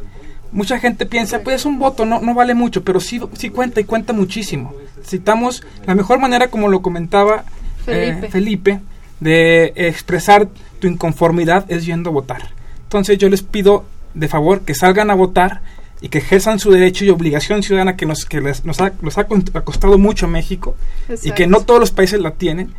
Mucha 0.52 0.78
gente 0.80 1.06
piensa, 1.06 1.42
pues 1.42 1.64
un 1.64 1.78
voto 1.78 2.04
no, 2.04 2.20
no 2.20 2.34
vale 2.34 2.54
mucho, 2.54 2.82
pero 2.82 2.98
sí, 2.98 3.20
sí 3.34 3.50
cuenta 3.50 3.80
y 3.80 3.84
cuenta 3.84 4.12
muchísimo. 4.12 4.74
Citamos 5.04 5.62
la 5.86 5.94
mejor 5.94 6.18
manera, 6.18 6.48
como 6.48 6.68
lo 6.68 6.82
comentaba 6.82 7.44
eh, 7.86 8.28
Felipe, 8.30 8.80
de 9.20 9.72
expresar 9.76 10.48
tu 10.80 10.88
inconformidad 10.88 11.64
es 11.68 11.86
yendo 11.86 12.10
a 12.10 12.12
votar. 12.12 12.50
Entonces 12.82 13.18
yo 13.18 13.28
les 13.28 13.42
pido 13.42 13.84
de 14.14 14.28
favor 14.28 14.62
que 14.62 14.74
salgan 14.74 15.10
a 15.10 15.14
votar 15.14 15.62
y 16.00 16.08
que 16.08 16.18
ejerzan 16.18 16.58
su 16.58 16.70
derecho 16.70 17.04
y 17.04 17.10
obligación 17.10 17.62
ciudadana 17.62 17.96
que 17.96 18.06
nos, 18.06 18.24
que 18.24 18.40
les, 18.40 18.64
nos, 18.64 18.80
ha, 18.80 18.92
nos 19.02 19.18
ha 19.18 19.24
costado 19.24 19.98
mucho 19.98 20.26
México 20.26 20.74
y 21.22 21.32
que 21.32 21.46
no 21.46 21.60
todos 21.60 21.78
los 21.78 21.90
países 21.90 22.20
la 22.20 22.32
tienen, 22.32 22.72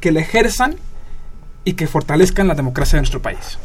que 0.00 0.12
la 0.12 0.20
ejerzan 0.20 0.76
y 1.64 1.72
que 1.72 1.86
fortalezcan 1.86 2.46
la 2.46 2.54
democracia 2.54 2.96
de 2.96 3.00
nuestro 3.02 3.22
país. 3.22 3.58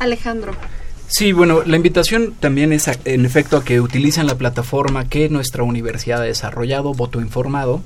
Alejandro. 0.00 0.52
Sí, 1.14 1.32
bueno, 1.32 1.62
la 1.66 1.76
invitación 1.76 2.32
también 2.40 2.72
es 2.72 2.88
en 3.04 3.26
efecto 3.26 3.58
a 3.58 3.64
que 3.64 3.82
utilicen 3.82 4.26
la 4.26 4.38
plataforma 4.38 5.10
que 5.10 5.28
nuestra 5.28 5.62
universidad 5.62 6.22
ha 6.22 6.24
desarrollado, 6.24 6.94
Voto 6.94 7.20
Informado, 7.20 7.82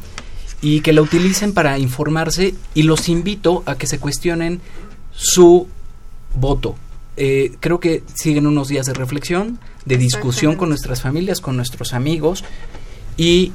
y 0.62 0.81
que 0.81 0.93
la 0.93 1.03
utilicen 1.03 1.53
para 1.53 1.77
informarse 1.77 2.55
y 2.72 2.85
los 2.85 3.09
invito 3.09 3.64
a 3.66 3.74
que 3.74 3.89
se 3.89 3.99
cuestionen 3.99 4.61
su 5.11 5.66
voto. 6.37 6.77
Eh, 7.16 7.57
creo 7.59 7.81
que 7.81 8.05
siguen 8.14 8.47
unos 8.47 8.68
días 8.68 8.87
de 8.87 8.95
reflexión, 8.95 9.59
de 9.85 9.97
discusión 9.97 10.55
con 10.55 10.68
nuestras 10.68 11.03
familias, 11.03 11.41
con 11.41 11.57
nuestros 11.57 11.95
amigos 11.95 12.45
y 13.16 13.53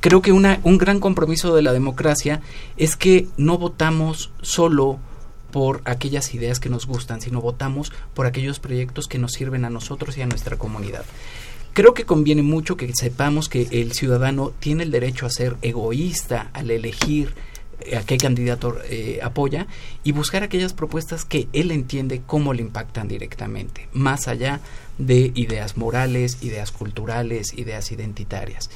creo 0.00 0.22
que 0.22 0.32
una, 0.32 0.60
un 0.62 0.78
gran 0.78 0.98
compromiso 0.98 1.54
de 1.54 1.60
la 1.60 1.74
democracia 1.74 2.40
es 2.78 2.96
que 2.96 3.28
no 3.36 3.58
votamos 3.58 4.30
solo 4.40 4.98
por 5.50 5.82
aquellas 5.84 6.34
ideas 6.34 6.60
que 6.60 6.68
nos 6.68 6.86
gustan, 6.86 7.20
sino 7.20 7.40
votamos 7.40 7.92
por 8.14 8.26
aquellos 8.26 8.60
proyectos 8.60 9.06
que 9.08 9.18
nos 9.18 9.32
sirven 9.32 9.64
a 9.64 9.70
nosotros 9.70 10.16
y 10.18 10.22
a 10.22 10.26
nuestra 10.26 10.56
comunidad. 10.56 11.04
Creo 11.72 11.94
que 11.94 12.04
conviene 12.04 12.42
mucho 12.42 12.76
que 12.76 12.90
sepamos 12.94 13.48
que 13.48 13.68
el 13.70 13.92
ciudadano 13.92 14.52
tiene 14.58 14.82
el 14.82 14.90
derecho 14.90 15.26
a 15.26 15.30
ser 15.30 15.56
egoísta 15.62 16.50
al 16.52 16.70
elegir 16.70 17.34
eh, 17.80 17.96
a 17.96 18.02
qué 18.02 18.18
candidato 18.18 18.76
eh, 18.90 19.20
apoya 19.22 19.68
y 20.02 20.10
buscar 20.10 20.42
aquellas 20.42 20.72
propuestas 20.72 21.24
que 21.24 21.46
él 21.52 21.70
entiende 21.70 22.22
cómo 22.26 22.52
le 22.52 22.62
impactan 22.62 23.06
directamente, 23.06 23.88
más 23.92 24.26
allá 24.26 24.60
de 24.98 25.30
ideas 25.36 25.76
morales, 25.76 26.42
ideas 26.42 26.72
culturales, 26.72 27.54
ideas 27.56 27.92
identitarias. 27.92 28.70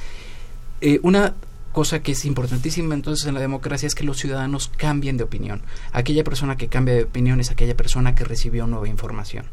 Eh, 0.81 1.01
una 1.03 1.35
cosa 1.73 2.03
que 2.03 2.13
es 2.13 2.25
importantísima 2.25 2.95
entonces 2.95 3.27
en 3.27 3.35
la 3.35 3.41
democracia 3.41 3.87
es 3.87 3.95
que 3.95 4.05
los 4.05 4.19
ciudadanos 4.19 4.71
cambien 4.77 5.17
de 5.17 5.25
opinión. 5.25 5.63
Aquella 5.93 6.25
persona 6.25 6.57
que 6.57 6.69
cambia 6.69 6.95
de 6.95 7.05
opinión 7.05 7.41
es 7.41 7.51
aquella 7.51 7.77
persona 7.77 8.15
que 8.15 8.25
recibió 8.25 8.67
nueva 8.67 8.89
información. 8.89 9.47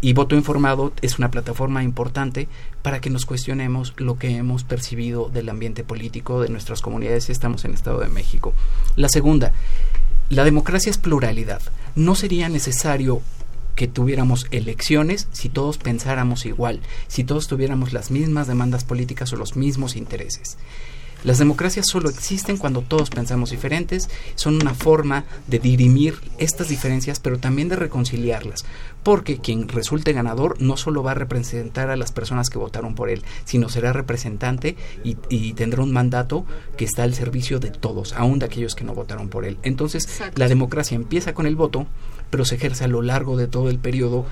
Y 0.00 0.12
Voto 0.12 0.36
Informado 0.36 0.92
es 1.02 1.18
una 1.18 1.30
plataforma 1.30 1.82
importante 1.82 2.48
para 2.82 3.00
que 3.00 3.10
nos 3.10 3.26
cuestionemos 3.26 3.92
lo 3.96 4.18
que 4.18 4.36
hemos 4.36 4.62
percibido 4.62 5.28
del 5.28 5.48
ambiente 5.48 5.82
político 5.82 6.40
de 6.40 6.48
nuestras 6.48 6.80
comunidades. 6.80 7.28
Estamos 7.28 7.64
en 7.64 7.72
el 7.72 7.76
Estado 7.76 7.98
de 8.00 8.08
México. 8.08 8.52
La 8.94 9.08
segunda, 9.08 9.52
la 10.30 10.44
democracia 10.44 10.90
es 10.90 10.98
pluralidad. 10.98 11.60
No 11.96 12.14
sería 12.14 12.48
necesario 12.48 13.20
que 13.74 13.88
tuviéramos 13.88 14.46
elecciones 14.52 15.26
si 15.32 15.48
todos 15.48 15.78
pensáramos 15.78 16.46
igual, 16.46 16.80
si 17.08 17.24
todos 17.24 17.48
tuviéramos 17.48 17.92
las 17.92 18.12
mismas 18.12 18.46
demandas 18.46 18.84
políticas 18.84 19.32
o 19.32 19.36
los 19.36 19.56
mismos 19.56 19.96
intereses. 19.96 20.56
Las 21.24 21.38
democracias 21.38 21.86
solo 21.88 22.10
existen 22.10 22.58
cuando 22.58 22.82
todos 22.82 23.08
pensamos 23.08 23.50
diferentes, 23.50 24.10
son 24.34 24.56
una 24.56 24.74
forma 24.74 25.24
de 25.46 25.58
dirimir 25.58 26.20
estas 26.36 26.68
diferencias, 26.68 27.18
pero 27.18 27.38
también 27.38 27.70
de 27.70 27.76
reconciliarlas, 27.76 28.66
porque 29.04 29.38
quien 29.38 29.68
resulte 29.68 30.12
ganador 30.12 30.60
no 30.60 30.76
solo 30.76 31.02
va 31.02 31.12
a 31.12 31.14
representar 31.14 31.90
a 31.90 31.96
las 31.96 32.10
personas 32.10 32.50
que 32.50 32.58
votaron 32.58 32.94
por 32.94 33.10
él, 33.10 33.22
sino 33.44 33.68
será 33.68 33.92
representante 33.92 34.76
y, 35.04 35.52
tendrá 35.52 35.82
un 35.82 35.92
mandato 35.92 36.44
que 36.76 36.84
está 36.84 37.04
al 37.04 37.14
servicio 37.14 37.60
de 37.60 37.70
todos, 37.70 38.14
aún 38.14 38.38
de 38.38 38.46
aquellos 38.46 38.74
que 38.74 38.84
no 38.84 38.94
votaron 38.94 39.28
por 39.28 39.44
él. 39.44 39.58
Entonces, 39.62 40.22
la 40.34 40.48
democracia 40.48 40.96
empieza 40.96 41.34
con 41.34 41.46
el 41.46 41.54
voto, 41.54 41.86
pero 42.30 42.44
se 42.44 42.56
ejerce 42.56 42.84
a 42.84 42.88
lo 42.88 43.02
largo 43.02 43.36
de 43.36 43.46
todo 43.46 43.68
el 43.68 43.78
periodo 43.78 44.26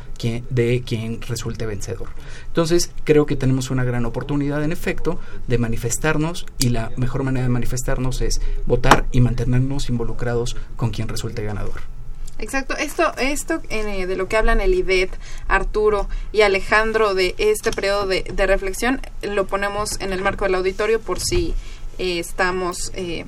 de 0.50 0.82
quien 0.84 1.20
resulte 1.22 1.66
vencedor. 1.66 2.08
Entonces, 2.46 2.90
creo 3.04 3.26
que 3.26 3.36
tenemos 3.36 3.70
una 3.70 3.84
gran 3.84 4.06
oportunidad, 4.06 4.64
en 4.64 4.72
efecto, 4.72 5.20
de 5.46 5.58
manifestarnos 5.58 6.46
y 6.58 6.70
la 6.70 6.90
mejor 6.96 7.22
manera 7.22 7.44
de 7.44 7.52
manifestarnos 7.52 8.20
es 8.22 8.40
votar 8.66 9.06
y 9.12 9.20
mantenernos 9.20 9.90
involucrados 9.90 10.56
con 10.76 10.90
quien 10.90 11.08
resulte 11.08 11.44
ganador. 11.44 12.01
Exacto, 12.42 12.76
esto, 12.76 13.12
esto 13.18 13.62
eh, 13.70 14.04
de 14.06 14.16
lo 14.16 14.26
que 14.26 14.36
hablan 14.36 14.60
el 14.60 14.74
IDET, 14.74 15.16
Arturo 15.46 16.08
y 16.32 16.40
Alejandro 16.40 17.14
de 17.14 17.36
este 17.38 17.70
periodo 17.70 18.08
de, 18.08 18.46
reflexión, 18.48 19.00
lo 19.22 19.46
ponemos 19.46 20.00
en 20.00 20.12
el 20.12 20.22
marco 20.22 20.44
del 20.44 20.56
auditorio 20.56 21.00
por 21.00 21.20
si 21.20 21.54
eh, 21.98 22.18
estamos 22.18 22.90
eh, 22.94 23.26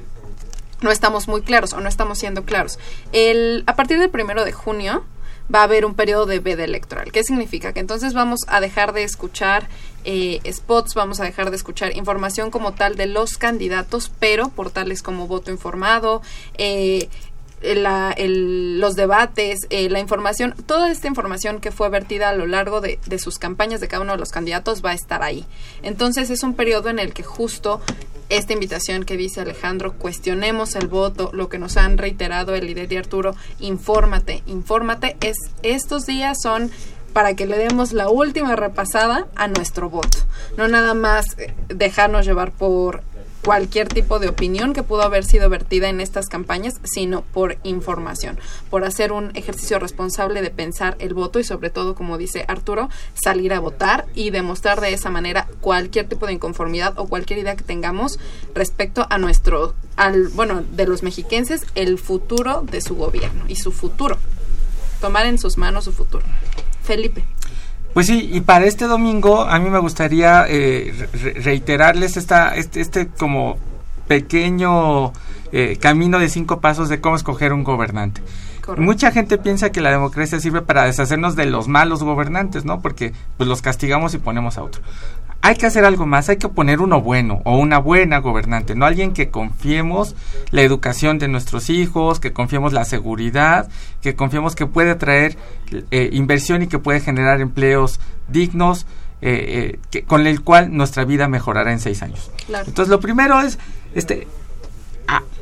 no 0.80 0.90
estamos 0.90 1.28
muy 1.28 1.42
claros 1.42 1.74
o 1.74 1.80
no 1.80 1.88
estamos 1.88 2.18
siendo 2.18 2.44
claros. 2.44 2.80
El, 3.12 3.62
a 3.68 3.76
partir 3.76 4.00
del 4.00 4.10
primero 4.10 4.44
de 4.44 4.50
junio 4.50 5.04
va 5.52 5.60
a 5.60 5.64
haber 5.64 5.84
un 5.84 5.94
periodo 5.94 6.26
de 6.26 6.40
veda 6.40 6.64
electoral. 6.64 7.12
¿Qué 7.12 7.22
significa? 7.22 7.72
Que 7.72 7.80
entonces 7.80 8.14
vamos 8.14 8.40
a 8.48 8.60
dejar 8.60 8.92
de 8.92 9.02
escuchar 9.02 9.68
eh, 10.04 10.40
spots, 10.50 10.94
vamos 10.94 11.20
a 11.20 11.24
dejar 11.24 11.50
de 11.50 11.56
escuchar 11.56 11.96
información 11.96 12.50
como 12.50 12.72
tal 12.72 12.96
de 12.96 13.06
los 13.06 13.38
candidatos, 13.38 14.10
pero 14.18 14.48
portales 14.48 15.02
como 15.02 15.26
Voto 15.26 15.50
Informado, 15.50 16.22
eh, 16.58 17.08
los 17.64 18.94
debates, 18.94 19.60
eh, 19.70 19.88
la 19.88 20.00
información, 20.00 20.54
toda 20.66 20.90
esta 20.90 21.08
información 21.08 21.60
que 21.60 21.72
fue 21.72 21.88
vertida 21.88 22.28
a 22.28 22.34
lo 22.34 22.46
largo 22.46 22.80
de, 22.80 22.98
sus 23.18 23.38
campañas 23.38 23.80
de 23.80 23.88
cada 23.88 24.02
uno 24.02 24.12
de 24.12 24.18
los 24.18 24.30
candidatos 24.30 24.84
va 24.84 24.90
a 24.90 24.94
estar 24.94 25.22
ahí. 25.22 25.46
Entonces 25.82 26.30
es 26.30 26.42
un 26.42 26.54
periodo 26.54 26.88
en 26.90 26.98
el 26.98 27.12
que 27.12 27.22
justo 27.22 27.80
esta 28.28 28.52
invitación 28.52 29.04
que 29.04 29.16
dice 29.16 29.40
Alejandro, 29.40 29.94
cuestionemos 29.94 30.76
el 30.76 30.88
voto, 30.88 31.30
lo 31.32 31.48
que 31.48 31.58
nos 31.58 31.76
han 31.76 31.98
reiterado 31.98 32.54
el 32.54 32.68
IDET 32.68 32.92
y 32.92 32.96
Arturo, 32.96 33.34
infórmate, 33.60 34.42
infórmate, 34.46 35.16
es, 35.20 35.36
estos 35.62 36.06
días 36.06 36.38
son 36.42 36.70
para 37.12 37.34
que 37.34 37.46
le 37.46 37.56
demos 37.56 37.92
la 37.92 38.08
última 38.08 38.56
repasada 38.56 39.28
a 39.36 39.46
nuestro 39.46 39.88
voto, 39.88 40.18
no 40.56 40.68
nada 40.68 40.94
más 40.94 41.38
eh, 41.38 41.54
dejarnos 41.68 42.26
llevar 42.26 42.50
por 42.50 43.02
cualquier 43.44 43.88
tipo 43.88 44.18
de 44.18 44.28
opinión 44.28 44.72
que 44.72 44.82
pudo 44.82 45.02
haber 45.02 45.24
sido 45.24 45.50
vertida 45.50 45.88
en 45.88 46.00
estas 46.00 46.26
campañas, 46.26 46.80
sino 46.82 47.22
por 47.22 47.58
información, 47.62 48.38
por 48.70 48.84
hacer 48.84 49.12
un 49.12 49.36
ejercicio 49.36 49.78
responsable 49.78 50.40
de 50.40 50.50
pensar 50.50 50.96
el 50.98 51.12
voto 51.14 51.38
y 51.38 51.44
sobre 51.44 51.70
todo, 51.70 51.94
como 51.94 52.16
dice 52.16 52.44
Arturo, 52.48 52.88
salir 53.14 53.52
a 53.52 53.60
votar 53.60 54.06
y 54.14 54.30
demostrar 54.30 54.80
de 54.80 54.94
esa 54.94 55.10
manera 55.10 55.46
cualquier 55.60 56.08
tipo 56.08 56.26
de 56.26 56.32
inconformidad 56.32 56.98
o 56.98 57.06
cualquier 57.06 57.40
idea 57.40 57.56
que 57.56 57.64
tengamos 57.64 58.18
respecto 58.54 59.06
a 59.10 59.18
nuestro, 59.18 59.74
al, 59.96 60.28
bueno, 60.28 60.62
de 60.72 60.86
los 60.86 61.02
mexiquenses, 61.02 61.66
el 61.74 61.98
futuro 61.98 62.62
de 62.62 62.80
su 62.80 62.96
gobierno 62.96 63.44
y 63.46 63.56
su 63.56 63.72
futuro. 63.72 64.16
Tomar 65.00 65.26
en 65.26 65.38
sus 65.38 65.58
manos 65.58 65.84
su 65.84 65.92
futuro. 65.92 66.24
Felipe. 66.82 67.24
Pues 67.94 68.08
sí, 68.08 68.28
y 68.32 68.40
para 68.40 68.66
este 68.66 68.86
domingo 68.86 69.42
a 69.42 69.58
mí 69.60 69.70
me 69.70 69.78
gustaría 69.78 70.46
eh, 70.48 71.08
reiterarles 71.42 72.16
esta, 72.16 72.56
este, 72.56 72.80
este 72.80 73.06
como 73.06 73.56
pequeño 74.08 75.12
eh, 75.52 75.78
camino 75.80 76.18
de 76.18 76.28
cinco 76.28 76.60
pasos 76.60 76.88
de 76.88 77.00
cómo 77.00 77.14
escoger 77.14 77.52
un 77.52 77.62
gobernante. 77.62 78.20
Mucha 78.78 79.12
gente 79.12 79.38
piensa 79.38 79.70
que 79.70 79.80
la 79.80 79.90
democracia 79.90 80.40
sirve 80.40 80.62
para 80.62 80.84
deshacernos 80.84 81.36
de 81.36 81.46
los 81.46 81.68
malos 81.68 82.02
gobernantes, 82.02 82.64
¿no? 82.64 82.80
Porque 82.80 83.12
pues 83.36 83.48
los 83.48 83.62
castigamos 83.62 84.14
y 84.14 84.18
ponemos 84.18 84.58
a 84.58 84.62
otro 84.64 84.82
hay 85.44 85.56
que 85.56 85.66
hacer 85.66 85.84
algo 85.84 86.06
más, 86.06 86.30
hay 86.30 86.38
que 86.38 86.48
poner 86.48 86.80
uno 86.80 87.02
bueno 87.02 87.42
o 87.44 87.58
una 87.58 87.76
buena 87.76 88.16
gobernante, 88.16 88.74
no 88.74 88.86
alguien 88.86 89.12
que 89.12 89.28
confiemos 89.28 90.16
la 90.50 90.62
educación 90.62 91.18
de 91.18 91.28
nuestros 91.28 91.68
hijos, 91.68 92.18
que 92.18 92.32
confiemos 92.32 92.72
la 92.72 92.86
seguridad, 92.86 93.68
que 94.00 94.16
confiemos 94.16 94.54
que 94.54 94.64
puede 94.64 94.94
traer 94.94 95.36
eh, 95.90 96.08
inversión 96.14 96.62
y 96.62 96.66
que 96.66 96.78
puede 96.78 97.00
generar 97.00 97.42
empleos 97.42 98.00
dignos, 98.26 98.86
eh, 99.20 99.78
que, 99.90 100.04
con 100.04 100.26
el 100.26 100.40
cual 100.40 100.74
nuestra 100.74 101.04
vida 101.04 101.28
mejorará 101.28 101.72
en 101.72 101.80
seis 101.80 102.02
años. 102.02 102.30
Entonces, 102.48 102.88
lo 102.88 103.00
primero 103.00 103.38
es, 103.42 103.58
este, 103.94 104.26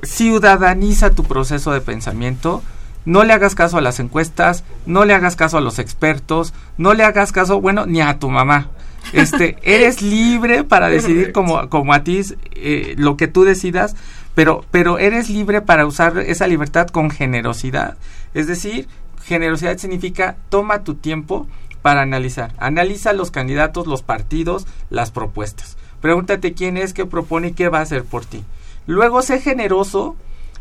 ciudadaniza 0.03 1.11
tu 1.11 1.23
proceso 1.23 1.71
de 1.71 1.81
pensamiento, 1.81 2.61
no 3.05 3.23
le 3.23 3.35
hagas 3.35 3.55
caso 3.55 3.79
a 3.79 3.81
las 3.81 4.01
encuestas, 4.01 4.65
no 4.85 5.05
le 5.05 5.15
hagas 5.15 5.37
caso 5.37 5.59
a 5.59 5.61
los 5.61 5.79
expertos, 5.79 6.55
no 6.77 6.93
le 6.93 7.05
hagas 7.05 7.31
caso, 7.31 7.61
bueno, 7.61 7.87
ni 7.87 8.01
a 8.01 8.19
tu 8.19 8.31
mamá. 8.31 8.71
Este, 9.13 9.57
eres 9.63 10.01
libre 10.01 10.65
para 10.65 10.89
decidir 10.89 11.33
como, 11.33 11.69
como 11.69 11.93
a 11.93 12.05
ti 12.05 12.21
eh, 12.53 12.95
lo 12.97 13.17
que 13.17 13.29
tú 13.29 13.45
decidas, 13.45 13.95
pero, 14.35 14.65
pero 14.71 14.99
eres 14.99 15.29
libre 15.29 15.61
para 15.61 15.87
usar 15.87 16.19
esa 16.19 16.47
libertad 16.47 16.89
con 16.89 17.11
generosidad. 17.11 17.97
Es 18.35 18.47
decir, 18.47 18.89
generosidad 19.25 19.77
significa 19.79 20.37
toma 20.49 20.85
tu 20.85 20.95
tiempo 20.95 21.47
para 21.83 22.03
analizar. 22.03 22.55
Analiza 22.59 23.13
los 23.13 23.31
candidatos, 23.31 23.87
los 23.87 24.03
partidos, 24.03 24.67
las 24.89 25.11
propuestas. 25.11 25.77
Pregúntate 26.01 26.55
quién 26.55 26.77
es, 26.77 26.95
qué 26.95 27.05
propone 27.05 27.49
y 27.49 27.53
qué 27.53 27.69
va 27.69 27.81
a 27.81 27.83
hacer 27.83 28.05
por 28.05 28.25
ti. 28.25 28.43
Luego 28.87 29.23
sé 29.23 29.41
generoso 29.41 30.17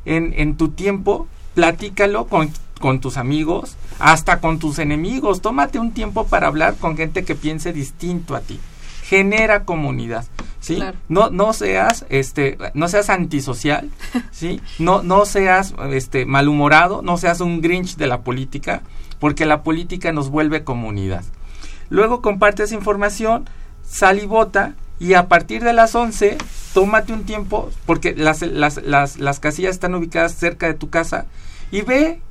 en, 0.05 0.33
en 0.35 0.57
tu 0.57 0.69
tiempo, 0.69 1.27
platícalo 1.55 2.27
con, 2.27 2.51
con 2.81 2.99
tus 2.99 3.15
amigos, 3.15 3.77
hasta 3.99 4.41
con 4.41 4.59
tus 4.59 4.79
enemigos. 4.79 5.41
Tómate 5.41 5.79
un 5.79 5.93
tiempo 5.93 6.27
para 6.27 6.47
hablar 6.47 6.75
con 6.75 6.97
gente 6.97 7.23
que 7.23 7.35
piense 7.35 7.71
distinto 7.71 8.35
a 8.35 8.41
ti. 8.41 8.59
Genera 9.03 9.63
comunidad, 9.63 10.25
¿sí? 10.59 10.83
No 11.07 11.29
no 11.29 11.53
seas 11.53 12.05
este 12.09 12.57
no 12.73 12.89
seas 12.89 13.09
antisocial, 13.09 13.89
¿sí? 14.31 14.59
No 14.79 15.03
no 15.03 15.25
seas 15.25 15.73
este 15.91 16.25
malhumorado, 16.25 17.01
no 17.01 17.17
seas 17.17 17.39
un 17.39 17.61
grinch 17.61 17.95
de 17.95 18.07
la 18.07 18.21
política, 18.21 18.81
porque 19.19 19.45
la 19.45 19.63
política 19.63 20.11
nos 20.11 20.29
vuelve 20.29 20.65
comunidad. 20.65 21.23
Luego 21.89 22.21
comparte 22.21 22.63
esa 22.63 22.75
información, 22.75 23.49
sal 23.83 24.19
y 24.19 24.25
vota 24.25 24.75
y 24.99 25.13
a 25.15 25.27
partir 25.27 25.63
de 25.63 25.73
las 25.73 25.95
11 25.95 26.37
tómate 26.73 27.11
un 27.11 27.23
tiempo, 27.23 27.69
porque 27.85 28.15
las, 28.15 28.41
las, 28.41 28.81
las, 28.83 29.17
las 29.17 29.39
casillas 29.39 29.71
están 29.71 29.95
ubicadas 29.95 30.33
cerca 30.35 30.67
de 30.67 30.73
tu 30.73 30.89
casa, 30.89 31.25
y 31.71 31.81
ve 31.81 32.21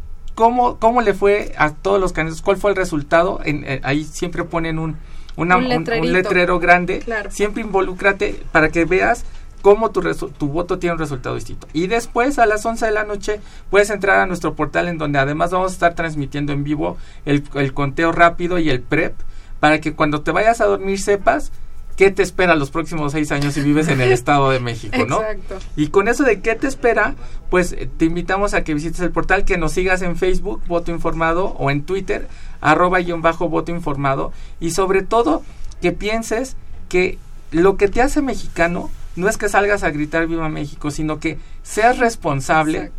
cómo, 0.41 0.79
cómo 0.79 1.03
le 1.03 1.13
fue 1.13 1.53
a 1.59 1.75
todos 1.75 2.01
los 2.01 2.15
candidatos, 2.15 2.41
cuál 2.41 2.57
fue 2.57 2.71
el 2.71 2.77
resultado. 2.79 3.41
En, 3.45 3.63
eh, 3.67 3.83
ahí 3.85 4.05
siempre 4.05 4.43
ponen 4.45 4.79
un, 4.79 4.97
una, 5.37 5.59
un, 5.59 5.85
letrero 6.13 6.59
grande. 6.59 7.05
Siempre 7.29 7.61
involúcrate 7.63 8.41
para 8.51 8.71
que 8.71 8.87
veas 8.87 9.27
cómo 9.61 9.91
tu, 9.91 10.01
tu 10.01 10.49
voto 10.49 10.79
tiene 10.79 10.95
un 10.95 10.99
resultado 10.99 11.35
distinto. 11.35 11.69
Y 11.75 11.89
después 11.89 12.39
a 12.39 12.47
las 12.47 12.65
11 12.65 12.87
de 12.87 12.93
la 12.93 13.05
noche 13.05 13.43
puedes 13.69 13.91
entrar 13.91 14.19
a 14.19 14.25
nuestro 14.25 14.55
portal 14.55 14.89
en 14.89 14.97
donde 14.97 15.19
además 15.19 15.51
vamos 15.51 15.73
a 15.73 15.75
estar 15.75 15.95
transmitiendo 15.95 16.55
en 16.55 16.65
vivo 16.65 16.97
el, 17.27 17.45
el 17.57 17.75
conteo 17.75 18.11
rápido 18.11 18.59
y 18.59 18.71
el 18.71 18.81
PREP 18.81 19.13
para 19.61 19.83
que 19.83 19.93
cuando 19.93 20.23
te 20.23 20.31
vayas 20.31 20.63
a 20.63 20.65
dormir 20.65 20.99
sepas 20.99 21.53
qué 22.01 22.11
te 22.11 22.23
espera 22.23 22.55
los 22.55 22.71
próximos 22.71 23.13
seis 23.13 23.31
años 23.31 23.53
si 23.53 23.61
vives 23.61 23.89
en 23.89 24.01
el 24.01 24.11
Estado 24.13 24.49
de 24.49 24.59
México, 24.59 25.05
¿no? 25.07 25.21
Exacto. 25.21 25.59
Y 25.77 25.89
con 25.89 26.09
eso 26.09 26.25
de 26.25 26.41
qué 26.41 26.55
te 26.55 26.67
espera, 26.67 27.15
pues 27.51 27.73
eh, 27.73 27.91
te 27.95 28.07
invitamos 28.07 28.55
a 28.55 28.65
que 28.65 28.73
visites 28.73 29.01
el 29.01 29.11
portal, 29.11 29.45
que 29.45 29.59
nos 29.59 29.73
sigas 29.73 30.01
en 30.01 30.17
Facebook, 30.17 30.63
Voto 30.67 30.91
Informado, 30.93 31.49
o 31.59 31.71
en 31.71 31.83
Twitter, 31.83 32.27
arroba 32.63 33.01
guion 33.01 33.21
bajo 33.21 33.51
Voto 33.51 33.71
Informado, 33.71 34.33
y 34.61 34.71
sobre 34.71 35.03
todo 35.03 35.43
que 35.83 35.93
pienses 35.93 36.57
que 36.89 37.19
lo 37.51 37.77
que 37.77 37.89
te 37.89 38.01
hace 38.01 38.23
mexicano 38.23 38.89
no 39.15 39.29
es 39.29 39.37
que 39.37 39.51
salgas 39.51 39.83
a 39.83 39.91
gritar 39.91 40.27
Viva 40.27 40.49
México, 40.49 40.91
sino 40.91 41.21
que 41.21 41.37
seas 41.63 41.99
responsable. 41.99 42.93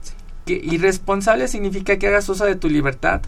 Que, 0.46 0.62
y 0.64 0.78
responsable 0.78 1.48
significa 1.48 1.98
que 1.98 2.08
hagas 2.08 2.30
uso 2.30 2.46
de 2.46 2.56
tu 2.56 2.70
libertad 2.70 3.22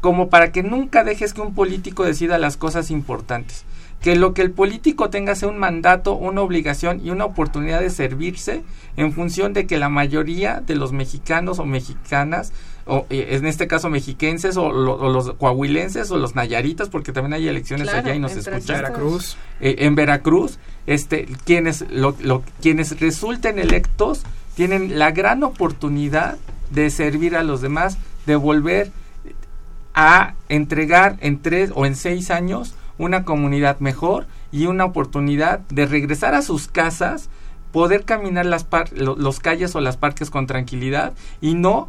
como 0.00 0.30
para 0.30 0.52
que 0.52 0.62
nunca 0.62 1.02
dejes 1.02 1.34
que 1.34 1.40
un 1.40 1.52
político 1.52 2.04
decida 2.04 2.38
las 2.38 2.56
cosas 2.56 2.92
importantes 2.92 3.64
que 4.06 4.14
lo 4.14 4.34
que 4.34 4.42
el 4.42 4.52
político 4.52 5.10
tenga 5.10 5.34
sea 5.34 5.48
un 5.48 5.58
mandato, 5.58 6.14
una 6.14 6.40
obligación 6.40 7.04
y 7.04 7.10
una 7.10 7.24
oportunidad 7.24 7.80
de 7.80 7.90
servirse 7.90 8.62
en 8.96 9.12
función 9.12 9.52
de 9.52 9.66
que 9.66 9.78
la 9.78 9.88
mayoría 9.88 10.62
de 10.64 10.76
los 10.76 10.92
mexicanos 10.92 11.58
o 11.58 11.64
mexicanas, 11.64 12.52
o 12.84 13.04
eh, 13.10 13.30
en 13.30 13.46
este 13.46 13.66
caso 13.66 13.90
mexiquenses 13.90 14.56
o, 14.58 14.70
los 14.70 15.32
coahuilenses 15.32 16.08
o 16.12 16.18
los 16.18 16.36
nayaritas, 16.36 16.88
porque 16.88 17.10
también 17.10 17.32
hay 17.32 17.48
elecciones 17.48 17.88
allá 17.88 18.14
y 18.14 18.20
nos 18.20 18.36
escuchan. 18.36 18.76
Veracruz. 18.76 19.36
Eh, 19.60 19.74
en 19.80 19.96
Veracruz, 19.96 20.60
este, 20.86 21.26
quienes, 21.44 21.84
lo, 21.90 22.14
quienes 22.62 23.00
resulten 23.00 23.58
electos 23.58 24.22
tienen 24.54 25.00
la 25.00 25.10
gran 25.10 25.42
oportunidad 25.42 26.36
de 26.70 26.90
servir 26.90 27.34
a 27.34 27.42
los 27.42 27.60
demás, 27.60 27.98
de 28.24 28.36
volver 28.36 28.92
a 29.94 30.34
entregar 30.48 31.16
en 31.22 31.42
tres 31.42 31.72
o 31.74 31.86
en 31.86 31.96
seis 31.96 32.30
años 32.30 32.76
una 32.98 33.24
comunidad 33.24 33.80
mejor 33.80 34.26
y 34.52 34.66
una 34.66 34.84
oportunidad 34.84 35.60
de 35.68 35.86
regresar 35.86 36.34
a 36.34 36.42
sus 36.42 36.68
casas, 36.68 37.28
poder 37.72 38.04
caminar 38.04 38.46
las 38.46 38.66
los 38.94 39.40
calles 39.40 39.74
o 39.74 39.80
las 39.80 39.96
parques 39.96 40.30
con 40.30 40.46
tranquilidad 40.46 41.12
y 41.40 41.54
no 41.54 41.88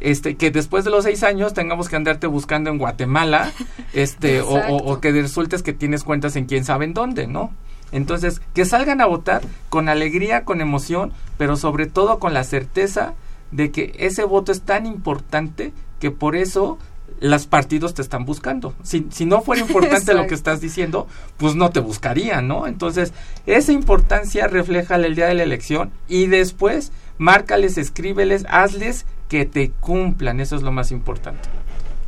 este 0.00 0.36
que 0.36 0.50
después 0.50 0.84
de 0.84 0.90
los 0.90 1.04
seis 1.04 1.22
años 1.22 1.52
tengamos 1.54 1.88
que 1.88 1.96
andarte 1.96 2.26
buscando 2.26 2.70
en 2.70 2.78
Guatemala 2.78 3.52
este 3.92 4.40
o, 4.40 4.54
o, 4.54 5.00
que 5.00 5.12
resultes 5.12 5.62
que 5.62 5.72
tienes 5.72 6.04
cuentas 6.04 6.36
en 6.36 6.46
quién 6.46 6.64
sabe 6.64 6.86
en 6.86 6.94
dónde 6.94 7.26
no 7.26 7.52
entonces 7.92 8.40
que 8.54 8.64
salgan 8.64 9.00
a 9.00 9.06
votar 9.06 9.42
con 9.68 9.88
alegría 9.88 10.44
con 10.44 10.60
emoción 10.60 11.12
pero 11.38 11.56
sobre 11.56 11.86
todo 11.86 12.18
con 12.18 12.34
la 12.34 12.44
certeza 12.44 13.14
de 13.50 13.70
que 13.70 13.94
ese 13.98 14.24
voto 14.24 14.52
es 14.52 14.62
tan 14.62 14.86
importante 14.86 15.72
que 15.98 16.10
por 16.10 16.34
eso 16.34 16.78
los 17.20 17.46
partidos 17.46 17.94
te 17.94 18.02
están 18.02 18.24
buscando. 18.24 18.74
Si, 18.82 19.06
si 19.10 19.26
no 19.26 19.42
fuera 19.42 19.62
importante 19.66 20.14
lo 20.14 20.26
que 20.26 20.34
estás 20.34 20.60
diciendo, 20.60 21.06
pues 21.36 21.54
no 21.54 21.70
te 21.70 21.80
buscarían, 21.80 22.48
¿no? 22.48 22.66
Entonces, 22.66 23.12
esa 23.46 23.72
importancia 23.72 24.46
refleja 24.46 24.96
el 24.96 25.14
día 25.14 25.26
de 25.26 25.34
la 25.34 25.42
elección 25.42 25.90
y 26.08 26.26
después 26.26 26.92
márcales, 27.18 27.76
escríbeles, 27.78 28.46
hazles 28.48 29.04
que 29.28 29.44
te 29.44 29.70
cumplan, 29.70 30.40
eso 30.40 30.56
es 30.56 30.62
lo 30.62 30.72
más 30.72 30.90
importante. 30.90 31.48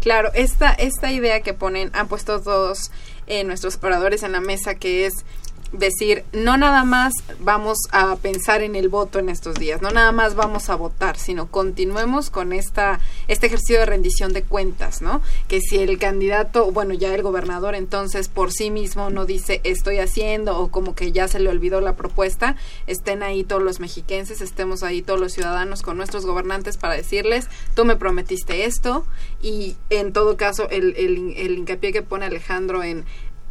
Claro, 0.00 0.30
esta, 0.34 0.72
esta 0.72 1.12
idea 1.12 1.42
que 1.42 1.54
ponen, 1.54 1.90
han 1.92 2.08
puesto 2.08 2.40
todos 2.40 2.90
eh, 3.28 3.44
nuestros 3.44 3.78
oradores 3.80 4.24
en 4.24 4.32
la 4.32 4.40
mesa, 4.40 4.74
que 4.74 5.06
es 5.06 5.24
decir, 5.72 6.24
no 6.32 6.56
nada 6.56 6.84
más 6.84 7.12
vamos 7.40 7.78
a 7.90 8.16
pensar 8.16 8.62
en 8.62 8.76
el 8.76 8.88
voto 8.88 9.18
en 9.18 9.28
estos 9.28 9.54
días, 9.56 9.80
no 9.82 9.90
nada 9.90 10.12
más 10.12 10.34
vamos 10.34 10.68
a 10.68 10.76
votar, 10.76 11.18
sino 11.18 11.50
continuemos 11.50 12.30
con 12.30 12.52
esta 12.52 13.00
este 13.28 13.46
ejercicio 13.46 13.80
de 13.80 13.86
rendición 13.86 14.32
de 14.32 14.42
cuentas, 14.42 15.02
¿no? 15.02 15.22
Que 15.48 15.60
si 15.60 15.78
el 15.78 15.98
candidato, 15.98 16.70
bueno, 16.70 16.94
ya 16.94 17.14
el 17.14 17.22
gobernador 17.22 17.74
entonces 17.74 18.28
por 18.28 18.52
sí 18.52 18.70
mismo 18.70 19.10
no 19.10 19.24
dice 19.24 19.60
estoy 19.64 19.98
haciendo 19.98 20.58
o 20.58 20.70
como 20.70 20.94
que 20.94 21.12
ya 21.12 21.28
se 21.28 21.40
le 21.40 21.48
olvidó 21.48 21.80
la 21.80 21.96
propuesta, 21.96 22.56
estén 22.86 23.22
ahí 23.22 23.44
todos 23.44 23.62
los 23.62 23.80
mexiquenses, 23.80 24.40
estemos 24.40 24.82
ahí 24.82 25.02
todos 25.02 25.20
los 25.20 25.32
ciudadanos 25.32 25.82
con 25.82 25.96
nuestros 25.96 26.26
gobernantes 26.26 26.76
para 26.76 26.94
decirles, 26.94 27.48
tú 27.74 27.84
me 27.84 27.96
prometiste 27.96 28.64
esto 28.64 29.06
y 29.40 29.76
en 29.90 30.12
todo 30.12 30.36
caso 30.36 30.68
el, 30.68 30.94
el, 30.96 31.34
el 31.36 31.58
hincapié 31.58 31.92
que 31.92 32.02
pone 32.02 32.26
Alejandro 32.26 32.82
en 32.82 33.04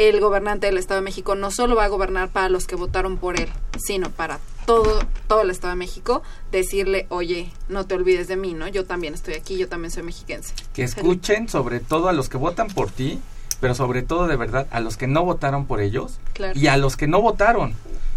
el 0.09 0.19
gobernante 0.19 0.67
del 0.67 0.77
Estado 0.77 1.01
de 1.01 1.05
México 1.05 1.35
no 1.35 1.51
solo 1.51 1.75
va 1.75 1.85
a 1.85 1.87
gobernar 1.89 2.29
para 2.29 2.49
los 2.49 2.65
que 2.65 2.75
votaron 2.75 3.17
por 3.17 3.39
él, 3.39 3.49
sino 3.77 4.09
para 4.09 4.39
todo, 4.65 4.99
todo 5.27 5.41
el 5.41 5.49
Estado 5.49 5.71
de 5.71 5.77
México, 5.77 6.23
decirle, 6.51 7.05
oye, 7.09 7.51
no 7.69 7.85
te 7.85 7.95
olvides 7.95 8.27
de 8.27 8.35
mí, 8.35 8.53
¿no? 8.53 8.67
Yo 8.67 8.85
también 8.85 9.13
estoy 9.13 9.35
aquí, 9.35 9.57
yo 9.57 9.67
también 9.67 9.91
soy 9.91 10.03
mexiquense. 10.03 10.53
Que 10.73 10.83
escuchen 10.83 11.49
sobre 11.49 11.79
todo 11.79 12.09
a 12.09 12.13
los 12.13 12.29
que 12.29 12.37
votan 12.37 12.67
por 12.67 12.89
ti, 12.89 13.19
pero 13.59 13.75
sobre 13.75 14.01
todo 14.01 14.27
de 14.27 14.35
verdad 14.35 14.67
a 14.71 14.79
los 14.79 14.97
que 14.97 15.07
no 15.07 15.23
votaron 15.23 15.65
por 15.65 15.81
ellos 15.81 16.19
y 16.55 16.67
a 16.67 16.77
los 16.77 16.97
que 16.97 17.07
no 17.07 17.21
votaron. 17.21 17.73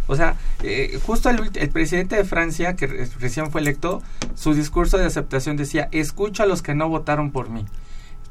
O 0.07 0.17
sea, 0.17 0.37
eh, 0.63 0.99
justo 1.05 1.31
el, 1.31 1.51
el, 1.55 1.71
presidente 1.71 2.17
de 2.17 2.25
Francia, 2.25 2.77
que 2.77 2.87
recién 3.19 3.51
fue 3.51 3.63
electo, 3.63 4.03
su 4.35 4.53
discurso 4.53 4.99
de 4.99 5.07
aceptación 5.07 5.57
decía, 5.57 5.89
escucha 5.93 6.43
a 6.43 6.47
los 6.47 6.61
que 6.61 6.75
no 6.75 6.89
votaron 6.89 7.31
por 7.31 7.49
mí. 7.49 7.65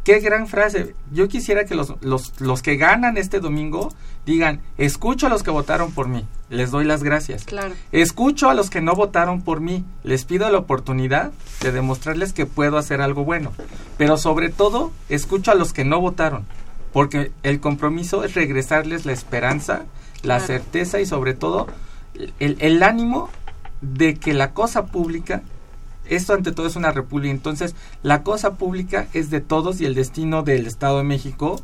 Qué 0.04 0.20
gran 0.20 0.48
frase. 0.48 0.96
Yo 1.12 1.30
quisiera 1.30 1.66
que 1.66 1.76
los, 1.76 1.94
los, 2.02 2.40
los, 2.42 2.62
que 2.62 2.76
ganan 2.76 3.18
este 3.18 3.40
domingo 3.40 3.90
digan, 4.26 4.62
escucho 4.78 5.28
a 5.28 5.30
los 5.30 5.44
que 5.44 5.52
votaron 5.52 5.94
por 5.94 6.10
mí, 6.10 6.26
les 6.50 6.72
doy 6.72 6.84
las 6.84 7.04
gracias. 7.04 7.46
Claro. 7.46 7.74
Escucho 7.94 8.50
a 8.50 8.54
los 8.54 8.70
que 8.70 8.82
no 8.82 8.96
votaron 8.96 9.42
por 9.42 9.62
mí, 9.62 9.86
les 10.04 10.26
pido 10.26 10.50
la 10.50 10.58
oportunidad 10.58 11.32
de 11.62 11.72
demostrarles 11.72 12.34
que 12.34 12.46
puedo 12.46 12.78
hacer 12.78 13.00
algo 13.00 13.24
bueno. 13.24 13.54
Pero 13.98 14.18
sobre 14.18 14.50
todo, 14.50 14.92
escucho 15.08 15.52
a 15.52 15.56
los 15.56 15.72
que 15.72 15.86
no 15.86 16.02
votaron, 16.02 16.46
porque 16.92 17.32
el 17.44 17.62
compromiso 17.62 18.26
es 18.26 18.34
regresarles 18.34 19.06
la 19.06 19.14
esperanza, 19.14 19.86
la 20.22 20.42
certeza 20.42 21.00
y 21.00 21.06
sobre 21.06 21.34
todo 21.34 21.68
el, 22.40 22.58
el 22.60 22.84
ánimo 22.84 23.30
de 23.82 24.16
que 24.16 24.34
la 24.34 24.52
cosa 24.52 24.86
pública 24.86 25.44
esto 26.06 26.34
ante 26.34 26.52
todo 26.52 26.68
es 26.68 26.76
una 26.76 26.92
república, 26.92 27.32
entonces 27.32 27.76
la 28.02 28.24
cosa 28.24 28.56
pública 28.56 29.08
es 29.14 29.30
de 29.30 29.42
todos 29.42 29.82
y 29.82 29.86
el 29.86 29.96
destino 29.96 30.44
del 30.44 30.68
Estado 30.68 30.98
de 30.98 31.04
México 31.04 31.62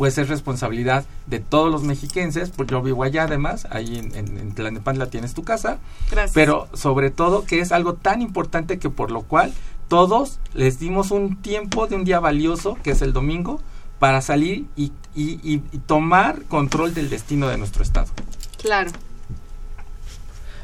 pues 0.00 0.16
es 0.16 0.30
responsabilidad 0.30 1.04
de 1.26 1.40
todos 1.40 1.70
los 1.70 1.82
mexiquenses, 1.82 2.48
porque 2.48 2.72
yo 2.72 2.80
vivo 2.80 3.04
allá 3.04 3.24
además, 3.24 3.66
ahí 3.70 3.98
en, 3.98 4.16
en, 4.16 4.54
Tlanepantla 4.54 5.10
tienes 5.10 5.34
tu 5.34 5.44
casa, 5.44 5.76
Gracias. 6.10 6.32
pero 6.32 6.68
sobre 6.72 7.10
todo 7.10 7.44
que 7.44 7.60
es 7.60 7.70
algo 7.70 7.92
tan 7.92 8.22
importante 8.22 8.78
que 8.78 8.88
por 8.88 9.10
lo 9.10 9.20
cual 9.20 9.52
todos 9.88 10.38
les 10.54 10.78
dimos 10.78 11.10
un 11.10 11.36
tiempo 11.42 11.86
de 11.86 11.96
un 11.96 12.04
día 12.04 12.18
valioso, 12.18 12.78
que 12.82 12.92
es 12.92 13.02
el 13.02 13.12
domingo, 13.12 13.60
para 13.98 14.22
salir 14.22 14.64
y, 14.74 14.92
y, 15.14 15.58
tomar 15.86 16.44
control 16.44 16.94
del 16.94 17.10
destino 17.10 17.48
de 17.48 17.58
nuestro 17.58 17.82
Estado. 17.82 18.08
Claro. 18.56 18.92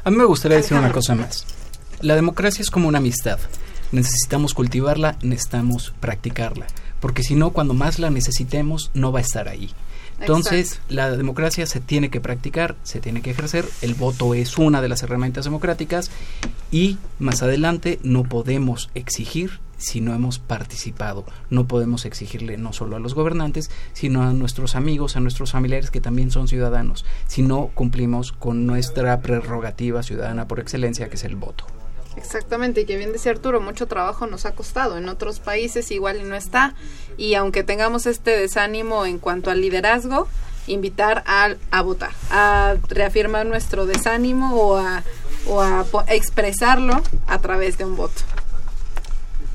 A 0.03 0.09
mí 0.09 0.17
me 0.17 0.25
gustaría 0.25 0.57
decir 0.57 0.75
una 0.75 0.91
cosa 0.91 1.13
más. 1.13 1.45
La 2.01 2.15
democracia 2.15 2.61
es 2.61 2.69
como 2.69 2.87
una 2.87 2.99
amistad. 2.99 3.39
Necesitamos 3.91 4.53
cultivarla, 4.53 5.17
necesitamos 5.23 5.93
practicarla. 5.99 6.67
Porque 6.99 7.23
si 7.23 7.35
no, 7.35 7.51
cuando 7.51 7.73
más 7.73 7.97
la 7.97 8.11
necesitemos, 8.11 8.91
no 8.93 9.11
va 9.11 9.19
a 9.19 9.23
estar 9.23 9.47
ahí. 9.47 9.71
Entonces, 10.19 10.79
la 10.89 11.11
democracia 11.11 11.65
se 11.65 11.79
tiene 11.79 12.09
que 12.09 12.21
practicar, 12.21 12.75
se 12.83 12.99
tiene 12.99 13.21
que 13.21 13.31
ejercer, 13.31 13.65
el 13.81 13.93
voto 13.93 14.33
es 14.33 14.57
una 14.57 14.81
de 14.81 14.89
las 14.89 15.03
herramientas 15.03 15.45
democráticas 15.45 16.09
y 16.71 16.97
más 17.19 17.43
adelante 17.43 17.99
no 18.01 18.23
podemos 18.23 18.89
exigir 18.95 19.59
si 19.77 20.01
no 20.01 20.15
hemos 20.15 20.39
participado. 20.39 21.23
No 21.51 21.67
podemos 21.67 22.05
exigirle 22.05 22.57
no 22.57 22.73
solo 22.73 22.95
a 22.95 22.99
los 22.99 23.13
gobernantes, 23.13 23.69
sino 23.93 24.23
a 24.23 24.33
nuestros 24.33 24.75
amigos, 24.75 25.15
a 25.15 25.19
nuestros 25.19 25.51
familiares 25.51 25.91
que 25.91 26.01
también 26.01 26.31
son 26.31 26.47
ciudadanos, 26.47 27.05
si 27.27 27.43
no 27.43 27.67
cumplimos 27.73 28.31
con 28.31 28.65
nuestra 28.65 29.21
prerrogativa 29.21 30.01
ciudadana 30.01 30.47
por 30.47 30.59
excelencia, 30.59 31.09
que 31.09 31.15
es 31.15 31.23
el 31.23 31.35
voto. 31.35 31.65
Exactamente, 32.17 32.81
y 32.81 32.85
que 32.85 32.97
bien 32.97 33.13
decía 33.13 33.31
Arturo, 33.31 33.61
mucho 33.61 33.85
trabajo 33.85 34.27
nos 34.27 34.45
ha 34.45 34.51
costado. 34.51 34.97
En 34.97 35.07
otros 35.07 35.39
países 35.39 35.91
igual 35.91 36.27
no 36.27 36.35
está. 36.35 36.73
Y 37.15 37.35
aunque 37.35 37.63
tengamos 37.63 38.05
este 38.05 38.31
desánimo 38.31 39.05
en 39.05 39.19
cuanto 39.19 39.51
al 39.51 39.61
liderazgo, 39.61 40.27
invitar 40.65 41.23
a, 41.27 41.55
a 41.71 41.81
votar, 41.81 42.11
a 42.29 42.75
reafirmar 42.89 43.45
nuestro 43.45 43.85
desánimo 43.85 44.55
o 44.55 44.77
a, 44.77 45.03
o 45.45 45.61
a 45.61 45.85
expresarlo 46.09 47.01
a 47.27 47.39
través 47.39 47.77
de 47.77 47.85
un 47.85 47.95
voto. 47.95 48.21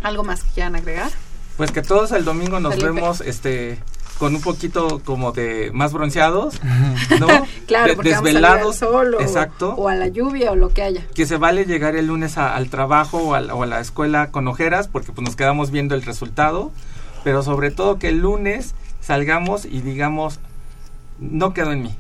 ¿Algo 0.03 0.25
más 0.25 0.43
que 0.43 0.51
quieran 0.53 0.77
agregar? 0.77 1.11
Pues 1.57 1.71
que 1.71 1.83
todos 1.83 2.13
el 2.13 2.25
domingo 2.25 2.61
nos 2.61 2.81
vemos 2.83 3.21
este 3.21 3.79
con 4.19 4.35
un 4.35 4.41
poquito 4.41 5.01
como 5.05 5.33
de 5.33 5.71
más 5.73 5.93
bronceados, 5.93 6.61
¿no? 7.19 7.27
claro, 7.67 7.95
porque 7.95 8.11
desvelados, 8.11 8.81
vamos 8.81 9.15
a 9.19 9.23
exacto, 9.23 9.75
o, 9.75 9.89
a 9.89 9.95
la 9.95 10.09
lluvia 10.09 10.53
o 10.53 10.57
lo 10.57 10.71
que 10.71 10.83
haya. 10.83 11.07
Que 11.15 11.27
se 11.27 11.37
vale 11.37 11.65
llegar 11.65 11.97
el 11.97 12.07
lunes 12.07 12.39
al 12.39 12.69
trabajo 12.71 13.19
o 13.19 13.35
a, 13.35 13.41
la 13.41 13.81
escuela 13.81 14.31
con 14.31 14.49
ojeras 14.49 14.89
porque 14.89 15.13
pues 15.13 15.25
nos 15.25 15.37
quedamos 15.37 15.71
viendo 15.71 15.95
el 15.95 16.03
resultado, 16.03 16.71
pero 17.25 17.43
sobre 17.43 17.71
todo 17.71 17.99
que 17.99 18.09
el 18.09 18.19
lunes 18.19 18.75
salgamos 19.01 19.65
y 19.65 19.81
digamos 19.81 20.39
no 21.19 21.53
quedó 21.53 21.73
en 21.73 21.83
mí, 21.83 21.97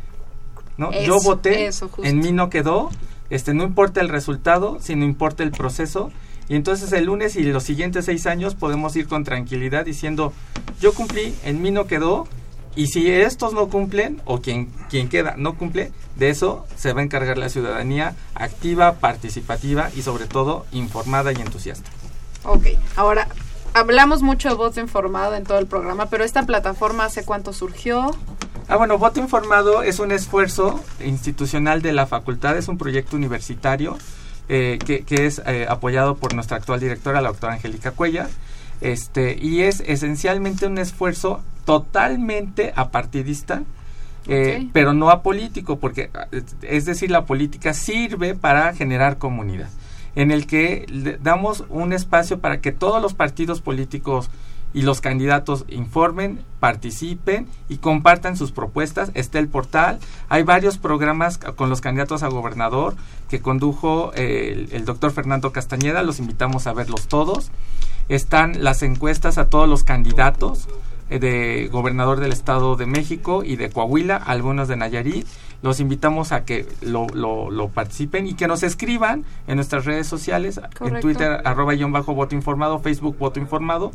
¿no? 0.76 0.92
Yo 0.92 1.20
voté, 1.20 1.70
en 2.02 2.18
mí 2.18 2.32
no 2.32 2.50
quedó, 2.50 2.90
este 3.30 3.54
no 3.54 3.64
importa 3.64 4.00
el 4.00 4.08
resultado, 4.08 4.78
sino 4.80 5.04
importa 5.04 5.42
el 5.42 5.50
proceso 5.50 6.10
y 6.48 6.56
entonces 6.56 6.92
el 6.92 7.04
lunes 7.04 7.36
y 7.36 7.44
los 7.44 7.62
siguientes 7.62 8.04
seis 8.04 8.26
años 8.26 8.54
podemos 8.54 8.94
ir 8.96 9.08
con 9.08 9.24
tranquilidad 9.24 9.84
diciendo, 9.84 10.32
yo 10.80 10.92
cumplí, 10.92 11.34
en 11.44 11.62
mí 11.62 11.70
no 11.70 11.86
quedó, 11.86 12.26
y 12.74 12.86
si 12.86 13.10
estos 13.10 13.52
no 13.52 13.68
cumplen, 13.68 14.22
o 14.24 14.40
quien, 14.40 14.66
quien 14.88 15.08
queda 15.08 15.34
no 15.36 15.56
cumple, 15.56 15.92
de 16.16 16.30
eso 16.30 16.66
se 16.76 16.92
va 16.92 17.00
a 17.00 17.04
encargar 17.04 17.38
la 17.38 17.48
ciudadanía 17.48 18.14
activa, 18.34 18.94
participativa 18.94 19.90
y 19.94 20.02
sobre 20.02 20.26
todo 20.26 20.66
informada 20.72 21.32
y 21.32 21.36
entusiasta. 21.36 21.90
Ok, 22.44 22.66
ahora 22.96 23.28
hablamos 23.74 24.22
mucho 24.22 24.48
de 24.48 24.54
voto 24.54 24.80
informado 24.80 25.34
en 25.34 25.44
todo 25.44 25.58
el 25.58 25.66
programa, 25.66 26.06
pero 26.06 26.24
esta 26.24 26.44
plataforma 26.44 27.04
hace 27.04 27.24
cuánto 27.24 27.52
surgió? 27.52 28.10
Ah, 28.68 28.76
bueno, 28.76 28.96
Voto 28.96 29.20
Informado 29.20 29.82
es 29.82 29.98
un 29.98 30.12
esfuerzo 30.12 30.80
institucional 31.04 31.82
de 31.82 31.92
la 31.92 32.06
facultad, 32.06 32.56
es 32.56 32.68
un 32.68 32.78
proyecto 32.78 33.16
universitario 33.16 33.98
eh, 34.48 34.78
que, 34.84 35.26
es 35.26 35.40
eh, 35.46 35.66
apoyado 35.68 36.16
por 36.16 36.34
nuestra 36.34 36.56
actual 36.56 36.80
directora, 36.80 37.20
la 37.20 37.28
doctora 37.28 37.54
Angélica 37.54 37.92
Cuella, 37.92 38.28
este, 38.80 39.38
y 39.40 39.62
es 39.62 39.80
esencialmente 39.86 40.66
un 40.66 40.78
esfuerzo 40.78 41.42
totalmente 41.64 42.72
apartidista, 42.74 43.62
eh, 44.26 44.68
pero 44.72 44.92
no 44.92 45.10
apolítico, 45.10 45.78
porque 45.78 46.10
es 46.62 46.84
decir, 46.84 47.10
la 47.10 47.24
política 47.24 47.72
sirve 47.74 48.34
para 48.34 48.74
generar 48.74 49.18
comunidad, 49.18 49.68
en 50.16 50.30
el 50.30 50.46
que 50.46 51.18
damos 51.22 51.64
un 51.68 51.92
espacio 51.92 52.40
para 52.40 52.60
que 52.60 52.72
todos 52.72 53.00
los 53.00 53.14
partidos 53.14 53.60
políticos 53.60 54.30
y 54.74 54.82
los 54.82 55.00
candidatos 55.00 55.64
informen, 55.68 56.40
participen 56.60 57.46
y 57.68 57.78
compartan 57.78 58.36
sus 58.36 58.52
propuestas. 58.52 59.10
Está 59.14 59.38
el 59.38 59.48
portal. 59.48 59.98
Hay 60.28 60.42
varios 60.42 60.78
programas 60.78 61.38
con 61.38 61.68
los 61.68 61.80
candidatos 61.80 62.22
a 62.22 62.28
gobernador 62.28 62.94
que 63.28 63.40
condujo 63.40 64.12
eh, 64.14 64.68
el, 64.72 64.84
doctor 64.84 65.12
Fernando 65.12 65.52
Castañeda. 65.52 66.02
Los 66.02 66.18
invitamos 66.18 66.66
a 66.66 66.72
verlos 66.72 67.08
todos. 67.08 67.50
Están 68.08 68.62
las 68.64 68.82
encuestas 68.82 69.38
a 69.38 69.48
todos 69.48 69.68
los 69.68 69.84
candidatos 69.84 70.68
eh, 71.10 71.18
de 71.18 71.68
gobernador 71.70 72.20
del 72.20 72.32
Estado 72.32 72.76
de 72.76 72.86
México 72.86 73.44
y 73.44 73.56
de 73.56 73.70
Coahuila, 73.70 74.16
algunos 74.16 74.68
de 74.68 74.76
Nayarit. 74.76 75.26
Los 75.62 75.78
invitamos 75.78 76.32
a 76.32 76.44
que 76.44 76.66
lo, 76.80 77.06
lo, 77.06 77.68
participen 77.68 78.26
y 78.26 78.34
que 78.34 78.48
nos 78.48 78.64
escriban 78.64 79.24
en 79.46 79.54
nuestras 79.56 79.84
redes 79.84 80.08
sociales, 80.08 80.60
en 80.80 80.98
Twitter, 80.98 81.40
arroba 81.44 81.74
guion 81.74 81.92
bajo 81.92 82.14
voto 82.14 82.34
informado, 82.34 82.80
Facebook 82.80 83.16
voto 83.16 83.38
informado 83.38 83.92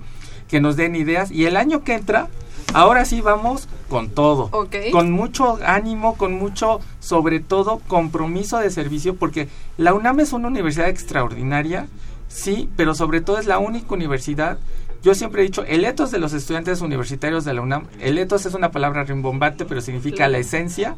que 0.48 0.62
nos 0.62 0.76
den 0.76 0.96
ideas 0.96 1.32
y 1.32 1.46
el 1.46 1.58
año 1.58 1.84
que 1.84 1.94
entra, 1.94 2.28
ahora 2.74 3.06
sí 3.06 3.22
vamos 3.22 3.68
con 3.90 4.10
todo, 4.10 4.50
con 4.92 5.12
mucho 5.12 5.60
ánimo, 5.66 6.16
con 6.16 6.34
mucho, 6.34 6.80
sobre 7.00 7.40
todo, 7.40 7.82
compromiso 7.88 8.60
de 8.60 8.70
servicio, 8.70 9.16
porque 9.16 9.48
la 9.78 9.94
UNAM 9.94 10.20
es 10.20 10.34
una 10.34 10.48
universidad 10.48 10.90
extraordinaria, 10.90 11.88
sí, 12.28 12.70
pero 12.76 12.94
sobre 12.94 13.22
todo 13.22 13.40
es 13.40 13.46
la 13.46 13.60
única 13.60 13.94
universidad. 13.94 14.58
Yo 15.04 15.16
siempre 15.16 15.42
he 15.42 15.46
dicho, 15.46 15.64
el 15.66 15.86
etos 15.86 16.12
de 16.12 16.20
los 16.20 16.34
estudiantes 16.34 16.82
universitarios 16.82 17.46
de 17.46 17.54
la 17.54 17.62
UNAM, 17.62 17.88
el 18.00 18.18
etos 18.18 18.46
es 18.46 18.54
una 18.54 18.72
palabra 18.72 19.04
rimbombante, 19.04 19.66
pero 19.66 19.82
significa 19.82 20.28
la 20.28 20.40
esencia, 20.40 20.96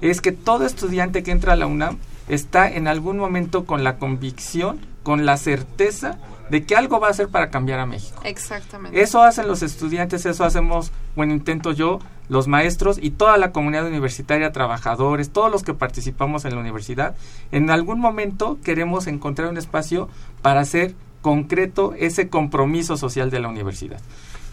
es 0.00 0.20
que 0.20 0.32
todo 0.32 0.66
estudiante 0.66 1.22
que 1.22 1.30
entra 1.30 1.52
a 1.52 1.56
la 1.56 1.66
UNAM 1.66 1.98
está 2.28 2.68
en 2.70 2.88
algún 2.88 3.18
momento 3.18 3.64
con 3.64 3.84
la 3.84 3.98
convicción, 3.98 4.80
con 5.02 5.26
la 5.26 5.36
certeza 5.36 6.18
de 6.50 6.64
que 6.64 6.76
algo 6.76 7.00
va 7.00 7.08
a 7.08 7.10
hacer 7.10 7.28
para 7.28 7.50
cambiar 7.50 7.80
a 7.80 7.86
México. 7.86 8.20
Exactamente. 8.24 9.00
Eso 9.00 9.22
hacen 9.22 9.48
los 9.48 9.62
estudiantes, 9.62 10.26
eso 10.26 10.44
hacemos, 10.44 10.92
bueno, 11.16 11.32
intento 11.32 11.72
yo, 11.72 12.00
los 12.28 12.48
maestros 12.48 12.98
y 13.00 13.10
toda 13.10 13.36
la 13.36 13.52
comunidad 13.52 13.86
universitaria, 13.86 14.52
trabajadores, 14.52 15.30
todos 15.30 15.50
los 15.50 15.62
que 15.62 15.74
participamos 15.74 16.44
en 16.44 16.54
la 16.54 16.60
universidad. 16.60 17.14
En 17.52 17.70
algún 17.70 18.00
momento 18.00 18.58
queremos 18.64 19.06
encontrar 19.06 19.48
un 19.48 19.58
espacio 19.58 20.08
para 20.42 20.60
hacer 20.60 20.94
concreto 21.20 21.94
ese 21.98 22.28
compromiso 22.28 22.96
social 22.96 23.30
de 23.30 23.40
la 23.40 23.48
universidad. 23.48 24.00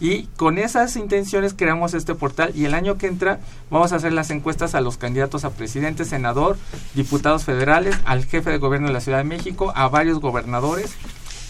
Y 0.00 0.24
con 0.36 0.58
esas 0.58 0.96
intenciones 0.96 1.54
creamos 1.54 1.94
este 1.94 2.16
portal 2.16 2.50
y 2.56 2.64
el 2.64 2.74
año 2.74 2.98
que 2.98 3.06
entra 3.06 3.38
vamos 3.70 3.92
a 3.92 3.96
hacer 3.96 4.12
las 4.12 4.30
encuestas 4.30 4.74
a 4.74 4.80
los 4.80 4.96
candidatos 4.96 5.44
a 5.44 5.50
presidente, 5.50 6.04
senador, 6.04 6.56
diputados 6.94 7.44
federales, 7.44 7.96
al 8.04 8.24
jefe 8.24 8.50
de 8.50 8.58
gobierno 8.58 8.88
de 8.88 8.94
la 8.94 9.00
Ciudad 9.00 9.18
de 9.18 9.24
México, 9.24 9.72
a 9.76 9.86
varios 9.88 10.18
gobernadores 10.18 10.96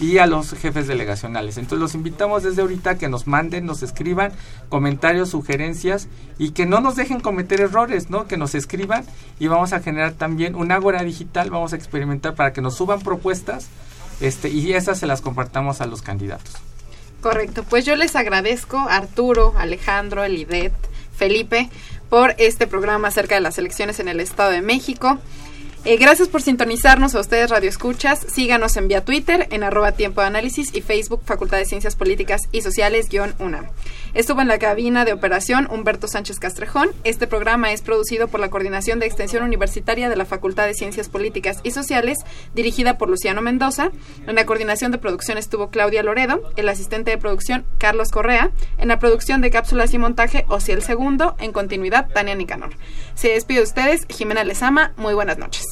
y 0.00 0.18
a 0.18 0.26
los 0.26 0.52
jefes 0.52 0.86
delegacionales. 0.86 1.56
Entonces 1.56 1.80
los 1.80 1.94
invitamos 1.94 2.42
desde 2.42 2.62
ahorita 2.62 2.98
que 2.98 3.08
nos 3.08 3.26
manden, 3.26 3.66
nos 3.66 3.82
escriban 3.82 4.32
comentarios, 4.68 5.30
sugerencias 5.30 6.08
y 6.38 6.50
que 6.50 6.66
no 6.66 6.80
nos 6.80 6.96
dejen 6.96 7.20
cometer 7.20 7.60
errores, 7.60 8.10
¿no? 8.10 8.26
Que 8.26 8.36
nos 8.36 8.54
escriban 8.54 9.04
y 9.38 9.48
vamos 9.48 9.72
a 9.72 9.80
generar 9.80 10.12
también 10.12 10.54
un 10.54 10.72
ágora 10.72 11.02
digital, 11.02 11.50
vamos 11.50 11.72
a 11.72 11.76
experimentar 11.76 12.34
para 12.34 12.52
que 12.52 12.60
nos 12.60 12.74
suban 12.74 13.00
propuestas 13.00 13.68
este 14.20 14.48
y 14.48 14.72
esas 14.72 14.98
se 14.98 15.06
las 15.06 15.20
compartamos 15.20 15.80
a 15.80 15.86
los 15.86 16.02
candidatos. 16.02 16.54
Correcto, 17.20 17.64
pues 17.68 17.84
yo 17.84 17.94
les 17.94 18.16
agradezco 18.16 18.78
Arturo, 18.78 19.54
Alejandro, 19.56 20.24
Elidet, 20.24 20.72
Felipe 21.16 21.70
por 22.08 22.34
este 22.38 22.66
programa 22.66 23.08
acerca 23.08 23.36
de 23.36 23.40
las 23.40 23.58
elecciones 23.58 24.00
en 24.00 24.08
el 24.08 24.20
Estado 24.20 24.50
de 24.50 24.60
México. 24.60 25.18
Eh, 25.84 25.96
gracias 25.96 26.28
por 26.28 26.42
sintonizarnos 26.42 27.12
a 27.16 27.20
ustedes, 27.20 27.50
Radio 27.50 27.68
Escuchas. 27.68 28.24
Síganos 28.32 28.76
en 28.76 28.86
vía 28.86 29.04
Twitter, 29.04 29.48
en 29.50 29.64
arroba 29.64 29.90
tiempo 29.90 30.20
de 30.20 30.28
análisis 30.28 30.72
y 30.72 30.80
Facebook, 30.80 31.22
Facultad 31.24 31.56
de 31.56 31.64
Ciencias 31.64 31.96
Políticas 31.96 32.42
y 32.52 32.60
Sociales, 32.60 33.08
guion 33.08 33.34
UNAM. 33.40 33.66
Estuvo 34.14 34.42
en 34.42 34.46
la 34.46 34.60
cabina 34.60 35.04
de 35.04 35.12
operación 35.12 35.66
Humberto 35.68 36.06
Sánchez 36.06 36.38
Castrejón. 36.38 36.90
Este 37.02 37.26
programa 37.26 37.72
es 37.72 37.82
producido 37.82 38.28
por 38.28 38.38
la 38.38 38.48
Coordinación 38.48 39.00
de 39.00 39.06
Extensión 39.06 39.42
Universitaria 39.42 40.08
de 40.08 40.14
la 40.14 40.24
Facultad 40.24 40.66
de 40.66 40.74
Ciencias 40.74 41.08
Políticas 41.08 41.58
y 41.64 41.72
Sociales, 41.72 42.18
dirigida 42.54 42.96
por 42.96 43.08
Luciano 43.08 43.42
Mendoza. 43.42 43.90
En 44.28 44.36
la 44.36 44.46
coordinación 44.46 44.92
de 44.92 44.98
producción 44.98 45.36
estuvo 45.36 45.70
Claudia 45.70 46.04
Loredo, 46.04 46.52
el 46.54 46.68
asistente 46.68 47.10
de 47.10 47.18
producción 47.18 47.64
Carlos 47.78 48.10
Correa, 48.10 48.52
en 48.78 48.86
la 48.86 49.00
producción 49.00 49.40
de 49.40 49.50
cápsulas 49.50 49.92
y 49.94 49.98
montaje 49.98 50.44
Ociel 50.48 50.82
Segundo, 50.82 51.34
en 51.40 51.50
continuidad 51.50 52.08
Tania 52.08 52.36
Nicanor. 52.36 52.70
Se 53.16 53.30
despide 53.30 53.58
de 53.58 53.64
ustedes, 53.64 54.06
Jimena 54.08 54.44
Lezama. 54.44 54.92
Muy 54.96 55.14
buenas 55.14 55.38
noches. 55.38 55.71